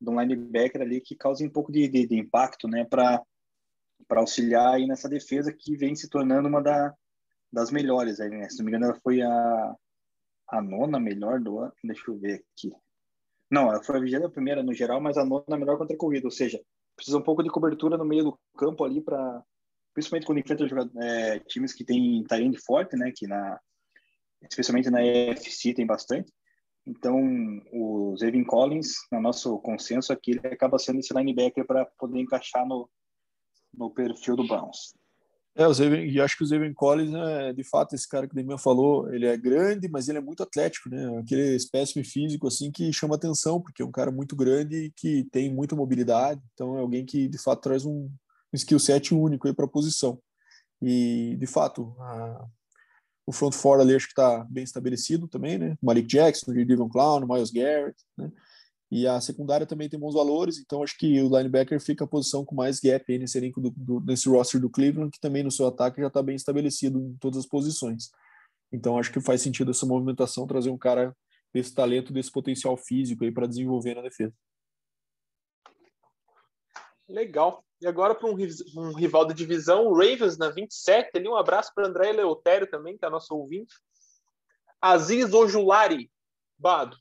de 0.00 0.10
um 0.10 0.20
linebacker 0.20 0.82
ali 0.82 1.00
que 1.00 1.16
cause 1.16 1.44
um 1.44 1.50
pouco 1.50 1.72
de, 1.72 1.88
de, 1.88 2.06
de 2.06 2.18
impacto, 2.18 2.68
né? 2.68 2.84
Para 2.84 3.22
para 4.08 4.20
auxiliar 4.20 4.74
aí 4.74 4.86
nessa 4.86 5.08
defesa 5.08 5.52
que 5.52 5.76
vem 5.76 5.94
se 5.94 6.08
tornando 6.08 6.48
uma 6.48 6.60
da, 6.60 6.92
das 7.52 7.70
melhores 7.70 8.18
aí, 8.18 8.30
né? 8.30 8.48
Se 8.48 8.58
não 8.58 8.64
me 8.64 8.70
engano, 8.70 8.86
ela 8.86 9.00
foi 9.02 9.22
a, 9.22 9.76
a 10.48 10.60
nona 10.60 10.98
melhor 10.98 11.38
do 11.40 11.58
ano. 11.60 11.72
Deixa 11.84 12.10
eu 12.10 12.18
ver 12.18 12.44
aqui. 12.52 12.72
Não, 13.50 13.68
ela 13.68 13.82
foi 13.82 13.96
a 13.96 14.00
vigésima 14.00 14.30
primeira 14.30 14.62
no 14.62 14.72
geral, 14.72 15.00
mas 15.00 15.16
a 15.16 15.24
nona 15.24 15.56
melhor 15.56 15.76
contra 15.76 15.94
a 15.94 15.98
corrida, 15.98 16.26
ou 16.26 16.30
seja, 16.30 16.60
precisa 16.96 17.18
um 17.18 17.22
pouco 17.22 17.42
de 17.42 17.50
cobertura 17.50 17.96
no 17.96 18.04
meio 18.04 18.24
do 18.24 18.38
campo 18.56 18.84
ali 18.84 19.00
para 19.00 19.44
principalmente 19.92 20.26
quando 20.26 20.38
enfrenta 20.38 20.64
é, 21.02 21.38
times 21.40 21.72
que 21.72 21.84
tem 21.84 22.24
talento 22.24 22.60
forte, 22.64 22.96
né, 22.96 23.12
que 23.14 23.26
na 23.26 23.58
especialmente 24.48 24.88
na 24.88 25.04
EFC 25.04 25.74
tem 25.74 25.86
bastante. 25.86 26.32
Então, 26.86 27.14
o 27.72 28.16
Zevin 28.18 28.42
Collins, 28.42 28.94
no 29.12 29.20
nosso 29.20 29.58
consenso 29.58 30.12
aqui, 30.12 30.32
ele 30.32 30.46
acaba 30.46 30.78
sendo 30.78 31.00
esse 31.00 31.12
linebacker 31.12 31.66
para 31.66 31.84
poder 31.98 32.20
encaixar 32.20 32.66
no, 32.66 32.88
no 33.76 33.90
perfil 33.90 34.36
do 34.36 34.46
Browns. 34.46 34.94
É, 35.54 35.66
o 35.66 35.74
Zayvon, 35.74 35.96
e 35.96 36.20
acho 36.20 36.36
que 36.36 36.44
o 36.44 36.46
Zayvon 36.46 36.72
Collins, 36.72 37.10
né, 37.10 37.52
de 37.52 37.64
fato, 37.64 37.94
esse 37.94 38.08
cara 38.08 38.26
que 38.26 38.32
o 38.32 38.36
Demian 38.36 38.56
falou, 38.56 39.12
ele 39.12 39.26
é 39.26 39.36
grande, 39.36 39.88
mas 39.88 40.08
ele 40.08 40.18
é 40.18 40.20
muito 40.20 40.42
atlético, 40.42 40.88
né? 40.88 41.18
Aquele 41.18 41.56
espécime 41.56 42.04
físico, 42.04 42.46
assim, 42.46 42.70
que 42.70 42.92
chama 42.92 43.16
atenção, 43.16 43.60
porque 43.60 43.82
é 43.82 43.84
um 43.84 43.90
cara 43.90 44.10
muito 44.10 44.36
grande 44.36 44.84
e 44.84 44.90
que 44.92 45.24
tem 45.24 45.52
muita 45.52 45.76
mobilidade, 45.76 46.40
então 46.54 46.78
é 46.78 46.80
alguém 46.80 47.04
que, 47.04 47.28
de 47.28 47.36
fato, 47.36 47.62
traz 47.62 47.84
um 47.84 48.08
skill 48.52 48.78
set 48.78 49.14
único 49.14 49.46
aí 49.46 49.54
para 49.54 49.64
a 49.64 49.68
posição. 49.68 50.20
E, 50.82 51.36
de 51.38 51.46
fato, 51.46 51.94
a, 51.98 52.46
o 53.26 53.32
front 53.32 53.54
four 53.54 53.80
ali 53.80 53.94
acho 53.94 54.06
que 54.06 54.12
está 54.12 54.44
bem 54.50 54.64
estabelecido 54.64 55.28
também, 55.28 55.58
né? 55.58 55.76
Malik 55.82 56.08
Jackson, 56.08 56.52
Devon 56.52 56.88
Clown, 56.88 57.26
Miles 57.26 57.50
Garrett, 57.50 57.96
né? 58.16 58.30
E 58.90 59.06
a 59.06 59.20
secundária 59.20 59.66
também 59.66 59.88
tem 59.88 60.00
bons 60.00 60.14
valores, 60.14 60.58
então 60.58 60.82
acho 60.82 60.98
que 60.98 61.22
o 61.22 61.28
linebacker 61.28 61.80
fica 61.80 62.02
a 62.02 62.08
posição 62.08 62.44
com 62.44 62.56
mais 62.56 62.80
gap 62.80 63.04
aí 63.08 63.20
nesse 63.20 63.38
elenco 63.38 63.60
do, 63.60 63.70
do, 63.70 64.00
nesse 64.00 64.28
roster 64.28 64.60
do 64.60 64.68
Cleveland, 64.68 65.12
que 65.12 65.20
também 65.20 65.44
no 65.44 65.50
seu 65.50 65.68
ataque 65.68 66.00
já 66.00 66.08
está 66.08 66.20
bem 66.20 66.34
estabelecido 66.34 66.98
em 66.98 67.16
todas 67.18 67.38
as 67.38 67.46
posições. 67.46 68.10
Então 68.72 68.98
acho 68.98 69.12
que 69.12 69.20
faz 69.20 69.42
sentido 69.42 69.70
essa 69.70 69.86
movimentação 69.86 70.44
trazer 70.44 70.70
um 70.70 70.78
cara 70.78 71.16
desse 71.54 71.72
talento, 71.72 72.12
desse 72.12 72.32
potencial 72.32 72.76
físico 72.76 73.22
aí 73.22 73.30
para 73.30 73.46
desenvolver 73.46 73.94
na 73.94 74.02
defesa. 74.02 74.34
Legal. 77.08 77.64
E 77.80 77.86
agora 77.86 78.14
para 78.14 78.28
um, 78.28 78.36
um, 78.76 78.92
rival 78.92 79.26
da 79.26 79.32
divisão, 79.32 79.86
o 79.86 79.94
Ravens 79.94 80.36
na 80.36 80.50
27. 80.50 81.10
Ali 81.14 81.28
um 81.28 81.36
abraço 81.36 81.72
para 81.74 81.88
André 81.88 82.12
Leotério 82.12 82.70
também, 82.70 82.98
que 82.98 83.04
é 83.04 83.10
nosso 83.10 83.34
ouvinte. 83.34 83.74
Aziz 84.80 85.32
Ojulari, 85.32 86.10
Bado. 86.58 86.96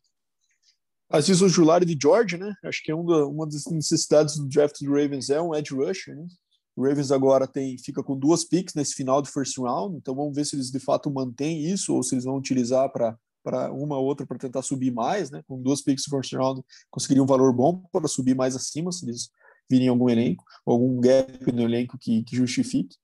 Aziz 1.10 1.42
Ojulari 1.42 1.86
de 1.86 1.98
George, 2.00 2.38
né? 2.38 2.54
Acho 2.64 2.84
que 2.84 2.92
é 2.92 2.96
uma, 2.96 3.26
uma 3.26 3.46
das 3.46 3.66
necessidades 3.66 4.38
do 4.38 4.48
draft 4.48 4.80
do 4.82 4.92
Ravens 4.92 5.30
é 5.30 5.42
um 5.42 5.56
edge 5.56 5.74
rusher, 5.74 6.16
né? 6.16 6.28
O 6.76 6.84
Ravens 6.84 7.12
agora 7.12 7.46
tem, 7.46 7.78
fica 7.78 8.02
com 8.02 8.18
duas 8.18 8.46
picks 8.46 8.74
nesse 8.74 8.94
final 8.94 9.22
do 9.22 9.28
first 9.28 9.58
round, 9.58 9.98
então 9.98 10.16
vamos 10.16 10.34
ver 10.34 10.46
se 10.46 10.56
eles 10.56 10.72
de 10.72 10.80
fato 10.80 11.12
mantêm 11.12 11.66
isso 11.66 11.94
ou 11.94 12.02
se 12.02 12.16
eles 12.16 12.24
vão 12.24 12.38
utilizar 12.38 12.90
para 12.92 13.18
para 13.42 13.72
uma 13.72 13.98
ou 13.98 14.06
outra 14.06 14.28
para 14.28 14.38
tentar 14.38 14.62
subir 14.62 14.92
mais, 14.92 15.32
né? 15.32 15.42
Com 15.48 15.62
duas 15.62 15.82
picks 15.82 16.04
first 16.06 16.34
round 16.34 16.62
conseguiriam 16.92 17.24
um 17.24 17.28
valor 17.28 17.54
bom 17.54 17.82
para 17.92 18.08
subir 18.08 18.36
mais 18.36 18.56
acima 18.56 18.92
se 18.92 19.06
eles 19.06 19.32
virem 19.70 19.88
algum 19.88 20.10
elenco, 20.10 20.44
algum 20.66 21.00
gap 21.00 21.52
no 21.52 21.62
elenco 21.62 21.98
que, 22.00 22.24
que 22.24 22.36
justifique. 22.36 22.96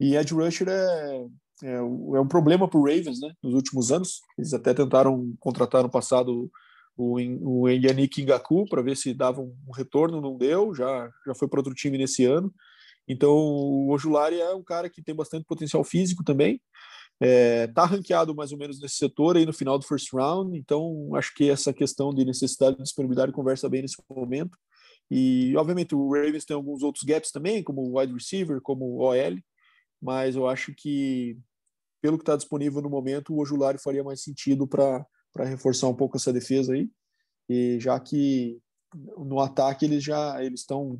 E 0.00 0.16
edge 0.16 0.34
rusher 0.34 0.68
é, 0.68 1.26
é, 1.62 1.74
é 1.74 1.82
um 1.82 2.28
problema 2.28 2.68
para 2.68 2.78
o 2.78 2.84
Ravens, 2.84 3.20
né? 3.20 3.32
Nos 3.42 3.54
últimos 3.54 3.92
anos, 3.92 4.20
eles 4.38 4.52
até 4.52 4.74
tentaram 4.74 5.34
contratar 5.38 5.82
no 5.82 5.90
passado 5.90 6.50
o, 6.96 7.18
o 7.62 7.68
Yannick 7.68 8.22
Ngaku 8.22 8.66
para 8.68 8.82
ver 8.82 8.96
se 8.96 9.14
dava 9.14 9.40
um, 9.40 9.54
retorno, 9.74 10.20
não 10.20 10.36
deu, 10.36 10.74
já, 10.74 11.10
já 11.26 11.34
foi 11.34 11.48
para 11.48 11.60
outro 11.60 11.74
time 11.74 11.98
nesse 11.98 12.24
ano. 12.24 12.52
Então 13.08 13.30
o 13.30 13.90
Ojulari 13.90 14.40
é 14.40 14.54
um 14.54 14.62
cara 14.62 14.88
que 14.88 15.02
tem 15.02 15.14
bastante 15.14 15.44
potencial 15.44 15.82
físico 15.82 16.22
também, 16.22 16.60
é, 17.20 17.68
tá 17.68 17.84
ranqueado 17.84 18.34
mais 18.34 18.50
ou 18.50 18.58
menos 18.58 18.80
nesse 18.80 18.96
setor 18.96 19.36
aí 19.36 19.46
no 19.46 19.52
final 19.52 19.78
do 19.78 19.86
first 19.86 20.12
round, 20.12 20.58
então 20.58 21.14
acho 21.14 21.32
que 21.34 21.48
essa 21.48 21.72
questão 21.72 22.12
de 22.12 22.24
necessidade 22.24 22.76
de 22.76 22.82
disponibilidade 22.82 23.32
conversa 23.32 23.68
bem 23.68 23.82
nesse 23.82 23.96
momento. 24.10 24.58
E 25.14 25.54
obviamente 25.58 25.94
o 25.94 26.10
Ravens 26.10 26.46
tem 26.46 26.56
alguns 26.56 26.82
outros 26.82 27.04
gaps 27.04 27.30
também, 27.30 27.62
como 27.62 27.98
wide 27.98 28.14
receiver, 28.14 28.62
como 28.62 28.96
OL, 28.96 29.38
mas 30.00 30.34
eu 30.34 30.48
acho 30.48 30.74
que 30.74 31.36
pelo 32.00 32.16
que 32.16 32.22
está 32.22 32.34
disponível 32.34 32.80
no 32.80 32.88
momento, 32.88 33.34
o 33.34 33.38
Ojulari 33.38 33.76
faria 33.76 34.02
mais 34.02 34.22
sentido 34.22 34.66
para 34.66 35.06
reforçar 35.36 35.88
um 35.88 35.94
pouco 35.94 36.16
essa 36.16 36.32
defesa 36.32 36.72
aí. 36.72 36.88
E 37.46 37.78
já 37.78 38.00
que 38.00 38.58
no 39.18 39.38
ataque 39.38 39.84
eles 39.84 40.02
já 40.02 40.42
eles 40.42 40.60
estão 40.60 40.98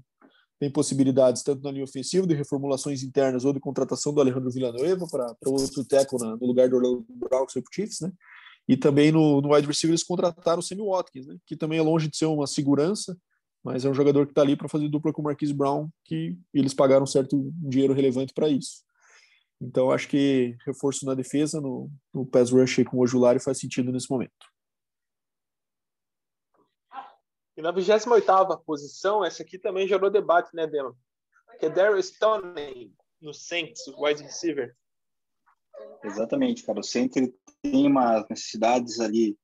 têm 0.60 0.70
possibilidades 0.70 1.42
tanto 1.42 1.62
na 1.62 1.70
linha 1.70 1.84
ofensiva 1.84 2.26
de 2.26 2.34
reformulações 2.34 3.02
internas 3.02 3.46
ou 3.46 3.52
de 3.54 3.60
contratação 3.60 4.12
do 4.12 4.20
Alejandro 4.20 4.50
Villanueva 4.50 5.06
para 5.10 5.34
outro 5.46 5.86
teco 5.86 6.18
no 6.22 6.46
lugar 6.46 6.68
do 6.68 6.76
Orlando 6.76 7.06
Brown, 7.08 7.46
que 7.46 7.54
foi 7.54 7.62
Chiefs, 7.72 8.00
né? 8.00 8.12
E 8.68 8.76
também 8.76 9.10
no, 9.10 9.40
no 9.40 9.54
wide 9.54 9.66
receiver 9.66 9.92
eles 9.92 10.04
contrataram 10.04 10.58
o 10.58 10.62
Sammy 10.62 10.82
Watkins, 10.82 11.26
né? 11.26 11.38
Que 11.46 11.56
também 11.56 11.78
é 11.78 11.82
longe 11.82 12.08
de 12.08 12.16
ser 12.18 12.26
uma 12.26 12.46
segurança, 12.46 13.16
mas 13.62 13.84
é 13.84 13.88
um 13.88 13.94
jogador 13.94 14.26
que 14.26 14.32
está 14.32 14.42
ali 14.42 14.56
para 14.56 14.68
fazer 14.68 14.88
dupla 14.88 15.12
com 15.12 15.20
o 15.22 15.24
Marquise 15.24 15.54
Brown, 15.54 15.88
que 16.04 16.36
eles 16.52 16.74
pagaram 16.74 17.06
certo 17.06 17.52
dinheiro 17.54 17.94
relevante 17.94 18.32
para 18.32 18.48
isso. 18.48 18.82
Então, 19.60 19.92
acho 19.92 20.08
que 20.08 20.56
reforço 20.66 21.06
na 21.06 21.14
defesa, 21.14 21.60
no, 21.60 21.88
no 22.12 22.26
pass 22.26 22.50
rush 22.50 22.82
com 22.84 22.96
o 22.96 23.00
Ojulari 23.00 23.38
faz 23.38 23.58
sentido 23.58 23.92
nesse 23.92 24.10
momento. 24.10 24.32
E 27.56 27.62
na 27.62 27.70
28 27.70 28.04
posição, 28.66 29.24
essa 29.24 29.42
aqui 29.42 29.58
também 29.58 29.86
gerou 29.86 30.10
debate, 30.10 30.50
né, 30.54 30.66
Dema? 30.66 30.96
Que 31.60 31.66
é 31.66 31.70
Daryl 31.70 32.02
Stoney, 32.02 32.92
no 33.20 33.32
Saints, 33.32 33.86
o 33.86 34.04
wide 34.04 34.22
receiver. 34.22 34.74
Exatamente, 36.02 36.64
cara. 36.64 36.80
O 36.80 36.82
Saints 36.82 37.14
tem 37.62 37.86
umas 37.86 38.28
necessidades 38.28 38.98
ali 38.98 39.38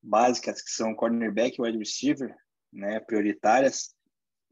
básicas, 0.00 0.62
que 0.62 0.70
são 0.70 0.94
cornerback 0.94 1.58
e 1.58 1.62
wide 1.62 1.78
receiver, 1.78 2.32
né, 2.72 3.00
prioritárias. 3.00 3.94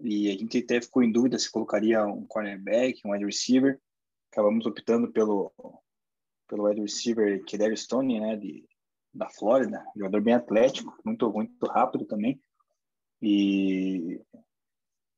E 0.00 0.28
a 0.30 0.32
gente 0.32 0.58
até 0.58 0.80
ficou 0.80 1.02
em 1.02 1.10
dúvida 1.10 1.38
se 1.38 1.50
colocaria 1.50 2.04
um 2.06 2.24
cornerback, 2.26 3.00
um 3.04 3.12
wide 3.12 3.24
receiver 3.24 3.80
acabamos 4.30 4.66
optando 4.66 5.10
pelo 5.10 5.52
pelo 6.46 6.64
wide 6.64 6.80
receiver 6.80 7.44
Kedar 7.44 7.76
Stone, 7.76 8.20
né, 8.20 8.36
de, 8.36 8.66
da 9.12 9.28
Flórida, 9.28 9.84
jogador 9.94 10.22
bem 10.22 10.34
atlético, 10.34 10.96
muito 11.04 11.30
muito 11.30 11.66
rápido 11.66 12.06
também. 12.06 12.40
E 13.20 14.20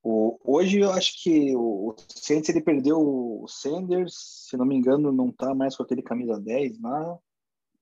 o, 0.02 0.38
hoje 0.42 0.80
eu 0.80 0.90
acho 0.90 1.22
que 1.22 1.54
o, 1.54 1.90
o 1.90 1.96
Saints 2.08 2.48
ele 2.48 2.62
perdeu 2.62 2.98
o 2.98 3.46
Sanders, 3.46 4.46
se 4.48 4.56
não 4.56 4.64
me 4.64 4.74
engano, 4.74 5.12
não 5.12 5.30
tá 5.30 5.54
mais 5.54 5.76
com 5.76 5.82
aquele 5.82 6.02
camisa 6.02 6.40
10 6.40 6.80
lá, 6.80 7.18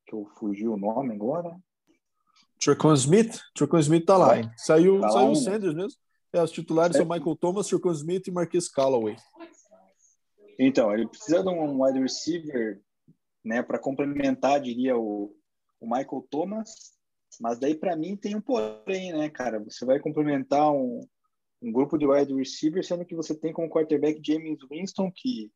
que 0.06 0.14
eu 0.14 0.26
fugi 0.36 0.66
o 0.68 0.76
nome 0.76 1.14
agora. 1.14 1.56
Tracon 2.60 2.94
Smith, 2.94 3.40
Tracon 3.54 3.78
Smith 3.78 4.04
tá 4.04 4.16
lá, 4.16 4.38
hein? 4.38 4.50
Saiu, 4.56 5.00
tá 5.00 5.10
saiu 5.10 5.30
o 5.30 5.36
Sanders 5.36 5.74
mesmo. 5.74 5.98
É, 6.32 6.42
os 6.42 6.50
titulares 6.50 6.96
é. 6.96 6.98
são 6.98 7.08
Michael 7.08 7.36
Thomas, 7.36 7.66
Tracon 7.66 7.92
Smith 7.92 8.26
e 8.26 8.30
Marquis 8.30 8.68
Callaway. 8.68 9.16
Então, 10.58 10.92
ele 10.92 11.06
precisa 11.06 11.42
de 11.42 11.48
um 11.48 11.82
wide 11.82 12.00
receiver, 12.00 12.82
né, 13.44 13.62
para 13.62 13.78
complementar, 13.78 14.60
diria 14.60 14.96
o, 14.96 15.34
o 15.80 15.86
Michael 15.86 16.26
Thomas. 16.28 16.98
Mas 17.40 17.58
daí 17.58 17.74
para 17.74 17.96
mim 17.96 18.16
tem 18.16 18.34
um 18.34 18.40
porém, 18.40 19.12
né, 19.12 19.28
cara? 19.28 19.60
Você 19.60 19.84
vai 19.84 20.00
complementar 20.00 20.72
um, 20.72 21.06
um 21.62 21.70
grupo 21.70 21.96
de 21.96 22.06
wide 22.06 22.34
receiver, 22.34 22.84
sendo 22.84 23.04
que 23.04 23.14
você 23.14 23.34
tem 23.34 23.52
como 23.52 23.68
quarterback 23.68 24.20
James 24.24 24.58
Winston, 24.68 25.12
que 25.14 25.52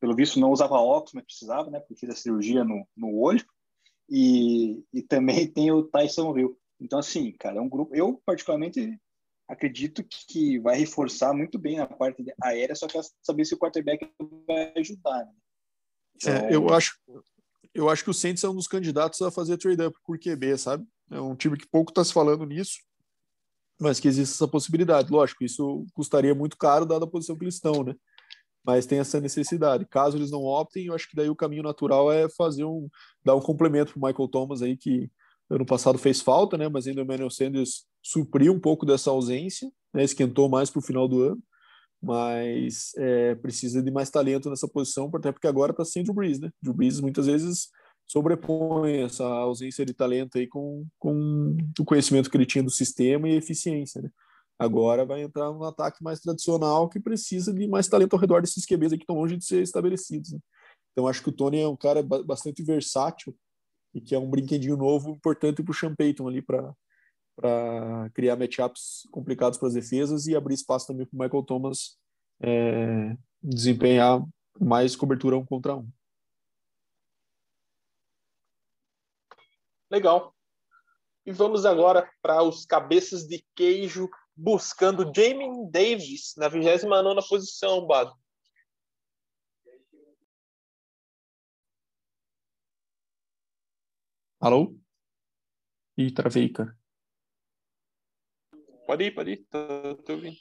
pelo 0.00 0.14
visto 0.14 0.40
não 0.40 0.50
usava 0.50 0.74
óculos, 0.74 1.12
mas 1.14 1.24
precisava, 1.24 1.70
né? 1.70 1.80
Porque 1.80 1.96
fez 1.96 2.12
a 2.12 2.16
cirurgia 2.16 2.64
no, 2.64 2.86
no 2.96 3.18
olho. 3.18 3.44
E, 4.08 4.82
e 4.92 5.02
também 5.02 5.46
tem 5.50 5.70
o 5.70 5.82
Tyson 5.82 6.36
Hill. 6.36 6.58
Então, 6.80 6.98
assim, 6.98 7.32
cara, 7.32 7.58
é 7.58 7.60
um 7.60 7.68
grupo. 7.68 7.94
Eu, 7.94 8.20
particularmente, 8.24 8.98
acredito 9.48 10.04
que 10.28 10.58
vai 10.58 10.78
reforçar 10.78 11.32
muito 11.32 11.58
bem 11.58 11.78
a 11.78 11.86
parte 11.86 12.24
aérea, 12.42 12.74
só 12.74 12.86
que 12.86 12.98
saber 13.22 13.44
se 13.44 13.54
o 13.54 13.58
quarterback 13.58 14.08
vai 14.46 14.72
ajudar. 14.76 15.24
Né? 15.24 15.32
Então... 16.16 16.32
É, 16.34 16.54
eu 16.54 16.68
acho 16.70 16.98
eu 17.76 17.90
acho 17.90 18.02
que 18.02 18.10
o 18.10 18.14
Saints 18.14 18.42
é 18.42 18.48
um 18.48 18.54
dos 18.54 18.66
candidatos 18.66 19.20
a 19.20 19.30
fazer 19.30 19.58
trade-up 19.58 19.94
por 20.02 20.18
QB, 20.18 20.56
sabe? 20.56 20.86
É 21.10 21.20
um 21.20 21.36
time 21.36 21.58
que 21.58 21.68
pouco 21.68 21.90
está 21.90 22.02
se 22.02 22.12
falando 22.12 22.46
nisso, 22.46 22.78
mas 23.78 24.00
que 24.00 24.08
existe 24.08 24.32
essa 24.32 24.48
possibilidade. 24.48 25.12
Lógico, 25.12 25.44
isso 25.44 25.84
custaria 25.92 26.34
muito 26.34 26.56
caro 26.56 26.86
dada 26.86 27.04
a 27.04 27.08
posição 27.08 27.36
que 27.36 27.44
eles 27.44 27.56
estão, 27.56 27.84
né? 27.84 27.94
Mas 28.66 28.84
tem 28.84 28.98
essa 28.98 29.20
necessidade. 29.20 29.86
Caso 29.86 30.16
eles 30.16 30.30
não 30.30 30.42
optem, 30.42 30.86
eu 30.86 30.94
acho 30.94 31.08
que 31.08 31.14
daí 31.14 31.30
o 31.30 31.36
caminho 31.36 31.62
natural 31.62 32.10
é 32.10 32.28
fazer 32.28 32.64
um 32.64 32.88
dar 33.24 33.36
um 33.36 33.40
complemento 33.40 33.92
para 33.92 34.08
Michael 34.08 34.28
Thomas 34.28 34.60
aí 34.60 34.76
que 34.76 35.08
ano 35.48 35.64
passado 35.64 35.98
fez 35.98 36.20
falta, 36.20 36.58
né? 36.58 36.68
Mas 36.68 36.86
ainda 36.86 37.00
o 37.00 37.04
Emmanuel 37.04 37.30
Sanders 37.30 37.84
supriu 38.02 38.52
um 38.52 38.60
pouco 38.60 38.84
dessa 38.84 39.10
ausência, 39.10 39.70
né? 39.94 40.02
esquentou 40.02 40.48
mais 40.48 40.70
para 40.70 40.80
o 40.80 40.82
final 40.82 41.06
do 41.06 41.22
ano, 41.22 41.42
mas 42.02 42.92
é, 42.96 43.34
precisa 43.36 43.82
de 43.82 43.90
mais 43.90 44.10
talento 44.10 44.50
nessa 44.50 44.68
posição, 44.68 45.10
até 45.14 45.30
porque 45.30 45.46
agora 45.46 45.70
está 45.70 45.84
sem 45.84 46.02
o 46.08 46.12
Brees, 46.12 46.40
né? 46.40 46.50
O 46.66 46.72
Brees 46.72 47.00
muitas 47.00 47.26
vezes 47.26 47.68
sobrepõe 48.06 49.02
essa 49.02 49.24
ausência 49.24 49.84
de 49.84 49.94
talento 49.94 50.38
aí 50.38 50.46
com, 50.46 50.86
com 50.98 51.56
o 51.78 51.84
conhecimento 51.84 52.30
que 52.30 52.36
ele 52.36 52.46
tinha 52.46 52.64
do 52.64 52.70
sistema 52.70 53.28
e 53.28 53.36
eficiência, 53.36 54.02
né? 54.02 54.10
Agora 54.58 55.04
vai 55.04 55.22
entrar 55.22 55.50
um 55.50 55.62
ataque 55.64 56.02
mais 56.02 56.20
tradicional 56.20 56.88
que 56.88 56.98
precisa 56.98 57.52
de 57.52 57.68
mais 57.68 57.88
talento 57.88 58.14
ao 58.14 58.20
redor 58.20 58.40
desses 58.40 58.64
QBs 58.64 58.92
que 58.92 58.98
estão 58.98 59.16
longe 59.16 59.36
de 59.36 59.44
ser 59.44 59.62
estabelecidos. 59.62 60.32
Né? 60.32 60.38
Então 60.92 61.06
acho 61.06 61.22
que 61.22 61.28
o 61.28 61.32
Tony 61.32 61.60
é 61.60 61.68
um 61.68 61.76
cara 61.76 62.02
bastante 62.02 62.62
versátil 62.62 63.36
e 63.94 64.00
que 64.00 64.14
é 64.14 64.18
um 64.18 64.30
brinquedinho 64.30 64.76
novo 64.76 65.10
importante 65.10 65.62
para 65.62 65.70
o 65.70 65.74
Sean 65.74 65.94
Payton 65.94 66.28
ali 66.28 66.42
para 66.42 66.74
para 67.36 68.08
criar 68.14 68.34
matchups 68.34 69.06
complicados 69.10 69.58
para 69.58 69.68
as 69.68 69.74
defesas 69.74 70.26
e 70.26 70.34
abrir 70.34 70.54
espaço 70.54 70.86
também 70.86 71.04
para 71.04 71.14
o 71.14 71.22
Michael 71.22 71.42
Thomas 71.42 71.98
é, 72.40 73.14
desempenhar 73.42 74.24
mais 74.58 74.96
cobertura 74.96 75.36
um 75.36 75.44
contra 75.44 75.76
um. 75.76 75.86
Legal. 79.90 80.34
E 81.26 81.32
vamos 81.32 81.66
agora 81.66 82.10
para 82.22 82.42
os 82.42 82.64
cabeças 82.64 83.26
de 83.26 83.44
queijo 83.54 84.08
buscando 84.36 85.10
Jamie 85.14 85.70
Davis 85.70 86.34
na 86.36 86.48
29 86.48 87.26
posição, 87.28 87.86
Bado. 87.86 88.14
Alô? 94.38 94.76
Ih, 95.96 96.12
travei, 96.12 96.50
cara. 96.50 96.76
Pode 98.86 99.04
ir, 99.04 99.14
pode 99.14 99.32
ir. 99.32 99.46
Tô, 99.50 99.94
tô 100.04 100.12
ouvindo. 100.12 100.36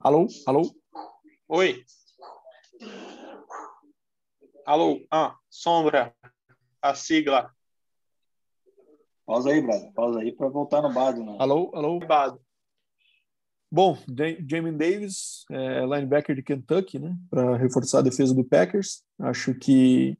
Alô? 0.00 0.26
Alô? 0.46 0.62
Oi. 1.48 1.84
Alô? 4.66 5.00
Ah, 5.10 5.36
Sombra. 5.48 6.14
A 6.82 6.94
sigla. 6.94 7.50
Pausa 9.24 9.50
aí, 9.50 9.62
brother. 9.62 9.92
Pausa 9.94 10.20
aí 10.20 10.32
para 10.32 10.48
voltar 10.48 10.82
no 10.82 10.92
Bado. 10.92 11.24
Né? 11.24 11.36
Alô? 11.40 11.70
Alô? 11.74 11.98
Bado. 12.00 12.43
Bom, 13.74 13.98
Jamin 14.48 14.76
Davis, 14.76 15.44
é, 15.50 15.80
linebacker 15.84 16.36
de 16.36 16.44
Kentucky, 16.44 17.00
né? 17.00 17.12
Para 17.28 17.56
reforçar 17.56 17.98
a 17.98 18.02
defesa 18.02 18.32
do 18.32 18.44
Packers. 18.44 19.02
Acho 19.18 19.52
que 19.52 20.16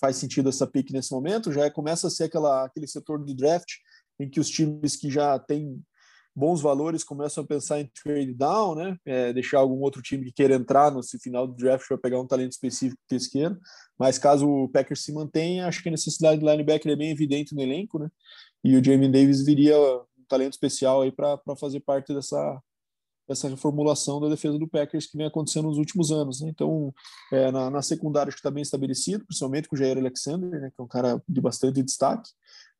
faz 0.00 0.16
sentido 0.16 0.48
essa 0.48 0.66
pick 0.66 0.90
nesse 0.90 1.12
momento. 1.12 1.52
Já 1.52 1.70
começa 1.70 2.08
a 2.08 2.10
ser 2.10 2.24
aquela, 2.24 2.64
aquele 2.64 2.88
setor 2.88 3.24
do 3.24 3.32
draft 3.32 3.74
em 4.18 4.28
que 4.28 4.40
os 4.40 4.50
times 4.50 4.96
que 4.96 5.08
já 5.08 5.38
têm 5.38 5.80
bons 6.34 6.60
valores 6.60 7.04
começam 7.04 7.44
a 7.44 7.46
pensar 7.46 7.80
em 7.80 7.88
trade 8.02 8.34
down, 8.34 8.74
né? 8.74 8.98
É, 9.04 9.32
deixar 9.32 9.58
algum 9.58 9.80
outro 9.80 10.02
time 10.02 10.24
que 10.24 10.32
queira 10.32 10.56
entrar 10.56 10.90
no 10.90 11.00
final 11.22 11.46
do 11.46 11.54
draft 11.54 11.86
para 11.86 11.98
pegar 11.98 12.20
um 12.20 12.26
talento 12.26 12.50
específico 12.50 13.00
que 13.08 13.14
eles. 13.14 13.30
Mas 13.96 14.18
caso 14.18 14.50
o 14.50 14.68
Packers 14.68 15.04
se 15.04 15.12
mantenha, 15.12 15.68
acho 15.68 15.80
que 15.80 15.88
a 15.88 15.92
necessidade 15.92 16.40
de 16.40 16.44
linebacker 16.44 16.90
é 16.90 16.96
bem 16.96 17.12
evidente 17.12 17.54
no 17.54 17.62
elenco, 17.62 18.00
né? 18.00 18.10
E 18.64 18.76
o 18.76 18.82
Jamie 18.82 19.08
Davis 19.08 19.44
viria 19.44 19.76
talento 20.28 20.52
especial 20.52 21.02
aí 21.02 21.12
para 21.12 21.38
fazer 21.56 21.80
parte 21.80 22.14
dessa 22.14 22.60
essa 23.28 23.48
reformulação 23.48 24.20
da 24.20 24.28
defesa 24.28 24.58
do 24.58 24.68
Packers 24.68 25.06
que 25.06 25.16
vem 25.16 25.26
acontecendo 25.26 25.68
nos 25.68 25.78
últimos 25.78 26.12
anos. 26.12 26.42
Né? 26.42 26.50
Então, 26.50 26.92
é, 27.32 27.50
na, 27.50 27.70
na, 27.70 27.82
secundária 27.82 28.28
acho 28.28 28.36
que 28.36 28.40
está 28.40 28.50
bem 28.50 28.62
estabelecido, 28.62 29.24
principalmente 29.24 29.66
com 29.66 29.74
o 29.74 29.78
Jair 29.78 29.96
Alexander, 29.96 30.60
né, 30.60 30.70
que 30.70 30.78
é 30.78 30.84
um 30.84 30.88
cara 30.88 31.22
de 31.26 31.40
bastante 31.40 31.82
destaque. 31.82 32.30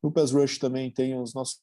No 0.03 0.11
pass 0.11 0.31
rush 0.31 0.59
também 0.59 0.91
tem 0.91 1.19
os 1.19 1.33
nossos 1.33 1.59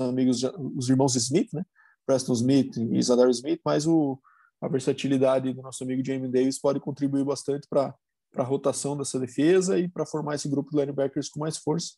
amigos, 0.00 0.44
os 0.76 0.88
irmãos 0.88 1.16
Smith, 1.16 1.52
né? 1.52 1.64
Preston 2.06 2.32
Smith 2.34 2.76
e 2.76 3.02
Zadar 3.02 3.28
Smith, 3.30 3.60
mas 3.64 3.86
o, 3.86 4.18
a 4.60 4.68
versatilidade 4.68 5.52
do 5.52 5.62
nosso 5.62 5.82
amigo 5.84 6.04
Jamie 6.04 6.30
Davis 6.30 6.58
pode 6.58 6.80
contribuir 6.80 7.24
bastante 7.24 7.66
para 7.68 7.94
a 8.36 8.42
rotação 8.42 8.96
dessa 8.96 9.18
defesa 9.18 9.78
e 9.78 9.88
para 9.88 10.06
formar 10.06 10.34
esse 10.34 10.48
grupo 10.48 10.70
de 10.70 10.76
linebackers 10.76 11.28
com 11.28 11.40
mais 11.40 11.56
força, 11.56 11.94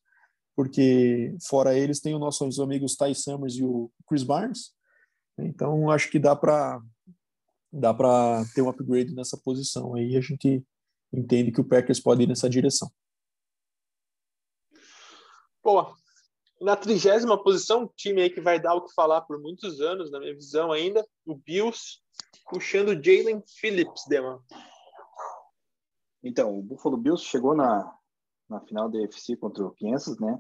porque 0.55 1.35
fora 1.49 1.77
eles 1.77 2.01
tem 2.01 2.15
os 2.15 2.21
nossos 2.21 2.61
amigos 2.61 2.97
Ty 2.97 3.15
Summers 3.15 3.57
e 3.57 3.65
o 3.65 3.91
Chris 4.07 4.23
Barnes, 4.23 4.73
então, 5.39 5.91
acho 5.91 6.11
que 6.11 6.19
dá 6.19 6.37
para 6.37 6.81
dá 7.73 7.95
para 7.95 8.45
ter 8.55 8.61
um 8.61 8.69
upgrade 8.69 9.15
nessa 9.15 9.37
posição. 9.37 9.95
Aí 9.95 10.15
a 10.17 10.21
gente 10.21 10.63
entende 11.13 11.51
que 11.51 11.61
o 11.61 11.65
Packers 11.65 11.99
pode 11.99 12.23
ir 12.23 12.27
nessa 12.27 12.49
direção. 12.49 12.91
Boa. 15.63 15.95
Na 16.61 16.77
trigésima 16.77 17.43
posição, 17.43 17.85
um 17.85 17.89
time 17.97 18.23
aí 18.23 18.31
que 18.31 18.41
vai 18.41 18.61
dar 18.61 18.75
o 18.75 18.85
que 18.85 18.93
falar 18.95 19.23
por 19.23 19.41
muitos 19.41 19.81
anos, 19.81 20.11
na 20.11 20.21
minha 20.21 20.35
visão 20.35 20.71
ainda, 20.71 21.05
o 21.25 21.35
Bills, 21.35 22.01
puxando 22.51 23.03
Jalen 23.03 23.43
Phillips, 23.59 24.05
Deman. 24.07 24.41
Então, 26.23 26.57
o 26.57 26.63
Buffalo 26.63 26.97
Bills 26.97 27.25
chegou 27.25 27.57
na, 27.57 27.93
na 28.53 28.61
final 28.61 28.89
da 28.89 28.99
UFC 28.99 29.37
contra 29.37 29.65
o 29.65 29.75
Kansas, 29.75 30.19
né? 30.19 30.39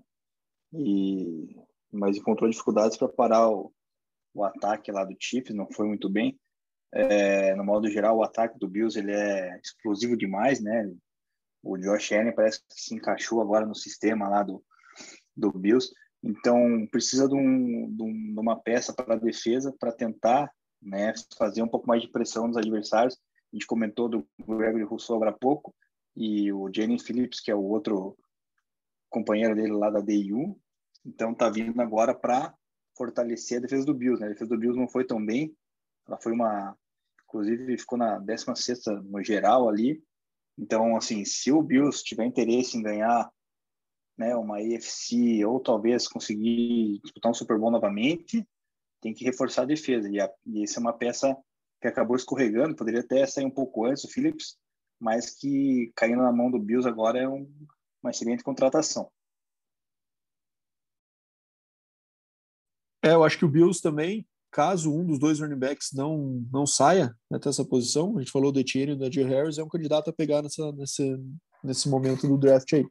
E, 0.72 1.56
mas 1.90 2.16
encontrou 2.16 2.48
dificuldades 2.48 2.96
para 2.96 3.08
parar 3.08 3.48
o, 3.50 3.72
o 4.34 4.44
ataque 4.44 4.92
lá 4.92 5.04
do 5.04 5.16
Chiefs 5.18 5.54
não 5.54 5.70
foi 5.70 5.86
muito 5.86 6.08
bem. 6.08 6.38
É, 6.94 7.54
no 7.54 7.64
modo 7.64 7.88
geral, 7.88 8.18
o 8.18 8.22
ataque 8.22 8.58
do 8.58 8.68
Bills 8.68 8.98
ele 8.98 9.12
é 9.12 9.58
explosivo 9.58 10.16
demais, 10.16 10.60
né? 10.60 10.90
O 11.62 11.78
Josh 11.78 12.12
Allen 12.12 12.34
parece 12.34 12.60
que 12.60 12.74
se 12.74 12.94
encaixou 12.94 13.40
agora 13.40 13.64
no 13.64 13.74
sistema 13.74 14.28
lá 14.28 14.42
do, 14.42 14.62
do 15.36 15.50
Bills. 15.52 15.90
Então, 16.22 16.86
precisa 16.90 17.28
de, 17.28 17.34
um, 17.34 17.94
de, 17.94 18.02
um, 18.02 18.34
uma 18.38 18.60
peça 18.60 18.92
para 18.92 19.14
a 19.14 19.18
defesa 19.18 19.74
para 19.78 19.92
tentar 19.92 20.50
né, 20.80 21.12
fazer 21.36 21.62
um 21.62 21.68
pouco 21.68 21.86
mais 21.86 22.02
de 22.02 22.08
pressão 22.08 22.46
nos 22.46 22.56
adversários. 22.56 23.14
A 23.52 23.56
gente 23.56 23.66
comentou 23.66 24.08
do 24.08 24.26
Gregory 24.46 24.84
Rousseau 24.84 25.16
agora 25.16 25.30
há 25.30 25.38
pouco 25.38 25.74
e 26.16 26.52
o 26.52 26.70
Jalen 26.72 26.98
Phillips, 26.98 27.40
que 27.40 27.50
é 27.50 27.54
o 27.54 27.62
outro 27.62 28.16
companheiro 29.08 29.54
dele 29.54 29.72
lá 29.72 29.90
da 29.90 30.00
DU. 30.00 30.58
Então, 31.04 31.34
tá 31.34 31.48
vindo 31.48 31.80
agora 31.80 32.14
para 32.14 32.54
fortalecer 32.96 33.58
a 33.58 33.60
defesa 33.62 33.84
do 33.84 33.94
Bills, 33.94 34.20
né? 34.20 34.26
A 34.26 34.30
defesa 34.30 34.50
do 34.50 34.58
Bills 34.58 34.78
não 34.78 34.88
foi 34.88 35.04
tão 35.04 35.24
bem. 35.24 35.56
Ela 36.06 36.18
foi 36.18 36.32
uma, 36.32 36.76
inclusive 37.24 37.78
ficou 37.78 37.98
na 37.98 38.18
16 38.18 38.84
no 39.04 39.22
geral 39.22 39.68
ali. 39.68 40.02
Então, 40.58 40.96
assim, 40.96 41.24
se 41.24 41.50
o 41.50 41.62
Bills 41.62 42.04
tiver 42.04 42.24
interesse 42.24 42.76
em 42.76 42.82
ganhar, 42.82 43.30
né, 44.16 44.36
uma 44.36 44.58
AFC 44.58 45.44
ou 45.44 45.58
talvez 45.58 46.06
conseguir 46.06 47.00
disputar 47.02 47.30
um 47.30 47.34
Super 47.34 47.58
Bowl 47.58 47.70
novamente, 47.70 48.46
tem 49.00 49.14
que 49.14 49.24
reforçar 49.24 49.62
a 49.62 49.66
defesa. 49.66 50.08
E, 50.08 50.20
a, 50.20 50.30
e 50.46 50.62
essa 50.62 50.78
é 50.78 50.80
uma 50.80 50.92
peça 50.92 51.36
que 51.80 51.88
acabou 51.88 52.14
escorregando, 52.14 52.76
poderia 52.76 53.00
até 53.00 53.26
sair 53.26 53.44
um 53.44 53.50
pouco 53.50 53.86
antes 53.86 54.04
o 54.04 54.08
Phillips, 54.08 54.56
mas 55.02 55.34
que 55.34 55.92
caindo 55.96 56.22
na 56.22 56.30
mão 56.30 56.48
do 56.48 56.60
Bills 56.60 56.88
agora 56.88 57.18
é 57.18 57.28
um, 57.28 57.50
uma 58.00 58.12
excelente 58.12 58.44
contratação. 58.44 59.10
É, 63.04 63.14
eu 63.14 63.24
acho 63.24 63.36
que 63.36 63.44
o 63.44 63.48
Bills 63.48 63.82
também, 63.82 64.24
caso 64.52 64.94
um 64.94 65.04
dos 65.04 65.18
dois 65.18 65.40
running 65.40 65.58
backs 65.58 65.90
não, 65.92 66.46
não 66.52 66.64
saia 66.64 67.12
até 67.32 67.48
essa 67.48 67.64
posição, 67.64 68.16
a 68.16 68.20
gente 68.20 68.30
falou 68.30 68.52
do 68.52 68.60
Etienne 68.60 68.92
e 68.92 68.94
do 68.94 69.00
Najee 69.00 69.24
Harris, 69.24 69.58
é 69.58 69.64
um 69.64 69.68
candidato 69.68 70.08
a 70.08 70.12
pegar 70.12 70.40
nessa, 70.40 70.70
nesse, 70.70 71.18
nesse 71.64 71.88
momento 71.88 72.28
do 72.28 72.38
draft 72.38 72.72
aí. 72.72 72.86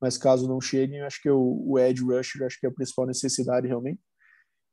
Mas 0.00 0.18
caso 0.18 0.48
não 0.48 0.60
cheguem, 0.60 1.02
acho 1.02 1.22
que 1.22 1.30
o, 1.30 1.62
o 1.64 1.78
Ed 1.78 2.02
Rusher 2.02 2.44
acho 2.44 2.58
que 2.58 2.66
é 2.66 2.70
a 2.70 2.74
principal 2.74 3.06
necessidade 3.06 3.68
realmente. 3.68 4.00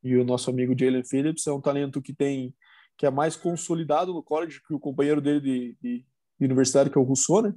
E 0.04 0.18
o 0.18 0.24
nosso 0.24 0.50
amigo 0.50 0.74
Jalen 0.76 1.04
Phillips 1.04 1.46
é 1.46 1.52
um 1.52 1.62
talento 1.62 2.02
que 2.02 2.16
tem 2.16 2.52
que 2.98 3.06
é 3.06 3.12
mais 3.12 3.38
consolidado 3.38 4.12
no 4.12 4.22
college 4.22 4.60
que 4.68 4.74
o 4.74 4.80
companheiro 4.80 5.22
dele 5.22 5.40
de, 5.40 5.78
de, 5.80 6.06
de 6.40 6.46
universidade, 6.46 6.90
que 6.90 6.98
é 6.98 7.02
o 7.02 7.04
Rousseau, 7.04 7.42
né? 7.42 7.54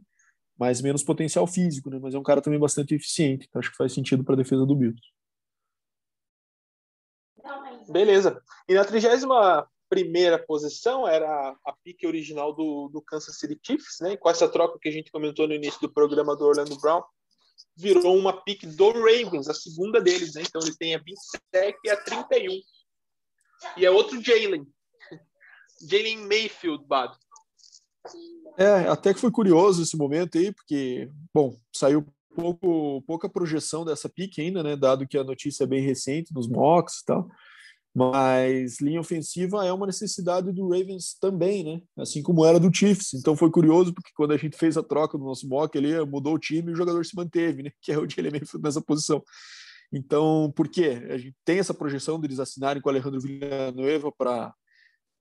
Mas 0.59 0.81
menos 0.81 1.03
potencial 1.03 1.47
físico, 1.47 1.91
né? 1.91 1.99
Mas 2.01 2.15
é 2.15 2.19
um 2.19 2.23
cara 2.23 2.43
também 2.43 2.59
bastante 2.59 2.95
eficiente. 2.95 3.47
Então 3.49 3.61
acho 3.61 3.71
que 3.71 3.77
faz 3.77 3.93
sentido 3.93 4.25
para 4.25 4.35
a 4.35 4.37
defesa 4.37 4.67
do 4.67 4.77
Bills. 4.77 5.01
Beleza. 7.89 8.43
E 8.69 8.75
na 8.75 8.85
31 8.85 9.29
primeira 9.93 10.39
posição 10.39 11.07
era 11.07 11.55
a 11.67 11.73
pique 11.85 12.07
original 12.07 12.55
do, 12.55 12.89
do 12.89 13.03
Kansas 13.03 13.39
City 13.39 13.61
Chiefs, 13.63 13.99
né? 14.01 14.17
com 14.17 14.31
essa 14.31 14.49
troca 14.49 14.79
que 14.81 14.89
a 14.89 14.93
gente 14.93 15.13
comentou 15.13 15.47
no 15.47 15.53
início 15.53 15.79
do 15.83 15.93
programa 15.93 16.35
do 16.35 16.47
Orlando 16.47 16.81
Brown, 16.81 17.03
virou 17.77 18.17
uma 18.17 18.43
pique 18.43 18.67
do 18.67 18.91
Ravens, 18.91 19.51
a 19.51 19.55
segunda 19.55 20.01
deles, 20.01 20.35
né? 20.35 20.43
Então 20.43 20.63
ele 20.63 20.75
tem 20.77 20.95
a 20.95 20.99
27 20.99 21.79
e 21.85 21.91
a 21.91 21.97
31. 21.97 22.59
E 23.77 23.85
é 23.85 23.91
outro 23.91 24.19
Jalen. 24.23 24.67
Jalen 25.87 26.27
Mayfield, 26.27 26.87
Bado. 26.87 27.15
É, 28.57 28.89
até 28.89 29.15
que 29.15 29.21
foi 29.21 29.31
curioso 29.31 29.83
esse 29.83 29.97
momento 29.97 30.37
aí, 30.37 30.53
porque, 30.53 31.09
bom, 31.33 31.57
saiu 31.75 32.07
pouco, 32.35 33.03
pouca 33.07 33.29
projeção 33.29 33.85
dessa 33.85 34.09
pique 34.09 34.41
ainda, 34.41 34.63
né? 34.63 34.77
Dado 34.77 35.07
que 35.07 35.17
a 35.17 35.25
notícia 35.25 35.65
é 35.65 35.67
bem 35.67 35.83
recente 35.83 36.33
nos 36.35 36.49
mocks 36.49 37.01
e 37.01 37.05
tal. 37.05 37.29
Mas 37.95 38.81
linha 38.81 39.01
ofensiva 39.01 39.67
é 39.67 39.73
uma 39.73 39.87
necessidade 39.87 40.51
do 40.51 40.69
Ravens 40.69 41.15
também, 41.21 41.63
né? 41.63 41.83
Assim 41.99 42.23
como 42.23 42.45
era 42.45 42.59
do 42.59 42.75
Chiefs. 42.75 43.13
Então 43.15 43.37
foi 43.37 43.51
curioso 43.51 43.93
porque 43.93 44.11
quando 44.17 44.33
a 44.33 44.37
gente 44.37 44.57
fez 44.57 44.79
a 44.79 44.83
troca 44.83 45.19
do 45.19 45.25
nosso 45.25 45.47
mock, 45.47 45.77
ele 45.77 46.03
mudou 46.07 46.35
o 46.35 46.39
time 46.39 46.71
e 46.71 46.73
o 46.73 46.77
jogador 46.77 47.05
se 47.05 47.15
manteve, 47.15 47.63
né? 47.63 47.71
Que 47.83 47.93
é 47.93 47.99
o 47.99 48.09
Jalen 48.09 48.33
nessa 48.63 48.81
posição. 48.81 49.23
Então, 49.93 50.51
por 50.57 50.69
quê? 50.69 51.07
A 51.11 51.19
gente 51.19 51.37
tem 51.45 51.59
essa 51.59 51.75
projeção 51.75 52.19
deles 52.19 52.41
assinarem 52.41 52.81
com 52.81 52.89
o 52.89 52.93
Alejandro 52.93 53.21
Villanueva 53.21 54.11
para 54.11 54.55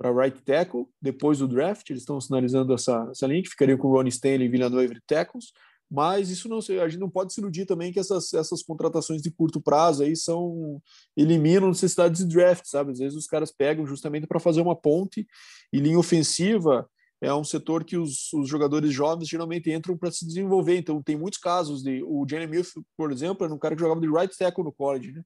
para 0.02 0.12
right 0.12 0.41
tackle 0.41 0.88
depois 0.99 1.38
do 1.38 1.47
draft. 1.47 1.88
Eles 1.89 2.02
estão 2.02 2.20
sinalizando 2.20 2.74
essa, 2.74 3.08
essa 3.12 3.28
linha 3.28 3.43
que 3.43 3.49
ficaria 3.49 3.78
com 3.78 3.88
o 3.88 3.91
Ronnie 3.91 4.10
Stanley 4.10 4.47
e 4.47 4.49
Villanueva 4.49 4.95
de 4.95 5.02
tackles 5.06 5.52
mas 5.93 6.30
isso 6.30 6.47
não 6.47 6.60
a 6.60 6.88
gente 6.88 7.02
não 7.02 7.10
pode 7.10 7.34
se 7.34 7.41
iludir 7.41 7.66
também 7.66 7.91
que 7.91 7.99
essas, 7.99 8.34
essas 8.34 8.64
contratações 8.64 9.22
de 9.22 9.30
curto 9.30 9.60
prazo 9.60 10.04
aí 10.04 10.16
são 10.16 10.82
eliminam 11.18 11.68
necessidades 11.68 12.26
de 12.26 12.34
draft, 12.34 12.64
sabe? 12.66 12.93
Às 12.93 12.99
vezes 12.99 13.18
os 13.18 13.28
caras 13.28 13.52
pegam 13.52 13.86
justamente 13.86 14.26
para 14.26 14.39
fazer 14.39 14.62
uma 14.62 14.74
ponte 14.74 15.28
e 15.74 15.80
linha 15.82 15.99
ofensiva 15.99 16.89
é 17.20 17.34
um 17.34 17.43
setor 17.43 17.84
que 17.84 17.97
os, 17.97 18.32
os 18.32 18.47
jogadores 18.47 18.93
jovens 18.93 19.28
geralmente 19.28 19.70
entram 19.70 19.97
para 19.97 20.10
se 20.10 20.26
desenvolver. 20.26 20.78
Então 20.78 21.04
tem 21.04 21.18
muitos 21.18 21.39
casos 21.39 21.84
de 21.84 22.02
o 22.04 22.26
Jenny 22.28 22.47
Mills, 22.47 22.72
por 22.95 23.12
exemplo, 23.12 23.43
era 23.43 23.54
um 23.54 23.60
cara 23.60 23.76
que 23.76 23.82
jogava 23.82 23.99
de 23.99 24.08
right 24.08 24.36
tackle 24.38 24.64
no 24.64 24.72
college, 24.72 25.12
né? 25.12 25.22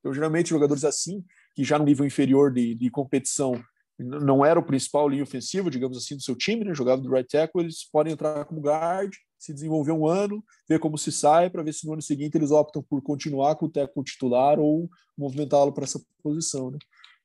Então 0.00 0.14
geralmente 0.14 0.48
jogadores 0.48 0.84
assim 0.84 1.22
que 1.54 1.62
já 1.62 1.78
no 1.78 1.84
nível 1.84 2.06
inferior 2.06 2.50
de, 2.50 2.74
de 2.74 2.90
competição 2.90 3.62
não 3.98 4.44
era 4.44 4.60
o 4.60 4.64
principal 4.64 5.08
linha 5.08 5.22
ofensiva, 5.22 5.70
digamos 5.70 5.96
assim, 5.96 6.16
do 6.16 6.22
seu 6.22 6.36
time, 6.36 6.64
né? 6.64 6.74
Jogava 6.74 7.00
do 7.00 7.10
right 7.10 7.28
tackle, 7.28 7.62
eles 7.62 7.88
podem 7.90 8.12
entrar 8.12 8.44
como 8.44 8.60
guard 8.60 9.12
se 9.38 9.52
desenvolver 9.52 9.92
um 9.92 10.06
ano, 10.06 10.42
ver 10.68 10.78
como 10.78 10.98
se 10.98 11.12
sai, 11.12 11.50
para 11.50 11.62
ver 11.62 11.72
se 11.72 11.86
no 11.86 11.92
ano 11.92 12.02
seguinte 12.02 12.36
eles 12.36 12.50
optam 12.50 12.82
por 12.82 13.02
continuar 13.02 13.54
com 13.56 13.66
o 13.66 13.70
técnico 13.70 14.04
titular 14.04 14.58
ou 14.58 14.88
movimentá-lo 15.16 15.72
para 15.72 15.84
essa 15.84 16.00
posição. 16.22 16.70
Né? 16.70 16.78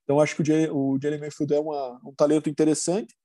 Então, 0.03 0.19
acho 0.19 0.36
que 0.36 0.41
o 0.41 0.99
Jalen 1.01 1.19
Mayfield 1.19 1.53
é 1.53 1.59
uma, 1.59 1.99
um 2.05 2.13
talento 2.13 2.49
interessante 2.49 3.15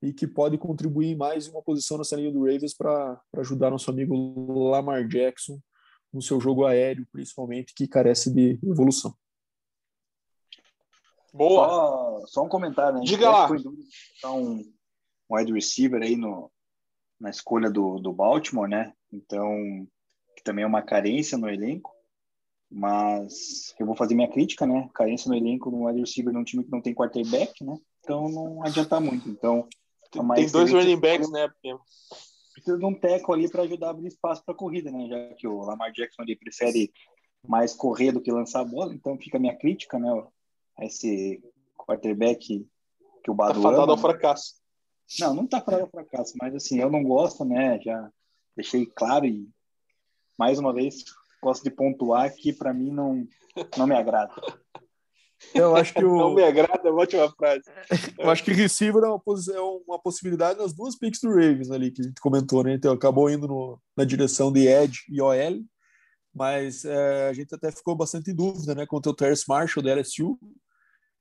e 0.00 0.12
que 0.12 0.26
pode 0.26 0.56
contribuir 0.56 1.16
mais 1.16 1.46
em 1.46 1.50
uma 1.50 1.62
posição 1.62 1.98
nessa 1.98 2.16
linha 2.16 2.32
do 2.32 2.44
Ravens 2.44 2.74
para 2.74 3.20
ajudar 3.36 3.70
nosso 3.70 3.90
amigo 3.90 4.70
Lamar 4.70 5.06
Jackson 5.06 5.58
no 6.12 6.22
seu 6.22 6.40
jogo 6.40 6.64
aéreo, 6.64 7.06
principalmente, 7.12 7.74
que 7.74 7.88
carece 7.88 8.32
de 8.32 8.58
evolução. 8.62 9.14
Boa! 11.32 11.66
Só, 11.66 12.26
só 12.26 12.42
um 12.44 12.48
comentário, 12.48 12.98
né? 12.98 13.04
Diga 13.04 13.30
lá! 13.30 13.48
Um 14.26 14.62
wide 15.30 15.52
receiver 15.52 16.02
aí 16.02 16.16
no, 16.16 16.50
na 17.20 17.30
escolha 17.30 17.70
do, 17.70 17.98
do 17.98 18.12
Baltimore, 18.12 18.68
né? 18.68 18.92
Então, 19.12 19.86
que 20.36 20.42
também 20.42 20.64
é 20.64 20.66
uma 20.66 20.82
carência 20.82 21.36
no 21.36 21.48
elenco. 21.48 21.92
Mas 22.70 23.74
eu 23.78 23.86
vou 23.86 23.96
fazer 23.96 24.14
minha 24.14 24.30
crítica, 24.30 24.66
né? 24.66 24.90
Carência 24.94 25.28
no 25.28 25.36
elenco 25.36 25.70
no 25.70 25.86
wide 25.86 26.00
receiver 26.00 26.32
num 26.32 26.44
time 26.44 26.64
que 26.64 26.70
não 26.70 26.82
tem 26.82 26.94
quarterback, 26.94 27.64
né? 27.64 27.78
Então 28.00 28.28
não 28.28 28.62
adianta 28.62 29.00
muito. 29.00 29.28
Então, 29.28 29.66
é 30.14 30.34
tem 30.34 30.50
dois 30.50 30.70
running 30.70 31.00
backs, 31.00 31.30
né? 31.30 31.48
Precisa 32.52 32.78
de 32.78 32.84
um 32.84 32.94
teco 32.94 33.32
ali 33.32 33.48
para 33.50 33.62
ajudar 33.62 33.88
a 33.88 33.90
abrir 33.90 34.08
espaço 34.08 34.44
para 34.44 34.54
corrida, 34.54 34.90
né? 34.90 35.06
Já 35.08 35.34
que 35.34 35.46
o 35.46 35.60
Lamar 35.60 35.92
Jackson 35.92 36.22
ali 36.22 36.36
prefere 36.36 36.92
mais 37.46 37.74
correr 37.74 38.12
do 38.12 38.20
que 38.20 38.32
lançar 38.32 38.60
a 38.60 38.64
bola, 38.64 38.92
então 38.92 39.16
fica 39.16 39.38
a 39.38 39.40
minha 39.40 39.56
crítica, 39.56 39.98
né? 39.98 40.10
Esse 40.80 41.42
quarterback 41.76 42.66
que 43.22 43.30
o 43.30 43.34
Badu 43.34 43.54
tá 43.54 43.62
fadado 43.62 43.82
ama, 43.82 43.92
ao 43.92 43.96
né? 43.96 44.02
fracasso. 44.02 44.54
Não, 45.20 45.34
não 45.34 45.46
tá 45.46 45.60
fadado 45.60 45.84
ao 45.84 45.90
fracasso, 45.90 46.34
mas 46.40 46.54
assim, 46.54 46.78
eu 46.80 46.90
não 46.90 47.02
gosto, 47.02 47.44
né? 47.44 47.80
Já 47.80 48.10
deixei 48.56 48.86
claro 48.86 49.26
e 49.26 49.48
mais 50.38 50.58
uma 50.58 50.72
vez 50.72 51.04
gosto 51.42 51.62
de 51.62 51.70
pontuar 51.70 52.32
que 52.34 52.52
para 52.52 52.72
mim 52.72 52.90
não 52.90 53.26
não 53.76 53.86
me 53.86 53.94
agrada. 53.94 54.34
Eu 55.54 55.76
acho 55.76 55.94
que 55.94 56.04
o... 56.04 56.16
Não 56.18 56.34
me 56.34 56.42
agrada, 56.42 56.92
ótima 56.92 57.30
frase. 57.30 57.62
Eu 58.18 58.30
acho 58.30 58.44
que 58.44 58.52
receiver 58.52 59.02
é 59.04 59.08
uma, 59.08 59.22
é 59.54 59.60
uma 59.86 59.98
possibilidade 59.98 60.58
nas 60.58 60.72
duas 60.72 60.96
picks 60.96 61.20
do 61.20 61.28
Ravens 61.28 61.70
ali, 61.70 61.90
que 61.90 62.02
a 62.02 62.04
gente 62.04 62.20
comentou, 62.20 62.64
né? 62.64 62.74
Então 62.74 62.92
acabou 62.92 63.30
indo 63.30 63.46
no, 63.46 63.80
na 63.96 64.04
direção 64.04 64.52
de 64.52 64.66
Edge 64.66 65.02
e 65.08 65.20
OL, 65.20 65.64
mas 66.34 66.84
é, 66.84 67.28
a 67.28 67.32
gente 67.32 67.54
até 67.54 67.70
ficou 67.70 67.94
bastante 67.94 68.30
em 68.30 68.34
dúvida, 68.34 68.74
né? 68.74 68.84
Contra 68.86 69.12
o 69.12 69.14
Terrence 69.14 69.44
Marshall 69.48 69.84
da 69.84 69.94
LSU, 69.94 70.38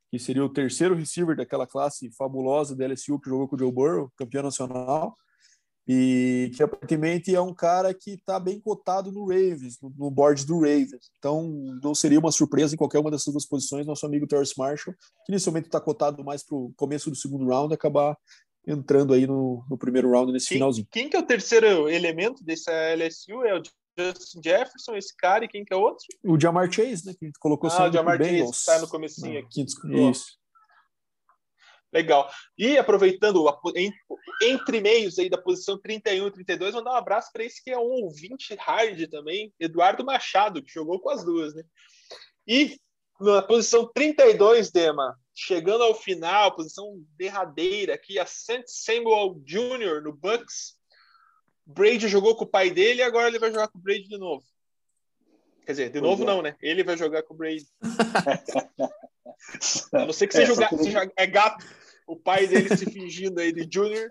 que 0.10 0.20
seria 0.20 0.44
o 0.44 0.50
terceiro 0.50 0.96
receiver 0.96 1.36
daquela 1.36 1.68
classe 1.68 2.10
fabulosa 2.12 2.76
da 2.76 2.88
LSU 2.88 3.20
que 3.20 3.30
jogou 3.30 3.48
com 3.48 3.56
o 3.56 3.60
Joe 3.60 3.72
Burrow, 3.72 4.12
campeão 4.18 4.44
nacional 4.44 5.16
e 5.88 6.52
que 6.54 6.62
aparentemente 6.62 7.34
é 7.34 7.40
um 7.40 7.54
cara 7.54 7.94
que 7.94 8.12
está 8.12 8.38
bem 8.40 8.60
cotado 8.60 9.10
no 9.10 9.26
Ravens, 9.26 9.80
no, 9.82 10.12
board 10.12 10.46
do 10.46 10.56
Ravens. 10.56 11.10
Então, 11.18 11.50
não 11.82 11.96
seria 11.96 12.20
uma 12.20 12.32
surpresa 12.32 12.74
em 12.76 12.78
qualquer 12.78 13.00
uma 13.00 13.10
dessas 13.10 13.32
duas 13.32 13.46
posições, 13.46 13.86
nosso 13.86 14.06
amigo 14.06 14.28
Terrence 14.28 14.54
Marshall, 14.58 14.94
que 15.26 15.32
inicialmente 15.32 15.68
está 15.68 15.80
cotado 15.80 16.26
mais 16.26 16.44
para 16.44 16.58
o 16.58 16.74
começo 16.76 17.10
do 17.10 17.16
segundo 17.16 17.48
round, 17.48 17.74
acabar 17.74 18.18
entrando 18.68 19.14
aí 19.14 19.26
no, 19.26 19.64
no 19.70 19.78
primeiro 19.78 20.12
round 20.12 20.34
nesse 20.34 20.50
quem, 20.50 20.58
finalzinho. 20.58 20.88
Quem 20.92 21.10
que 21.10 21.16
é 21.16 21.20
o 21.20 21.26
terceiro 21.26 21.88
elemento 21.88 22.44
dessa 22.44 22.72
LSU? 22.94 23.46
É 23.46 23.58
o 23.58 23.62
Justin 23.98 24.42
Jefferson, 24.44 24.96
esse 24.96 25.16
cara, 25.16 25.46
e 25.46 25.48
quem 25.48 25.66
que 25.66 25.74
é 25.74 25.78
outro? 25.78 26.06
O 26.24 26.40
Jamar 26.40 26.72
Chase, 26.72 27.06
né? 27.06 27.14
Que 27.18 27.26
a 27.26 27.28
gente 27.28 27.40
colocou 27.40 27.70
ah, 27.70 27.90
o 27.90 27.92
Jamar 27.92 28.18
Chase, 28.18 28.44
que 28.44 28.50
está 28.50 28.80
no 28.80 28.88
comecinho 28.88 29.40
aqui. 29.40 29.66
Isso. 30.10 30.38
Legal. 31.92 32.30
E 32.58 32.78
aproveitando 32.78 33.46
entre 34.44 34.82
meios 34.82 35.18
aí 35.18 35.30
da 35.30 35.38
posição 35.38 35.80
31 35.80 36.28
e 36.28 36.32
32, 36.32 36.76
mandar 36.76 36.92
um 36.92 36.96
abraço 36.96 37.32
para 37.32 37.44
esse 37.44 37.64
que 37.64 37.72
é 37.72 37.78
um 37.78 38.04
ouvinte 38.04 38.54
hard 38.56 39.10
também, 39.10 39.54
Eduardo 39.60 40.06
Machado, 40.06 40.62
que 40.62 40.72
jogou 40.72 41.00
com 41.00 41.10
as 41.10 41.24
duas, 41.24 41.56
né? 41.56 41.64
E 42.46 42.78
na 43.20 43.42
posição 43.42 43.92
32, 43.94 44.70
Dema, 44.70 45.18
chegando 45.34 45.84
ao 45.84 45.96
final, 45.96 46.56
posição 46.56 47.04
derradeira 47.18 47.96
aqui, 47.96 48.20
a 48.20 48.26
Saint 48.26 48.66
Samuel 48.68 49.42
Jr. 49.44 50.04
no 50.04 50.14
Bucks. 50.14 50.77
Brady 51.68 52.08
jogou 52.08 52.36
com 52.36 52.46
o 52.46 52.50
pai 52.50 52.72
dele 52.72 53.02
e 53.02 53.04
agora 53.04 53.28
ele 53.28 53.40
vai 53.40 53.52
jogar 53.52 53.68
com 53.68 53.78
o 53.78 53.82
Brady 53.82 54.08
de 54.08 54.18
novo. 54.18 54.44
Quer 55.66 55.74
dizer, 55.74 55.90
de 55.90 56.00
novo 56.00 56.24
é. 56.24 56.26
não, 56.26 56.42
né? 56.42 56.56
Ele 56.62 56.84
vai 56.84 56.96
jogar 56.96 57.24
com 57.24 57.34
o 57.34 57.38
Brady. 57.38 57.68
A 59.94 60.06
não 60.06 60.14
ser 60.14 60.28
que 60.28 60.34
seja, 60.34 60.54
é, 60.54 60.78
seja 60.78 61.12
é 61.16 61.28
gato, 61.28 61.66
o 62.08 62.16
pai 62.16 62.48
dele 62.48 62.76
se 62.76 62.86
fingindo 62.86 63.40
aí 63.40 63.52
de 63.52 63.68
Junior. 63.72 64.10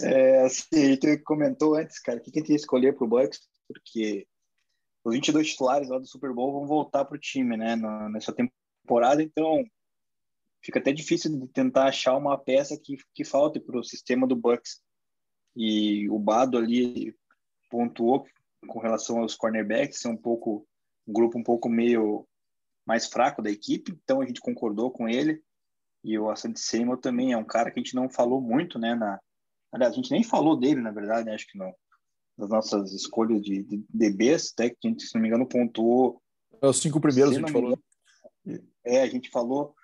É, 0.00 0.42
assim, 0.42 0.96
tu 0.96 1.06
comentou 1.24 1.76
antes, 1.76 2.00
cara, 2.00 2.18
o 2.18 2.22
que, 2.22 2.30
que 2.30 2.38
a 2.38 2.42
gente 2.42 2.50
ia 2.50 2.56
escolher 2.56 2.94
pro 2.94 3.06
Bucks, 3.06 3.40
porque 3.68 4.26
os 5.04 5.14
22 5.14 5.50
titulares 5.50 5.88
lá 5.88 5.98
do 5.98 6.06
Super 6.06 6.32
Bowl 6.32 6.52
vão 6.52 6.66
voltar 6.66 7.04
pro 7.04 7.18
time, 7.18 7.56
né, 7.56 7.76
nessa 8.10 8.34
temporada, 8.34 9.22
então 9.22 9.64
fica 10.62 10.78
até 10.78 10.92
difícil 10.92 11.38
de 11.38 11.46
tentar 11.48 11.84
achar 11.84 12.16
uma 12.16 12.38
peça 12.38 12.78
que, 12.82 12.96
que 13.14 13.24
falte 13.24 13.60
pro 13.60 13.84
sistema 13.84 14.26
do 14.26 14.34
Bucks. 14.34 14.82
E 15.56 16.08
o 16.10 16.18
Bado 16.18 16.58
ali 16.58 17.14
pontuou 17.70 18.26
com 18.66 18.78
relação 18.78 19.18
aos 19.18 19.34
cornerbacks, 19.34 20.00
ser 20.00 20.08
um 20.08 20.16
pouco 20.16 20.66
um 21.06 21.12
grupo 21.12 21.38
um 21.38 21.42
pouco 21.42 21.68
meio 21.68 22.26
mais 22.86 23.06
fraco 23.06 23.42
da 23.42 23.50
equipe, 23.50 23.92
então 23.92 24.20
a 24.20 24.26
gente 24.26 24.40
concordou 24.40 24.90
com 24.90 25.08
ele. 25.08 25.42
E 26.02 26.18
o 26.18 26.30
Asante 26.30 26.60
Seymour 26.60 26.98
também 26.98 27.32
é 27.32 27.36
um 27.36 27.44
cara 27.44 27.70
que 27.70 27.78
a 27.78 27.82
gente 27.82 27.94
não 27.94 28.10
falou 28.10 28.40
muito, 28.40 28.78
né? 28.78 28.94
Na, 28.94 29.18
aliás, 29.72 29.92
a 29.92 29.96
gente 29.96 30.10
nem 30.10 30.22
falou 30.22 30.58
dele, 30.58 30.80
na 30.80 30.90
verdade, 30.90 31.24
né? 31.24 31.34
acho 31.34 31.46
que 31.46 31.56
não. 31.56 31.74
Das 32.36 32.48
nossas 32.48 32.92
escolhas 32.92 33.40
de, 33.40 33.62
de 33.62 33.84
DBs, 33.88 34.52
até 34.52 34.68
que 34.68 34.86
a 34.86 34.88
gente, 34.88 35.06
se 35.06 35.14
não 35.14 35.22
me 35.22 35.28
engano, 35.28 35.48
pontuou. 35.48 36.20
É 36.60 36.66
os 36.66 36.80
cinco 36.80 37.00
primeiros 37.00 37.34
a 37.34 37.38
gente 37.38 37.52
falou. 37.52 37.78
É, 38.84 39.00
a 39.00 39.06
gente 39.06 39.30
falou. 39.30 39.74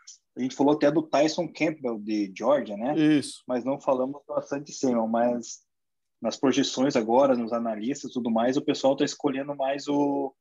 A 0.41 0.43
gente 0.43 0.57
falou 0.57 0.75
até 0.75 0.91
do 0.91 1.03
Tyson 1.03 1.47
Campbell 1.49 1.99
de 1.99 2.33
Georgia, 2.35 2.75
né? 2.75 2.97
Isso. 2.97 3.43
Mas 3.47 3.63
não 3.63 3.79
falamos 3.79 4.23
do 4.27 4.33
Asante 4.33 4.73
Seymour, 4.73 5.07
mas 5.07 5.61
nas 6.21 6.39
projeções 6.39 6.97
agora, 6.97 7.37
nos 7.37 7.53
analistas 7.53 8.11
e 8.11 8.15
tudo 8.15 8.31
mais, 8.31 8.57
o 8.57 8.65
pessoal 8.65 8.95
está 8.95 9.05
escolhendo 9.05 9.55
mais 9.55 9.87
o, 9.87 10.35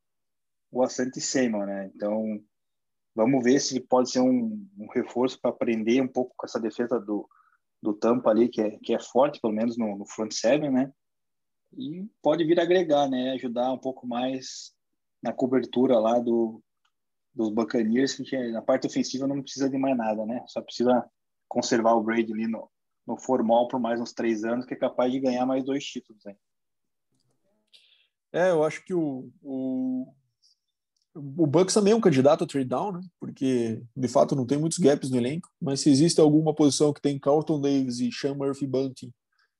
o 0.72 0.82
Asante 0.82 1.20
Seymour, 1.20 1.66
né? 1.66 1.92
Então, 1.94 2.42
vamos 3.14 3.44
ver 3.44 3.60
se 3.60 3.78
pode 3.82 4.10
ser 4.10 4.22
um, 4.22 4.66
um 4.78 4.88
reforço 4.88 5.38
para 5.42 5.52
aprender 5.52 6.02
um 6.02 6.08
pouco 6.08 6.34
com 6.38 6.46
essa 6.46 6.62
defesa 6.62 6.98
do, 6.98 7.28
do 7.84 7.94
Tampa 7.94 8.30
ali, 8.30 8.48
que 8.48 8.62
é, 8.62 8.78
que 8.78 8.94
é 8.94 9.00
forte, 9.02 9.42
pelo 9.42 9.54
menos 9.54 9.78
no, 9.78 9.98
no 9.98 10.06
front 10.06 10.32
seven, 10.32 10.72
né? 10.72 10.94
E 11.78 12.08
pode 12.22 12.46
vir 12.46 12.58
agregar, 12.58 13.10
né? 13.10 13.32
Ajudar 13.32 13.74
um 13.74 13.78
pouco 13.78 14.08
mais 14.08 14.74
na 15.22 15.34
cobertura 15.34 16.00
lá 16.00 16.20
do, 16.20 16.64
dos 17.34 17.50
Buccaneers, 17.50 18.16
que 18.16 18.52
na 18.52 18.62
parte 18.62 18.88
ofensiva 18.88 19.28
não 19.28 19.42
precisa 19.42 19.70
de 19.70 19.78
mais 19.78 19.96
nada, 19.98 20.26
né? 20.26 20.44
Só 20.48 20.62
precisa 20.62 21.06
conservar 21.48 21.94
o 21.94 22.04
Brady 22.04 22.34
ali 22.34 22.48
no, 22.48 22.70
no 23.08 23.18
formal 23.18 23.68
por 23.68 23.80
mais 23.80 24.00
uns 24.00 24.14
três 24.14 24.44
anos, 24.44 24.66
que 24.66 24.74
é 24.74 24.78
capaz 24.78 25.12
de 25.12 25.20
ganhar 25.20 25.46
mais 25.46 25.64
dois 25.64 25.84
títulos. 25.84 26.26
Hein? 26.26 26.38
É, 28.32 28.52
eu 28.52 28.64
acho 28.64 28.86
que 28.86 28.94
o, 28.94 29.32
o, 29.42 30.14
o 31.16 31.48
Bucks 31.48 31.74
também 31.74 31.94
é 31.94 31.96
um 31.96 32.02
candidato 32.02 32.44
a 32.44 32.48
trade 32.48 32.68
down, 32.68 32.92
né? 32.92 33.02
Porque 33.20 33.82
de 33.96 34.08
fato 34.08 34.36
não 34.36 34.46
tem 34.46 34.58
muitos 34.58 34.78
gaps 34.78 35.10
no 35.10 35.18
elenco, 35.18 35.50
mas 35.60 35.82
se 35.82 35.90
existe 35.90 36.22
alguma 36.22 36.54
posição 36.54 36.94
que 36.94 37.02
tem 37.02 37.20
Carlton 37.20 37.60
Davis 37.60 38.00
e 38.00 38.12
Sean 38.12 38.36
Murphy 38.36 38.68
Bunting 38.68 39.12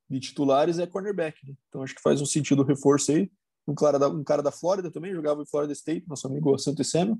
de 0.10 0.20
titulares 0.20 0.80
é 0.80 0.88
cornerback, 0.88 1.38
né? 1.48 1.54
Então 1.68 1.84
acho 1.84 1.96
que 1.96 2.02
faz 2.02 2.22
um 2.22 2.26
sentido 2.26 2.64
reforço 2.64 3.12
aí. 3.12 3.32
Um 3.68 3.76
cara 3.76 4.00
da, 4.00 4.10
um 4.10 4.24
cara 4.24 4.42
da 4.42 4.52
Flórida 4.52 4.92
também 4.92 5.14
jogava 5.14 5.42
em 5.42 5.46
Florida 5.46 5.74
State, 5.74 6.08
nosso 6.08 6.26
amigo 6.28 6.58
Santo 6.58 6.84
Samuel. 6.84 7.20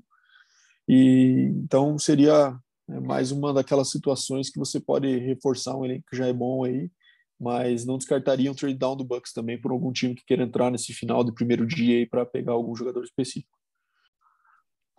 E 0.88 1.52
então 1.64 1.98
seria 1.98 2.58
é 2.92 2.98
mais 2.98 3.30
uma 3.30 3.54
daquelas 3.54 3.90
situações 3.90 4.50
que 4.50 4.58
você 4.58 4.80
pode 4.80 5.16
reforçar 5.18 5.76
um 5.76 5.84
elenco 5.84 6.06
que 6.10 6.16
já 6.16 6.26
é 6.26 6.32
bom 6.32 6.64
aí, 6.64 6.90
mas 7.38 7.86
não 7.86 7.96
descartaria 7.96 8.50
um 8.50 8.54
trade 8.54 8.76
down 8.76 8.96
do 8.96 9.04
Bucks 9.04 9.32
também 9.32 9.60
por 9.60 9.70
algum 9.70 9.92
time 9.92 10.14
que 10.14 10.24
queira 10.24 10.42
entrar 10.42 10.70
nesse 10.70 10.92
final 10.92 11.22
do 11.22 11.32
primeiro 11.32 11.64
dia 11.64 11.98
aí 11.98 12.06
para 12.06 12.26
pegar 12.26 12.52
algum 12.52 12.74
jogador 12.74 13.04
específico. 13.04 13.56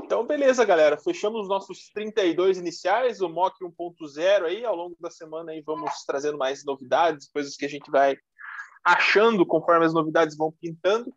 Então, 0.02 0.26
beleza, 0.26 0.64
galera. 0.66 0.98
Fechamos 0.98 1.42
os 1.42 1.50
nossos 1.50 1.90
32 1.94 2.58
iniciais, 2.58 3.22
o 3.22 3.30
mock 3.30 3.56
1.0 3.64 4.46
aí. 4.46 4.66
Ao 4.66 4.76
longo 4.76 4.96
da 5.00 5.12
semana 5.12 5.52
aí 5.52 5.62
vamos 5.62 5.92
trazendo 6.08 6.38
mais 6.38 6.64
novidades, 6.64 7.30
coisas 7.30 7.56
que 7.56 7.66
a 7.66 7.70
gente 7.70 7.92
vai 7.92 8.16
achando 8.84 9.46
conforme 9.46 9.86
as 9.86 9.94
novidades 9.94 10.36
vão 10.36 10.54
pintando. 10.62 11.14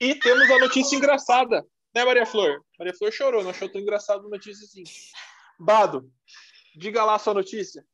E 0.00 0.14
temos 0.14 0.48
a 0.50 0.58
notícia 0.58 0.96
engraçada, 0.96 1.64
né, 1.94 2.04
Maria 2.04 2.26
Flor? 2.26 2.62
Maria 2.78 2.94
Flor 2.94 3.12
chorou, 3.12 3.42
não 3.42 3.50
achou 3.50 3.68
tão 3.68 3.80
engraçado 3.80 4.26
a 4.26 4.28
notícia 4.28 4.64
assim. 4.64 4.82
Bado, 5.58 6.10
diga 6.76 7.04
lá 7.04 7.14
a 7.14 7.18
sua 7.18 7.34
notícia. 7.34 7.84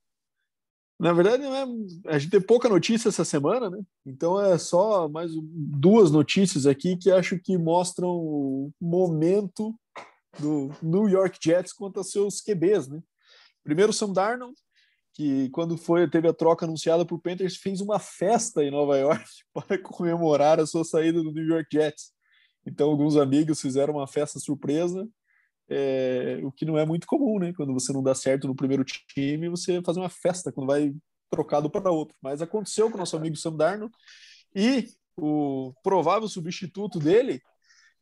Na 1.01 1.15
verdade, 1.15 1.43
é, 1.45 2.13
a 2.15 2.19
gente 2.19 2.31
tem 2.31 2.41
pouca 2.43 2.69
notícia 2.69 3.09
essa 3.09 3.25
semana, 3.25 3.71
né? 3.71 3.79
Então 4.05 4.39
é 4.39 4.59
só 4.59 5.09
mais 5.09 5.33
duas 5.35 6.11
notícias 6.11 6.67
aqui 6.67 6.95
que 6.95 7.11
acho 7.11 7.39
que 7.39 7.57
mostram 7.57 8.11
o 8.11 8.71
momento 8.79 9.75
do 10.39 10.71
New 10.83 11.09
York 11.09 11.39
Jets 11.43 11.73
quanto 11.73 11.99
aos 11.99 12.11
seus 12.11 12.43
QBs, 12.43 12.89
né? 12.89 13.01
Primeiro, 13.65 13.95
Sam 13.95 14.13
Darnold, 14.13 14.55
que 15.15 15.49
quando 15.51 15.79
foi 15.79 16.09
teve 16.09 16.29
a 16.29 16.35
troca 16.35 16.67
anunciada 16.67 17.05
por 17.07 17.19
Panthers 17.19 17.57
fez 17.57 17.81
uma 17.81 17.99
festa 17.99 18.63
em 18.63 18.71
Nova 18.71 18.99
York 18.99 19.25
para 19.55 19.79
comemorar 19.79 20.61
a 20.61 20.67
sua 20.67 20.85
saída 20.85 21.23
do 21.23 21.33
New 21.33 21.47
York 21.47 21.69
Jets. 21.73 22.13
Então 22.67 22.91
alguns 22.91 23.17
amigos 23.17 23.61
fizeram 23.61 23.95
uma 23.95 24.07
festa 24.07 24.39
surpresa, 24.39 25.09
é, 25.69 26.41
o 26.43 26.51
que 26.51 26.65
não 26.65 26.77
é 26.77 26.85
muito 26.85 27.07
comum, 27.07 27.39
né? 27.39 27.53
Quando 27.55 27.73
você 27.73 27.93
não 27.93 28.03
dá 28.03 28.15
certo 28.15 28.49
no 28.49 28.55
primeiro 28.55 28.85
time, 28.85 29.49
você 29.49 29.81
faz 29.83 29.97
uma 29.97 30.09
festa 30.09 30.53
quando 30.53 30.67
vai 30.67 30.93
trocado 31.31 31.71
para 31.71 31.91
outro. 31.91 32.17
Mas 32.21 32.43
aconteceu 32.43 32.91
com 32.91 32.97
o 32.97 32.99
nosso 32.99 33.17
amigo 33.17 33.37
Sam 33.37 33.57
Darno 33.57 33.91
e 34.55 34.89
o 35.17 35.73
provável 35.83 36.29
substituto 36.29 36.99
dele, 36.99 37.41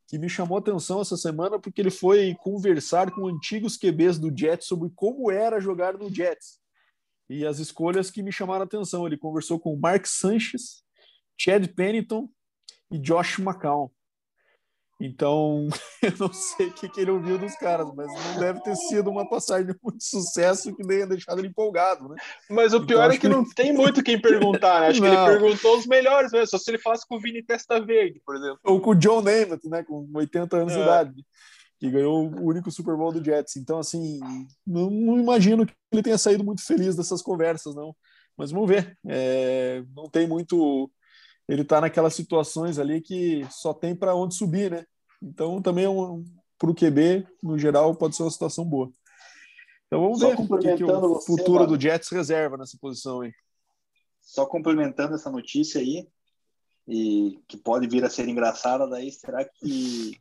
que 0.08 0.18
me 0.18 0.28
chamou 0.28 0.56
atenção 0.56 1.00
essa 1.00 1.16
semana 1.16 1.58
porque 1.58 1.80
ele 1.80 1.90
foi 1.90 2.34
conversar 2.40 3.10
com 3.10 3.28
antigos 3.28 3.76
QBs 3.76 4.18
do 4.18 4.36
Jets 4.36 4.66
sobre 4.66 4.90
como 4.94 5.30
era 5.30 5.60
jogar 5.60 5.98
no 5.98 6.12
Jets 6.12 6.58
e 7.28 7.44
as 7.44 7.58
escolhas 7.58 8.10
que 8.10 8.22
me 8.22 8.32
chamaram 8.32 8.64
atenção. 8.64 9.06
Ele 9.06 9.18
conversou 9.18 9.60
com 9.60 9.76
Mark 9.76 10.06
Sanchez, 10.06 10.82
Chad 11.36 11.66
Pennington 11.74 12.28
e 12.90 12.98
Josh 12.98 13.38
McCown. 13.38 13.90
Então, 15.00 15.68
eu 16.02 16.12
não 16.18 16.32
sei 16.32 16.66
o 16.66 16.72
que, 16.72 16.88
que 16.88 17.00
ele 17.00 17.12
ouviu 17.12 17.38
dos 17.38 17.54
caras, 17.54 17.88
mas 17.94 18.12
não 18.12 18.40
deve 18.40 18.60
ter 18.62 18.74
sido 18.74 19.10
uma 19.10 19.28
passagem 19.28 19.66
de 19.66 19.78
muito 19.82 20.02
sucesso 20.02 20.74
que 20.74 20.84
tenha 20.84 21.06
deixado 21.06 21.38
ele 21.38 21.48
empolgado, 21.48 22.08
né? 22.08 22.16
Mas 22.50 22.74
o 22.74 22.84
pior 22.84 23.04
então, 23.04 23.16
é 23.16 23.18
que, 23.18 23.28
não 23.28 23.48
tem 23.48 23.72
muito 23.72 24.02
quem 24.02 24.20
perguntar, 24.20 24.80
né? 24.80 24.88
Acho 24.88 25.00
não. 25.00 25.08
que 25.08 25.14
ele 25.14 25.38
perguntou 25.38 25.78
os 25.78 25.86
melhores 25.86 26.32
mesmo, 26.32 26.48
só 26.48 26.58
se 26.58 26.70
ele 26.70 26.78
falasse 26.78 27.06
com 27.06 27.16
o 27.16 27.20
Vini 27.20 27.42
Testa 27.42 27.80
Verde, 27.80 28.20
por 28.26 28.34
exemplo. 28.34 28.58
Ou 28.64 28.80
com 28.80 28.90
o 28.90 28.94
John 28.94 29.22
Namath, 29.22 29.64
né? 29.64 29.84
Com 29.84 30.08
80 30.12 30.56
anos 30.56 30.72
é. 30.72 30.76
de 30.76 30.82
idade, 30.82 31.26
que 31.78 31.90
ganhou 31.90 32.28
o 32.28 32.46
único 32.48 32.70
Super 32.72 32.96
Bowl 32.96 33.12
do 33.12 33.24
Jets. 33.24 33.56
Então, 33.56 33.78
assim, 33.78 34.18
não, 34.66 34.90
não 34.90 35.20
imagino 35.20 35.64
que 35.64 35.72
ele 35.92 36.02
tenha 36.02 36.18
saído 36.18 36.42
muito 36.42 36.64
feliz 36.64 36.96
dessas 36.96 37.22
conversas, 37.22 37.72
não. 37.72 37.94
Mas 38.36 38.50
vamos 38.50 38.68
ver. 38.68 38.98
É, 39.06 39.84
não 39.94 40.08
tem 40.08 40.26
muito 40.26 40.90
ele 41.48 41.62
está 41.62 41.80
naquelas 41.80 42.14
situações 42.14 42.78
ali 42.78 43.00
que 43.00 43.46
só 43.50 43.72
tem 43.72 43.96
para 43.96 44.14
onde 44.14 44.34
subir, 44.34 44.70
né? 44.70 44.84
Então 45.22 45.62
também 45.62 45.84
é 45.84 45.88
um, 45.88 46.24
para 46.58 46.70
o 46.70 46.74
QB, 46.74 47.26
no 47.42 47.58
geral, 47.58 47.94
pode 47.94 48.14
ser 48.14 48.22
uma 48.22 48.30
situação 48.30 48.64
boa. 48.64 48.90
Então 49.86 50.02
vamos 50.02 50.20
só 50.20 50.28
ver 50.28 50.40
o 50.40 50.58
que, 50.58 50.76
que 50.76 50.84
o 50.84 51.20
futuro 51.20 51.66
do 51.66 51.80
Jets 51.80 52.10
reserva 52.10 52.56
nessa 52.56 52.76
posição 52.78 53.22
aí. 53.22 53.32
Só 54.20 54.44
complementando 54.44 55.14
essa 55.14 55.30
notícia 55.30 55.80
aí, 55.80 56.06
e 56.86 57.38
que 57.48 57.56
pode 57.56 57.86
vir 57.86 58.04
a 58.04 58.10
ser 58.10 58.28
engraçada, 58.28 58.86
daí 58.86 59.10
será 59.10 59.44
que 59.44 60.20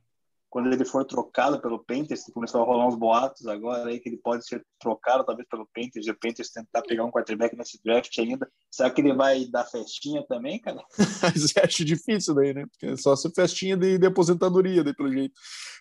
quando 0.49 0.71
ele 0.71 0.85
for 0.85 1.03
trocado 1.03 1.59
pelo 1.59 1.83
Panthers, 1.83 2.23
que 2.23 2.31
começou 2.31 2.61
a 2.61 2.65
rolar 2.65 2.87
uns 2.87 2.95
boatos 2.95 3.45
agora 3.47 3.89
aí 3.89 3.99
que 3.99 4.09
ele 4.09 4.17
pode 4.17 4.47
ser 4.47 4.65
trocado 4.79 5.25
talvez 5.25 5.47
pelo 5.47 5.67
Panthers 5.73 6.07
e 6.07 6.11
o 6.11 6.17
Panthers 6.17 6.49
tentar 6.49 6.81
pegar 6.83 7.03
um 7.03 7.11
quarterback 7.11 7.55
nesse 7.55 7.79
draft 7.83 8.17
ainda. 8.17 8.49
Será 8.71 8.89
que 8.89 9.01
ele 9.01 9.13
vai 9.13 9.45
dar 9.45 9.65
festinha 9.65 10.25
também, 10.27 10.59
cara? 10.59 10.81
acho 11.63 11.85
difícil 11.85 12.33
daí, 12.33 12.53
né? 12.53 12.65
Porque 12.71 12.85
é 12.85 12.97
só 12.97 13.15
ser 13.15 13.31
festinha 13.33 13.75
de, 13.75 13.97
de 13.97 14.05
aposentadoria, 14.07 14.83
daí 14.83 14.95
pelo 14.95 15.11
jeito. 15.11 15.33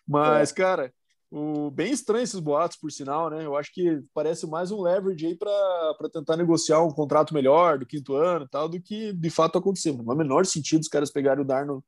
Mas, 0.07 0.51
é. 0.51 0.55
cara, 0.55 0.93
o, 1.31 1.71
bem 1.71 1.93
estranho 1.93 2.25
esses 2.25 2.41
boatos, 2.41 2.77
por 2.77 2.91
sinal, 2.91 3.31
né? 3.31 3.45
Eu 3.45 3.57
acho 3.57 3.73
que 3.73 4.01
parece 4.13 4.47
mais 4.47 4.71
um 4.71 4.83
leverage 4.83 5.27
aí 5.27 5.37
para 5.37 6.11
tentar 6.13 6.37
negociar 6.37 6.83
um 6.83 6.91
contrato 6.91 7.35
melhor 7.35 7.79
do 7.79 7.87
quinto 7.87 8.15
ano 8.15 8.45
e 8.45 8.49
tal, 8.49 8.69
do 8.69 8.81
que 8.81 9.13
de 9.13 9.31
fato 9.31 9.59
aconteceu. 9.59 9.97
Não 9.97 10.13
é 10.13 10.17
menor 10.17 10.45
sentido 10.45 10.81
os 10.81 10.89
caras 10.89 11.11
pegarem 11.11 11.43
o 11.43 11.47
Darno 11.47 11.85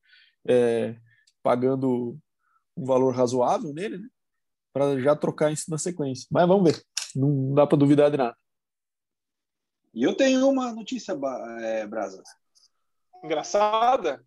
é, 0.47 0.97
pagando 1.43 2.18
um 2.79 2.85
valor 2.85 3.14
razoável 3.14 3.72
nele, 3.72 3.99
né? 3.99 4.09
Para 4.72 5.01
já 5.01 5.16
trocar 5.16 5.53
isso 5.53 5.70
na 5.70 5.79
sequência. 5.79 6.26
Mas 6.31 6.47
vamos 6.47 6.70
ver. 6.70 6.83
Não 7.16 7.55
dá 7.55 7.66
para 7.66 7.79
duvidar 7.79 8.11
de 8.11 8.16
nada. 8.16 8.37
E 9.93 10.03
eu 10.03 10.14
tenho 10.14 10.49
uma 10.49 10.72
notícia, 10.72 11.18
é, 11.61 11.87
Brasa. 11.87 12.22
Engraçada? 13.24 14.24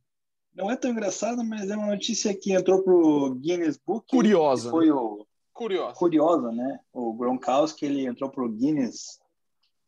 Não 0.53 0.69
é 0.69 0.75
tão 0.75 0.91
engraçada, 0.91 1.43
mas 1.43 1.69
é 1.69 1.77
uma 1.77 1.87
notícia 1.87 2.35
que 2.37 2.51
entrou 2.51 2.83
pro 2.83 3.35
Guinness 3.35 3.77
Book. 3.77 4.05
Curiosa. 4.09 4.69
Foi 4.69 4.87
né? 4.87 4.93
o 4.93 5.25
curiosa. 5.53 5.95
Curiosa, 5.95 6.51
né? 6.51 6.79
O 6.91 7.13
Gronkowski 7.13 7.85
ele 7.85 8.05
entrou 8.05 8.29
pro 8.29 8.51
Guinness, 8.51 9.19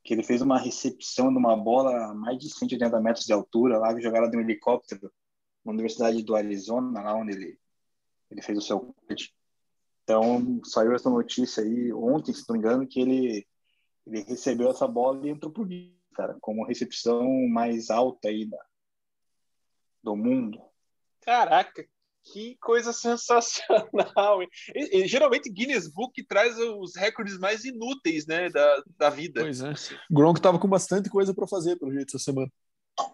que 0.03 0.14
ele 0.14 0.24
fez 0.24 0.41
uma 0.41 0.57
recepção 0.57 1.32
de 1.32 1.38
uma 1.38 1.57
bola 1.57 2.11
a 2.11 2.14
mais 2.14 2.38
de 2.38 2.49
180 2.49 3.01
metros 3.01 3.26
de 3.26 3.34
altura, 3.34 3.78
lá 3.78 3.93
que 3.93 4.01
jogaram 4.01 4.30
de 4.30 4.38
um 4.38 4.41
helicóptero 4.41 5.11
na 5.66 5.72
Universidade 5.74 6.24
do 6.24 6.36
Arizona, 6.36 7.01
lá 7.01 7.16
onde 7.16 7.34
ele 7.34 7.59
ele 8.34 8.41
fez 8.41 8.57
o 8.57 8.61
seu 8.61 8.79
corte. 8.79 9.34
Então, 10.03 10.59
saiu 10.65 10.93
essa 10.93 11.09
notícia 11.09 11.63
aí 11.63 11.93
ontem, 11.93 12.34
se 12.34 12.43
não 12.49 12.53
me 12.53 12.59
engano, 12.59 12.88
que 12.88 12.99
ele, 12.99 13.47
ele 14.05 14.21
recebeu 14.23 14.69
essa 14.69 14.88
bola 14.88 15.25
e 15.25 15.29
entrou 15.29 15.51
por 15.51 15.65
mim, 15.65 15.95
cara, 16.13 16.36
como 16.41 16.65
recepção 16.65 17.23
mais 17.47 17.89
alta 17.89 18.27
aí 18.27 18.45
da, 18.45 18.57
do 20.03 20.15
mundo. 20.15 20.59
Caraca, 21.21 21.86
que 22.34 22.57
coisa 22.57 22.91
sensacional! 22.91 24.43
E, 24.43 24.49
e, 24.75 25.07
geralmente 25.07 25.49
Guinness 25.49 25.88
Book 25.88 26.21
traz 26.25 26.57
os 26.57 26.97
recordes 26.97 27.38
mais 27.38 27.63
inúteis, 27.63 28.25
né, 28.25 28.49
da, 28.49 28.84
da 28.97 29.09
vida. 29.09 29.41
Pois 29.41 29.61
é. 29.61 29.73
Gronk 30.11 30.41
tava 30.41 30.59
com 30.59 30.67
bastante 30.67 31.09
coisa 31.09 31.34
para 31.34 31.47
fazer 31.47 31.77
pelo 31.77 31.93
jeito 31.93 32.09
essa 32.09 32.25
semana. 32.25 32.51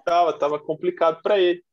Tava, 0.03 0.38
tava 0.38 0.59
complicado 0.59 1.22
para 1.22 1.39
ele. 1.39 1.63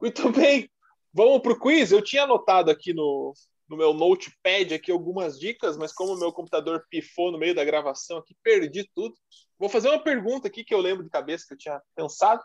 Muito 0.00 0.30
bem. 0.32 0.70
Vamos 1.12 1.42
para 1.42 1.52
o 1.52 1.58
quiz? 1.58 1.90
Eu 1.90 2.02
tinha 2.02 2.22
anotado 2.22 2.70
aqui 2.70 2.92
no, 2.92 3.34
no 3.68 3.76
meu 3.76 3.92
notepad 3.92 4.74
aqui 4.74 4.90
algumas 4.90 5.38
dicas, 5.38 5.76
mas 5.76 5.92
como 5.92 6.14
o 6.14 6.18
meu 6.18 6.32
computador 6.32 6.84
pifou 6.90 7.30
no 7.30 7.38
meio 7.38 7.54
da 7.54 7.64
gravação 7.64 8.18
aqui, 8.18 8.34
perdi 8.42 8.88
tudo. 8.94 9.14
Vou 9.58 9.68
fazer 9.68 9.88
uma 9.88 10.02
pergunta 10.02 10.48
aqui 10.48 10.64
que 10.64 10.74
eu 10.74 10.80
lembro 10.80 11.04
de 11.04 11.10
cabeça 11.10 11.44
que 11.46 11.54
eu 11.54 11.58
tinha 11.58 11.82
pensado, 11.94 12.42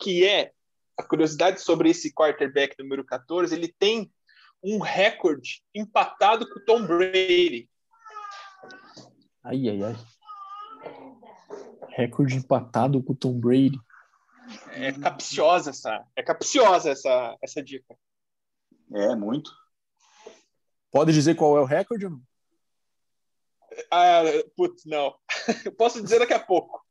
que 0.00 0.26
é 0.26 0.52
a 0.98 1.02
curiosidade 1.02 1.60
sobre 1.60 1.90
esse 1.90 2.12
quarterback 2.12 2.74
número 2.78 3.04
14, 3.04 3.54
ele 3.54 3.68
tem 3.78 4.10
um 4.62 4.78
recorde 4.78 5.62
empatado 5.74 6.48
com 6.48 6.58
o 6.58 6.64
Tom 6.64 6.86
Brady. 6.86 7.68
Ai, 9.44 9.68
ai, 9.68 9.82
ai. 9.82 9.96
Recorde 11.90 12.36
empatado 12.36 13.02
com 13.02 13.12
o 13.12 13.16
Tom 13.16 13.38
Brady. 13.38 13.78
É 14.72 14.92
capciosa 14.92 15.70
essa, 15.70 16.04
é 16.14 16.22
capciosa 16.22 16.90
essa, 16.90 17.36
essa 17.42 17.62
dica. 17.62 17.96
É, 18.92 19.14
muito. 19.14 19.50
Pode 20.90 21.12
dizer 21.12 21.34
qual 21.34 21.56
é 21.56 21.60
o 21.60 21.64
recorde? 21.64 22.06
Ah, 23.90 24.22
putz, 24.56 24.84
não. 24.84 25.14
Posso 25.76 26.02
dizer 26.02 26.18
daqui 26.18 26.32
a 26.32 26.40
pouco. 26.40 26.84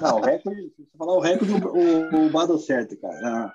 Não, 0.00 0.18
o 0.18 0.20
recorde, 0.20 0.70
se 0.70 0.84
você 0.84 0.98
falar 0.98 1.14
o 1.14 1.20
recorde, 1.20 1.52
o, 1.54 2.26
o 2.26 2.30
Bado 2.30 2.58
certo, 2.58 2.96
cara. 3.00 3.52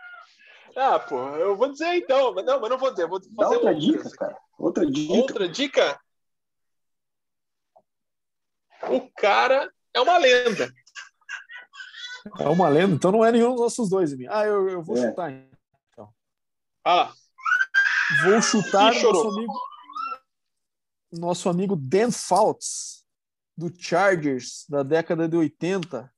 Ah, 0.75 0.99
pô, 0.99 1.17
eu 1.37 1.55
vou 1.55 1.71
dizer 1.71 1.93
então. 1.95 2.33
Mas 2.33 2.45
não, 2.45 2.59
mas 2.59 2.69
não 2.69 2.77
vou 2.77 2.91
dizer. 2.91 3.07
Vou 3.07 3.21
fazer 3.21 3.35
Dá 3.35 3.49
outra 3.49 3.75
dica, 3.75 4.09
cara. 4.11 4.37
Outra 4.57 4.85
dica. 4.85 5.13
Outra 5.13 5.49
dica? 5.49 5.99
O 8.89 9.09
cara 9.15 9.71
é 9.93 10.01
uma 10.01 10.17
lenda. 10.17 10.71
É 12.39 12.47
uma 12.49 12.67
lenda, 12.67 12.95
então 12.95 13.11
não 13.11 13.23
é 13.23 13.31
nenhum 13.31 13.51
dos 13.51 13.61
nossos 13.61 13.89
dois. 13.89 14.11
Ah, 14.29 14.45
eu, 14.45 14.67
eu 14.67 14.81
vou 14.81 14.97
é. 14.97 15.09
chutar 15.09 15.31
então. 15.31 16.09
Ah. 16.83 17.13
Vou 18.23 18.41
chutar 18.41 18.93
nosso 18.93 19.27
amigo, 19.29 19.53
nosso 21.11 21.49
amigo 21.49 21.75
Dan 21.75 22.11
Fouts, 22.11 23.03
do 23.57 23.73
Chargers, 23.75 24.65
da 24.69 24.83
década 24.83 25.27
de 25.27 25.35
80, 25.35 26.11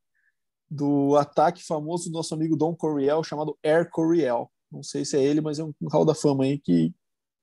do 0.69 1.15
ataque 1.15 1.63
famoso 1.63 2.09
do 2.09 2.13
nosso 2.13 2.33
amigo 2.33 2.57
Don 2.57 2.75
Coryell, 2.75 3.23
chamado 3.23 3.57
Air 3.63 3.89
Coryell. 3.89 4.51
Não 4.69 4.83
sei 4.83 5.05
se 5.05 5.15
é 5.17 5.23
ele, 5.23 5.39
mas 5.39 5.59
é 5.59 5.63
um 5.63 5.73
hall 5.89 6.03
da 6.03 6.13
fama 6.13 6.43
aí 6.43 6.59
que, 6.59 6.93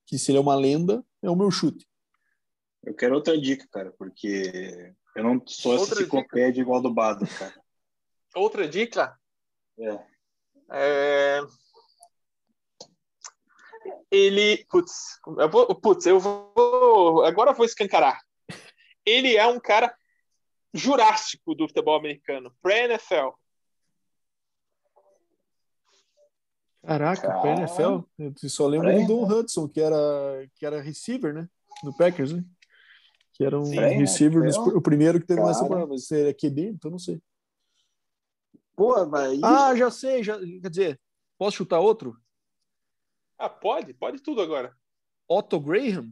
que 0.06 0.18
se 0.18 0.30
ele 0.30 0.38
é 0.38 0.42
uma 0.42 0.54
lenda, 0.54 1.02
é 1.22 1.30
o 1.30 1.36
meu 1.36 1.50
chute. 1.50 1.88
Eu 2.82 2.94
quero 2.94 3.14
outra 3.14 3.40
dica, 3.40 3.66
cara, 3.72 3.92
porque 3.92 4.92
eu 5.16 5.24
não 5.24 5.42
sou 5.46 5.72
outra 5.72 5.94
essa 5.94 6.02
enciclopédia 6.02 6.60
igual 6.60 6.82
do 6.82 6.92
Bado, 6.92 7.26
cara. 7.26 7.54
Outra 8.34 8.68
dica? 8.68 9.18
É. 9.78 10.06
é 10.70 11.40
ele. 14.14 14.64
Putz, 14.66 15.20
eu 15.38 15.48
vou, 15.48 15.74
putz, 15.74 16.06
eu 16.06 16.20
vou. 16.20 17.24
Agora 17.24 17.50
eu 17.50 17.54
vou 17.54 17.66
escancarar. 17.66 18.20
Ele 19.04 19.36
é 19.36 19.46
um 19.46 19.60
cara 19.60 19.94
jurássico 20.72 21.54
do 21.54 21.68
futebol 21.68 21.96
americano, 21.96 22.54
pré-NFL. 22.62 23.30
Caraca, 26.82 27.40
pré-NFL? 27.40 28.04
Eu 28.18 28.48
só 28.48 28.66
lembro 28.66 28.92
do 28.92 29.06
Don 29.06 29.26
Hudson, 29.26 29.68
que 29.68 29.80
era, 29.80 30.48
que 30.56 30.66
era 30.66 30.82
receiver, 30.82 31.32
né? 31.32 31.48
No 31.82 31.96
Packers, 31.96 32.32
né? 32.32 32.44
Que 33.32 33.44
era 33.44 33.58
um 33.58 33.64
Sim, 33.64 33.76
receiver, 33.76 34.42
o 34.74 34.82
primeiro 34.82 35.20
que 35.20 35.26
teve 35.26 35.40
mais 35.40 35.56
semana, 35.56 35.86
mas 35.86 36.10
ele 36.10 36.30
é 36.30 36.34
QB, 36.34 36.68
então 36.68 36.90
não 36.90 36.98
sei. 36.98 37.20
Pô, 38.76 39.06
mas... 39.06 39.42
Ah, 39.42 39.74
já 39.74 39.90
sei, 39.90 40.22
já, 40.22 40.38
quer 40.38 40.70
dizer, 40.70 41.00
posso 41.38 41.56
chutar 41.56 41.80
outro? 41.80 42.16
Ah, 43.44 43.48
pode, 43.50 43.92
pode 43.92 44.22
tudo 44.22 44.40
agora. 44.40 44.74
Otto 45.28 45.60
Graham? 45.60 46.10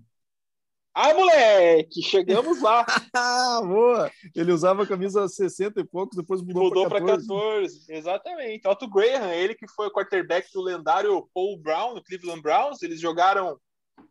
Ah, 0.92 1.14
moleque, 1.14 2.02
chegamos 2.02 2.60
lá. 2.60 2.84
Boa! 3.64 4.12
Ele 4.36 4.52
usava 4.52 4.82
a 4.82 4.86
camisa 4.86 5.26
60 5.26 5.80
e 5.80 5.84
poucos, 5.84 6.14
depois 6.14 6.42
mudou, 6.42 6.64
mudou 6.64 6.88
para 6.90 7.00
14. 7.00 7.26
14. 7.26 7.86
Exatamente. 7.88 8.68
Otto 8.68 8.86
Graham, 8.86 9.32
ele 9.32 9.54
que 9.54 9.66
foi 9.66 9.86
o 9.86 9.90
quarterback 9.90 10.52
do 10.52 10.60
lendário 10.60 11.26
Paul 11.32 11.58
Brown, 11.58 11.94
no 11.94 12.04
Cleveland 12.04 12.42
Browns. 12.42 12.82
Eles 12.82 13.00
jogaram. 13.00 13.58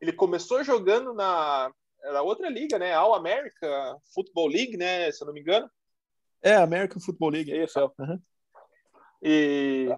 Ele 0.02 0.12
começou 0.12 0.64
jogando 0.64 1.14
na 1.14 1.72
era 2.04 2.24
outra 2.24 2.50
liga, 2.50 2.80
né? 2.80 2.92
All 2.92 3.14
America 3.14 3.98
Football 4.16 4.48
League, 4.48 4.78
né? 4.78 5.12
Se 5.12 5.22
eu 5.22 5.28
não 5.28 5.34
me 5.36 5.42
engano. 5.42 5.70
É, 6.42 6.56
American 6.56 7.00
Football 7.00 7.30
League, 7.30 7.54
AFL. 7.54 7.92
Uhum. 8.00 8.20
E 9.22 9.96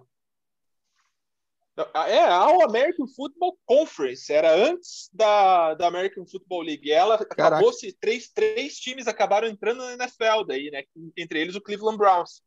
é, 1.76 2.20
a 2.20 2.38
All 2.38 2.64
American 2.64 3.08
Football 3.08 3.58
Conference, 3.66 4.32
era 4.32 4.54
antes 4.54 5.10
da, 5.12 5.74
da 5.74 5.88
American 5.88 6.26
Football 6.26 6.62
League. 6.62 6.92
Ela 6.92 7.16
acabou-se, 7.16 7.92
três, 8.00 8.30
três 8.30 8.76
times 8.76 9.08
acabaram 9.08 9.48
entrando 9.48 9.80
na 9.80 9.94
NFL 9.94 10.44
daí, 10.48 10.70
né? 10.70 10.84
Entre 11.18 11.40
eles 11.40 11.56
o 11.56 11.62
Cleveland 11.62 11.98
Browns. 11.98 12.42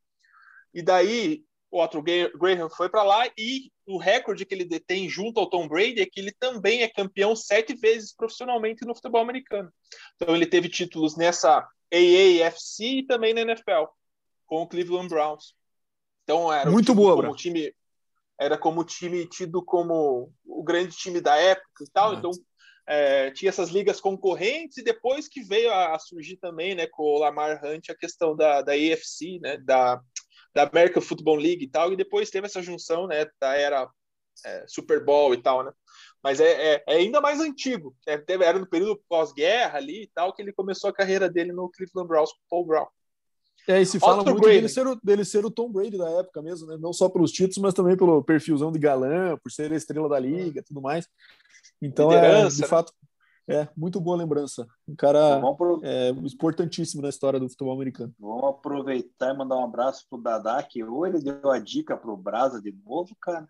E 0.73 0.83
daí 0.83 1.45
o 1.71 1.83
Otto 1.83 2.01
Graham 2.03 2.71
foi 2.71 2.89
para 2.89 3.03
lá 3.03 3.27
e 3.37 3.73
o 3.85 3.99
recorde 3.99 4.47
que 4.47 4.55
ele 4.55 4.65
detém 4.65 5.09
junto 5.09 5.41
ao 5.41 5.51
Tom 5.51 5.67
Brady 5.67 6.01
é 6.01 6.07
que 6.07 6.21
ele 6.21 6.33
também 6.39 6.83
é 6.83 6.89
campeão 6.89 7.35
sete 7.35 7.75
vezes 7.75 8.15
profissionalmente 8.15 8.85
no 8.85 8.95
futebol 8.95 9.21
americano. 9.21 9.73
Então 10.15 10.35
ele 10.35 10.47
teve 10.47 10.69
títulos 10.69 11.17
nessa 11.17 11.67
AAFC 11.93 12.85
e 12.85 13.07
também 13.07 13.35
na 13.35 13.41
NFL 13.43 13.87
com 14.47 14.63
o 14.63 14.69
Cleveland 14.69 15.09
Browns. 15.09 15.55
Então 16.23 16.53
era 16.53 16.71
muito 16.71 16.95
boa, 16.95 17.17
como 17.17 17.35
time 17.37 17.75
era 18.39 18.59
como 18.59 18.85
time 18.85 19.27
tido 19.27 19.63
como 19.65 20.33
o 20.45 20.63
grande 20.63 20.97
time 20.97 21.21
da 21.21 21.37
época 21.37 21.85
e 21.85 21.91
tal. 21.91 22.15
Então, 22.15 22.31
é, 22.87 23.31
tinha 23.33 23.49
essas 23.49 23.71
ligas 23.71 24.01
concorrentes 24.01 24.79
e 24.79 24.85
depois 24.85 25.29
que 25.29 25.43
veio 25.43 25.71
a, 25.73 25.95
a, 25.95 25.99
surgir 25.99 26.37
também, 26.37 26.75
né, 26.75 26.87
com 26.87 27.03
o 27.03 27.19
Lamar 27.19 27.65
Hunt, 27.65 27.91
a 27.91 27.97
questão 27.97 28.37
da, 28.37 28.63
da 28.63 28.73
AFC, 28.73 29.41
né, 29.41 29.57
da, 29.59 30.01
da 30.55 30.63
American 30.63 31.03
Football 31.03 31.37
League 31.37 31.65
e 31.65 31.69
tal, 31.69 31.93
e 31.93 31.97
depois 31.97 32.31
teve 32.31 32.47
essa 32.47 32.63
junção, 32.63 33.09
né, 33.09 33.27
da 33.41 33.55
era 33.55 33.91
é, 34.45 34.65
Super 34.69 35.05
Bowl 35.05 35.35
e 35.35 35.43
tal, 35.43 35.65
né. 35.65 35.73
Mas 36.23 36.41
é, 36.41 36.75
é, 36.75 36.85
é 36.87 36.97
ainda 36.97 37.21
mais 37.21 37.41
antigo. 37.41 37.95
É, 38.07 38.23
era 38.29 38.59
no 38.59 38.69
período 38.69 39.01
pós-guerra 39.09 39.79
ali 39.79 40.03
e 40.03 40.11
tal 40.13 40.33
que 40.33 40.43
ele 40.43 40.53
começou 40.53 40.91
a 40.91 40.93
carreira 40.93 41.29
dele 41.29 41.53
no 41.53 41.71
Cleveland 41.71 42.09
Browns 42.09 42.33
com 42.33 42.39
Paul 42.49 42.67
Brown. 42.67 42.87
É, 43.69 43.81
e 43.81 43.87
se 43.87 43.99
fala 43.99 44.23
Otto 44.23 44.31
muito 44.31 44.47
dele 44.47 44.69
ser, 44.69 44.87
o, 44.87 44.99
dele 45.03 45.25
ser 45.25 45.45
o 45.45 45.51
Tom 45.51 45.71
Brady 45.71 45.99
da 45.99 46.09
época 46.09 46.41
mesmo, 46.41 46.69
né? 46.69 46.77
Não 46.79 46.93
só 46.93 47.09
pelos 47.09 47.33
títulos, 47.33 47.59
mas 47.59 47.75
também 47.75 47.97
pelo 47.97 48.23
perfilzão 48.23 48.71
de 48.71 48.79
galã, 48.79 49.37
por 49.37 49.51
ser 49.51 49.73
a 49.73 49.77
estrela 49.77 50.09
da 50.09 50.19
liga 50.19 50.61
e 50.61 50.63
tudo 50.63 50.81
mais. 50.81 51.09
Então, 51.83 52.13
é, 52.13 52.47
de 52.47 52.65
fato, 52.65 52.93
é 53.49 53.69
muito 53.77 54.01
boa 54.01 54.17
lembrança. 54.17 54.67
Um 54.89 54.95
cara 54.95 55.41
pro... 55.57 55.81
é, 55.83 56.11
importantíssimo 56.11 57.03
na 57.03 57.09
história 57.09 57.41
do 57.41 57.49
futebol 57.49 57.75
americano. 57.75 58.15
Vamos 58.19 58.45
aproveitar 58.45 59.35
e 59.35 59.37
mandar 59.37 59.57
um 59.57 59.65
abraço 59.65 60.07
pro 60.09 60.21
Dadá, 60.21 60.63
que 60.63 60.83
ou 60.85 61.07
ele 61.07 61.21
deu 61.21 61.51
a 61.51 61.59
dica 61.59 61.97
pro 61.97 62.17
Brasa 62.17 62.61
de 62.61 62.73
novo, 62.85 63.17
cara. 63.21 63.49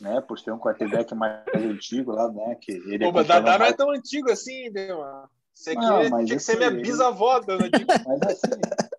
Né, 0.00 0.18
por 0.22 0.38
ser 0.38 0.50
um 0.50 0.58
quarterback 0.58 1.14
mais 1.14 1.44
antigo 1.54 2.12
lá, 2.12 2.32
né? 2.32 2.54
Que 2.54 2.72
ele 2.72 3.12
Pô, 3.12 3.20
é 3.20 3.24
Dadá 3.24 3.58
não 3.58 3.66
é 3.66 3.72
tão 3.74 3.90
antigo 3.90 4.30
assim, 4.30 4.70
né, 4.70 4.94
mano? 4.94 5.28
Você 5.60 5.74
não, 5.74 6.24
tinha 6.24 6.38
que 6.38 6.42
ser 6.42 6.56
minha 6.56 6.70
bisavó, 6.70 7.38
dona 7.40 7.68
Mas 8.06 8.22
assim, 8.22 8.48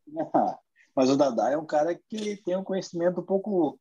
Mas 0.95 1.09
o 1.09 1.17
Dadá 1.17 1.49
é 1.49 1.57
um 1.57 1.65
cara 1.65 1.99
que 2.07 2.37
tem 2.37 2.55
um 2.55 2.63
conhecimento 2.63 3.21
um 3.21 3.25
pouco 3.25 3.79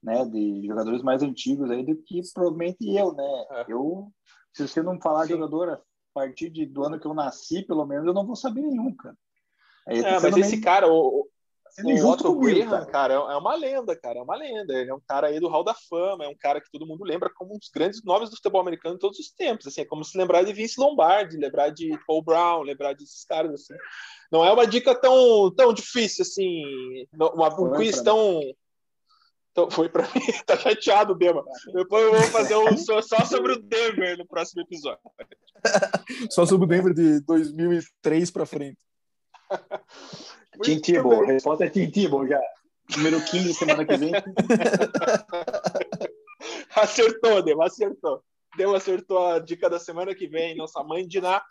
né, 0.00 0.24
de 0.24 0.64
jogadores 0.64 1.02
mais 1.02 1.24
antigos 1.24 1.68
aí 1.70 1.84
do 1.84 1.96
que 1.96 2.20
provavelmente 2.32 2.94
eu, 2.94 3.12
né? 3.14 3.46
É. 3.50 3.64
Eu, 3.66 4.12
se 4.52 4.68
você 4.68 4.80
não 4.80 5.00
falar 5.00 5.26
Sim. 5.26 5.32
jogador 5.32 5.70
a 5.70 5.80
partir 6.12 6.50
de, 6.50 6.64
do 6.66 6.84
ano 6.84 7.00
que 7.00 7.06
eu 7.06 7.14
nasci, 7.14 7.62
pelo 7.62 7.84
menos, 7.84 8.06
eu 8.06 8.14
não 8.14 8.24
vou 8.24 8.36
saber 8.36 8.60
nenhum, 8.60 8.94
cara. 8.94 9.16
É, 9.88 10.20
mas 10.20 10.36
esse 10.36 10.60
cara, 10.60 10.86
o, 10.86 11.28
o 11.82 12.08
Otto 12.08 12.38
Graham, 12.38 12.68
cara. 12.68 12.86
cara, 12.86 13.14
é 13.14 13.36
uma 13.36 13.54
lenda, 13.56 13.96
cara, 13.96 14.20
é 14.20 14.22
uma 14.22 14.36
lenda. 14.36 14.72
Ele 14.72 14.90
é 14.90 14.94
um 14.94 15.00
cara 15.00 15.26
aí 15.26 15.40
do 15.40 15.48
Hall 15.48 15.64
da 15.64 15.74
Fama, 15.74 16.24
é 16.24 16.28
um 16.28 16.36
cara 16.36 16.60
que 16.60 16.70
todo 16.70 16.86
mundo 16.86 17.02
lembra 17.02 17.28
como 17.34 17.54
um 17.54 17.58
dos 17.58 17.68
grandes 17.68 18.02
nomes 18.04 18.30
do 18.30 18.36
futebol 18.36 18.60
americano 18.60 18.94
de 18.94 19.00
todos 19.00 19.18
os 19.18 19.30
tempos. 19.32 19.66
Assim, 19.66 19.80
é 19.80 19.84
como 19.84 20.04
se 20.04 20.16
lembrar 20.16 20.44
de 20.44 20.52
Vince 20.52 20.80
Lombardi, 20.80 21.36
lembrar 21.36 21.70
de 21.70 21.98
Paul 22.06 22.22
Brown, 22.22 22.62
lembrar 22.62 22.94
desses 22.94 23.24
caras, 23.24 23.52
assim. 23.52 23.74
Não 24.30 24.44
é 24.44 24.52
uma 24.52 24.66
dica 24.66 24.94
tão, 24.94 25.52
tão 25.54 25.72
difícil, 25.72 26.22
assim, 26.22 26.62
uma, 27.12 27.48
um 27.60 27.72
quiz 27.72 28.00
tão... 28.02 28.40
Então, 29.50 29.70
foi 29.70 29.88
para 29.88 30.02
mim, 30.02 30.20
tá 30.46 30.56
chateado 30.56 31.12
o 31.12 31.16
Dema. 31.16 31.44
Depois 31.72 32.04
eu 32.04 32.12
vou 32.12 32.22
fazer 32.22 32.56
um 32.56 32.76
só, 32.76 33.00
só 33.00 33.24
sobre 33.24 33.52
o 33.52 33.62
Denver 33.62 34.18
no 34.18 34.26
próximo 34.26 34.62
episódio. 34.62 34.98
só 36.30 36.44
sobre 36.44 36.66
o 36.66 36.68
Denver 36.68 36.92
de 36.92 37.20
2003 37.20 38.30
para 38.32 38.46
frente. 38.46 38.78
Tim 40.62 40.80
Tebow, 40.80 41.22
a 41.22 41.26
resposta 41.26 41.64
é 41.64 41.70
Tim 41.70 41.90
Tebow 41.90 42.26
já. 42.26 42.40
Número 42.96 43.24
15, 43.24 43.54
semana 43.54 43.84
que 43.84 43.96
vem. 43.96 44.12
acertou, 46.76 47.42
Demo, 47.42 47.62
acertou. 47.62 48.22
Demo 48.56 48.74
acertou 48.74 49.26
a 49.26 49.38
dica 49.38 49.70
da 49.70 49.78
semana 49.78 50.14
que 50.14 50.26
vem, 50.26 50.54
nossa 50.54 50.82
mãe 50.82 51.06
de 51.06 51.20
Ná. 51.20 51.42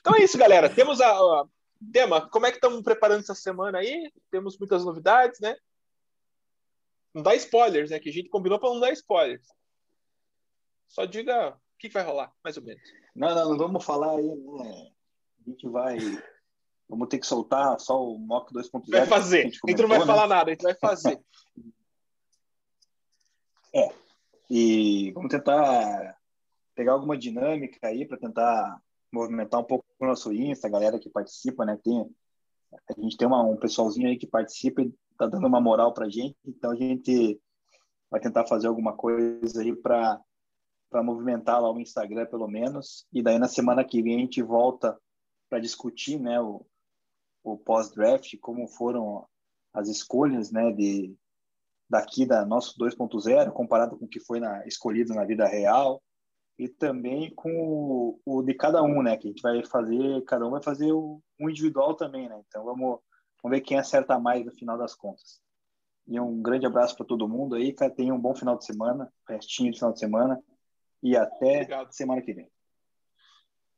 Então 0.00 0.14
é 0.14 0.22
isso, 0.22 0.38
galera. 0.38 0.68
Temos 0.68 1.00
a. 1.00 1.10
a 1.10 1.44
Dema, 1.80 2.28
como 2.28 2.44
é 2.44 2.50
que 2.50 2.56
estamos 2.56 2.82
preparando 2.82 3.20
essa 3.20 3.36
semana 3.36 3.78
aí? 3.78 4.12
Temos 4.32 4.58
muitas 4.58 4.84
novidades, 4.84 5.38
né? 5.38 5.56
Não 7.14 7.22
dá 7.22 7.36
spoilers, 7.36 7.90
né? 7.90 8.00
Que 8.00 8.08
a 8.08 8.12
gente 8.12 8.28
combinou 8.28 8.58
para 8.58 8.70
não 8.70 8.80
dar 8.80 8.92
spoilers. 8.92 9.46
Só 10.88 11.04
diga 11.04 11.50
o 11.50 11.78
que 11.78 11.88
vai 11.88 12.02
rolar, 12.02 12.32
mais 12.42 12.56
ou 12.56 12.64
menos. 12.64 12.82
Não, 13.14 13.34
não, 13.34 13.50
não 13.50 13.58
vamos 13.58 13.84
falar 13.84 14.16
aí, 14.16 14.26
né? 14.26 14.90
A 15.46 15.50
gente 15.50 15.68
vai 15.68 15.98
Vamos 16.88 17.08
ter 17.08 17.18
que 17.18 17.26
soltar 17.26 17.78
só 17.78 18.02
o 18.02 18.18
Mock 18.18 18.52
2.0. 18.52 18.84
Vai 18.88 19.06
fazer. 19.06 19.40
A 19.40 19.42
gente, 19.42 19.60
a 19.62 19.70
gente 19.70 19.82
não 19.82 19.88
vai 19.88 19.98
né? 19.98 20.06
falar 20.06 20.26
nada, 20.26 20.50
a 20.50 20.54
gente 20.54 20.62
vai 20.62 20.74
fazer. 20.74 21.20
é. 23.74 23.92
E 24.50 25.12
vamos 25.12 25.30
tentar 25.30 26.16
pegar 26.74 26.92
alguma 26.92 27.18
dinâmica 27.18 27.86
aí 27.86 28.06
para 28.06 28.16
tentar 28.16 28.80
movimentar 29.12 29.60
um 29.60 29.64
pouco 29.64 29.84
o 29.98 30.06
nosso 30.06 30.32
Insta, 30.32 30.66
a 30.66 30.70
galera 30.70 30.98
que 30.98 31.10
participa, 31.10 31.64
né? 31.64 31.78
Tem, 31.82 32.08
a 32.72 33.00
gente 33.00 33.16
tem 33.16 33.26
uma, 33.26 33.42
um 33.42 33.56
pessoalzinho 33.56 34.08
aí 34.08 34.16
que 34.16 34.26
participa 34.26 34.82
e 34.82 34.92
tá 35.18 35.26
dando 35.26 35.46
uma 35.46 35.60
moral 35.60 35.92
pra 35.92 36.08
gente, 36.08 36.36
então 36.46 36.70
a 36.70 36.76
gente 36.76 37.38
vai 38.10 38.20
tentar 38.20 38.46
fazer 38.46 38.68
alguma 38.68 38.94
coisa 38.94 39.60
aí 39.60 39.74
para 39.74 40.20
para 40.90 41.02
movimentar 41.02 41.60
lá 41.60 41.70
o 41.70 41.78
Instagram 41.78 42.24
pelo 42.26 42.48
menos 42.48 43.06
e 43.12 43.22
daí 43.22 43.38
na 43.38 43.46
semana 43.46 43.84
que 43.84 44.00
vem 44.00 44.16
a 44.16 44.20
gente 44.20 44.40
volta 44.40 44.98
para 45.50 45.58
discutir 45.58 46.18
né 46.18 46.40
o, 46.40 46.64
o 47.52 47.58
pós-draft, 47.58 48.36
como 48.40 48.68
foram 48.68 49.26
as 49.72 49.88
escolhas, 49.88 50.50
né, 50.50 50.72
de 50.72 51.16
daqui 51.88 52.26
da 52.26 52.44
nosso 52.44 52.78
2.0 52.78 53.50
comparado 53.52 53.96
com 53.96 54.04
o 54.04 54.08
que 54.08 54.20
foi 54.20 54.40
na, 54.40 54.66
escolhido 54.66 55.14
na 55.14 55.24
vida 55.24 55.46
real 55.46 56.02
e 56.58 56.68
também 56.68 57.32
com 57.34 57.50
o, 57.50 58.20
o, 58.24 58.42
de 58.42 58.52
cada 58.52 58.82
um, 58.82 59.02
né, 59.02 59.16
que 59.16 59.28
a 59.28 59.30
gente 59.30 59.40
vai 59.40 59.64
fazer, 59.64 60.22
cada 60.24 60.46
um 60.46 60.50
vai 60.50 60.62
fazer 60.62 60.92
o, 60.92 61.22
um 61.40 61.48
individual 61.48 61.94
também, 61.94 62.28
né? 62.28 62.42
Então 62.46 62.64
vamos, 62.64 62.98
vamos 63.42 63.56
ver 63.56 63.60
quem 63.62 63.78
acerta 63.78 64.18
mais 64.18 64.44
no 64.44 64.52
final 64.52 64.76
das 64.76 64.94
contas. 64.94 65.40
E 66.06 66.18
um 66.18 66.42
grande 66.42 66.66
abraço 66.66 66.96
para 66.96 67.06
todo 67.06 67.28
mundo 67.28 67.54
aí, 67.54 67.72
cara, 67.72 67.94
tenha 67.94 68.12
um 68.12 68.20
bom 68.20 68.34
final 68.34 68.56
de 68.58 68.64
semana, 68.64 69.12
restinho 69.28 69.70
de 69.70 69.78
final 69.78 69.92
de 69.92 70.00
semana 70.00 70.42
e 71.02 71.16
até 71.16 71.62
Obrigado. 71.62 71.92
semana 71.92 72.22
que 72.22 72.34
vem. 72.34 72.50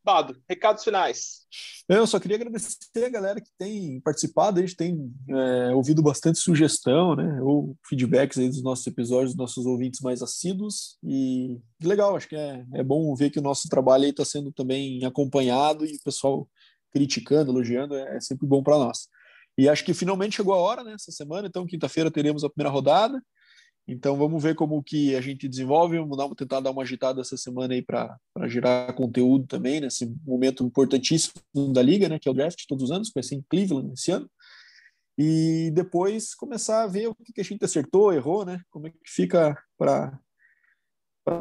Bado, 0.02 0.34
recados 0.48 0.82
finais. 0.82 1.40
Eu 1.86 2.06
só 2.06 2.18
queria 2.18 2.36
agradecer 2.36 3.04
a 3.04 3.08
galera 3.08 3.40
que 3.40 3.50
tem 3.58 4.00
participado, 4.00 4.58
a 4.58 4.62
gente 4.62 4.76
tem 4.76 5.12
é, 5.28 5.74
ouvido 5.74 6.02
bastante 6.02 6.38
sugestão, 6.38 7.14
né, 7.14 7.40
ou 7.42 7.76
feedbacks 7.86 8.38
aí 8.38 8.48
dos 8.48 8.62
nossos 8.62 8.86
episódios, 8.86 9.32
dos 9.32 9.38
nossos 9.38 9.66
ouvintes 9.66 10.00
mais 10.00 10.22
assíduos, 10.22 10.96
e 11.04 11.58
legal, 11.82 12.16
acho 12.16 12.28
que 12.28 12.36
é, 12.36 12.64
é 12.74 12.82
bom 12.82 13.14
ver 13.14 13.30
que 13.30 13.38
o 13.38 13.42
nosso 13.42 13.68
trabalho 13.68 14.04
aí 14.04 14.10
está 14.10 14.24
sendo 14.24 14.50
também 14.52 15.04
acompanhado 15.04 15.84
e 15.84 15.96
o 15.96 16.02
pessoal 16.02 16.48
criticando, 16.92 17.50
elogiando, 17.50 17.94
é, 17.94 18.16
é 18.16 18.20
sempre 18.20 18.46
bom 18.46 18.62
para 18.62 18.78
nós. 18.78 19.08
E 19.58 19.68
acho 19.68 19.84
que 19.84 19.92
finalmente 19.92 20.36
chegou 20.36 20.54
a 20.54 20.58
hora, 20.58 20.82
né, 20.82 20.94
essa 20.94 21.12
semana, 21.12 21.46
então 21.46 21.66
quinta-feira 21.66 22.10
teremos 22.10 22.42
a 22.42 22.48
primeira 22.48 22.70
rodada, 22.72 23.20
então 23.92 24.16
vamos 24.16 24.42
ver 24.42 24.54
como 24.54 24.82
que 24.82 25.14
a 25.16 25.20
gente 25.20 25.48
desenvolve, 25.48 25.98
vamos 25.98 26.16
dar, 26.16 26.28
tentar 26.34 26.60
dar 26.60 26.70
uma 26.70 26.82
agitada 26.82 27.20
essa 27.20 27.36
semana 27.36 27.74
aí 27.74 27.82
para 27.82 28.18
gerar 28.46 28.92
conteúdo 28.94 29.46
também, 29.46 29.80
nesse 29.80 30.06
momento 30.24 30.64
importantíssimo 30.64 31.34
da 31.72 31.82
liga, 31.82 32.08
né, 32.08 32.18
que 32.18 32.28
é 32.28 32.30
o 32.30 32.34
draft 32.34 32.64
todos 32.68 32.84
os 32.84 32.90
anos, 32.90 33.10
vai 33.14 33.22
ser 33.22 33.36
em 33.36 33.44
Cleveland 33.48 33.92
esse 33.92 34.10
ano. 34.12 34.30
E 35.18 35.70
depois 35.74 36.34
começar 36.34 36.82
a 36.82 36.86
ver 36.86 37.08
o 37.08 37.14
que 37.14 37.40
a 37.40 37.44
gente 37.44 37.62
acertou, 37.62 38.10
errou, 38.10 38.42
né? 38.44 38.62
Como 38.70 38.86
é 38.86 38.90
que 38.90 38.98
fica 39.06 39.54
para 39.76 40.18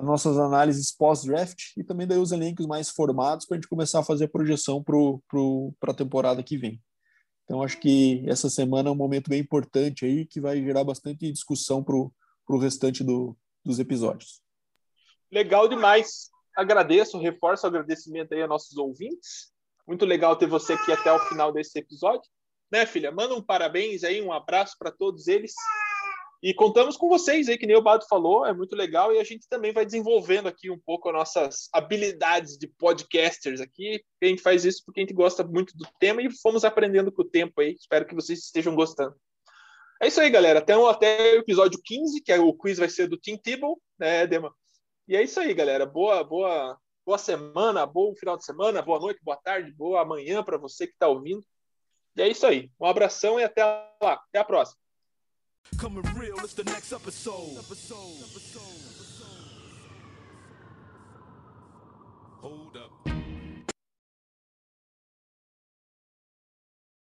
nossas 0.04 0.38
análises 0.38 0.92
pós-draft 0.92 1.78
e 1.78 1.84
também 1.84 2.06
daí 2.06 2.18
os 2.18 2.34
elencos 2.34 2.68
mais 2.68 2.90
formados 2.90 3.46
para 3.46 3.56
a 3.56 3.58
gente 3.58 3.70
começar 3.70 4.00
a 4.00 4.04
fazer 4.04 4.26
a 4.26 4.30
projeção 4.30 4.84
para 4.84 5.92
a 5.92 5.94
temporada 5.94 6.44
que 6.44 6.58
vem. 6.58 6.82
Então 7.46 7.64
acho 7.64 7.80
que 7.80 8.22
essa 8.28 8.50
semana 8.50 8.90
é 8.90 8.92
um 8.92 8.96
momento 8.96 9.30
bem 9.30 9.40
importante 9.40 10.04
aí 10.04 10.26
que 10.26 10.42
vai 10.42 10.62
gerar 10.62 10.84
bastante 10.84 11.32
discussão 11.32 11.82
para 11.82 11.96
para 12.50 12.56
o 12.56 12.60
restante 12.60 13.04
do, 13.04 13.38
dos 13.64 13.78
episódios. 13.78 14.42
Legal 15.32 15.68
demais. 15.68 16.32
agradeço, 16.58 17.20
reforço 17.20 17.68
o 17.68 17.70
agradecimento 17.70 18.34
aí 18.34 18.42
a 18.42 18.48
nossos 18.48 18.76
ouvintes. 18.76 19.54
Muito 19.88 20.04
legal 20.04 20.36
ter 20.36 20.48
você 20.48 20.74
aqui 20.74 20.92
até 20.92 21.14
o 21.14 21.20
final 21.28 21.54
desse 21.54 21.78
episódio. 21.78 22.28
Né, 22.72 22.88
filha? 22.88 23.12
Manda 23.12 23.36
um 23.36 23.42
parabéns 23.42 24.04
aí, 24.04 24.20
um 24.20 24.34
abraço 24.34 24.76
para 24.80 24.92
todos 24.92 25.28
eles. 25.28 25.54
E 26.42 26.52
contamos 26.52 26.98
com 26.98 27.08
vocês 27.08 27.50
aí, 27.50 27.58
que 27.58 27.68
nem 27.68 27.76
o 27.76 27.84
Bado 27.84 28.08
falou, 28.08 28.46
é 28.46 28.54
muito 28.54 28.76
legal. 28.76 29.14
E 29.14 29.20
a 29.20 29.24
gente 29.24 29.48
também 29.48 29.72
vai 29.72 29.86
desenvolvendo 29.86 30.48
aqui 30.48 30.72
um 30.72 30.80
pouco 30.80 31.10
as 31.10 31.14
nossas 31.14 31.70
habilidades 31.72 32.58
de 32.58 32.68
podcasters 32.68 33.62
aqui. 33.62 34.04
A 34.24 34.26
gente 34.26 34.42
faz 34.42 34.66
isso 34.66 34.82
porque 34.84 35.02
a 35.02 35.04
gente 35.04 35.14
gosta 35.14 35.44
muito 35.44 35.78
do 35.78 35.88
tema 36.00 36.22
e 36.24 36.32
fomos 36.32 36.66
aprendendo 36.66 37.12
com 37.12 37.22
o 37.22 37.30
tempo 37.30 37.62
aí. 37.62 37.76
Espero 37.80 38.08
que 38.08 38.16
vocês 38.16 38.40
estejam 38.40 38.74
gostando. 38.74 39.16
É 40.02 40.08
isso 40.08 40.22
aí, 40.22 40.30
galera. 40.30 40.60
Até, 40.60 40.78
o 40.78 40.90
episódio 41.40 41.80
15, 41.84 42.22
que 42.22 42.32
é 42.32 42.40
o 42.40 42.54
quiz 42.54 42.78
vai 42.78 42.88
ser 42.88 43.08
do 43.08 43.18
Team 43.18 43.38
Table, 43.38 43.76
né, 43.98 44.26
Dema? 44.26 44.54
E 45.08 45.16
é 45.16 45.22
isso 45.22 45.40
aí, 45.40 45.54
galera. 45.54 45.86
Boa, 45.86 46.24
boa, 46.24 46.78
boa 47.06 47.18
semana, 47.18 47.86
bom 47.86 48.16
final 48.16 48.38
de 48.38 48.46
semana, 48.46 48.82
boa 48.82 49.00
noite, 49.00 49.20
boa 49.22 49.36
tarde, 49.36 49.74
boa 49.74 50.06
manhã 50.06 50.42
para 50.42 50.58
você 50.58 50.88
que 50.88 50.94
está 50.94 51.08
ouvindo. 51.08 51.44
E 52.16 52.22
é 52.22 52.30
isso 52.30 52.46
aí. 52.46 52.72
Um 52.80 52.86
abração 52.86 53.40
e 53.40 53.44
até 53.44 53.64
lá. 53.64 54.14
Até 54.14 54.40
a 54.40 54.44
próxima. 54.46 54.80
Coming 55.80 56.02
real, 56.18 56.38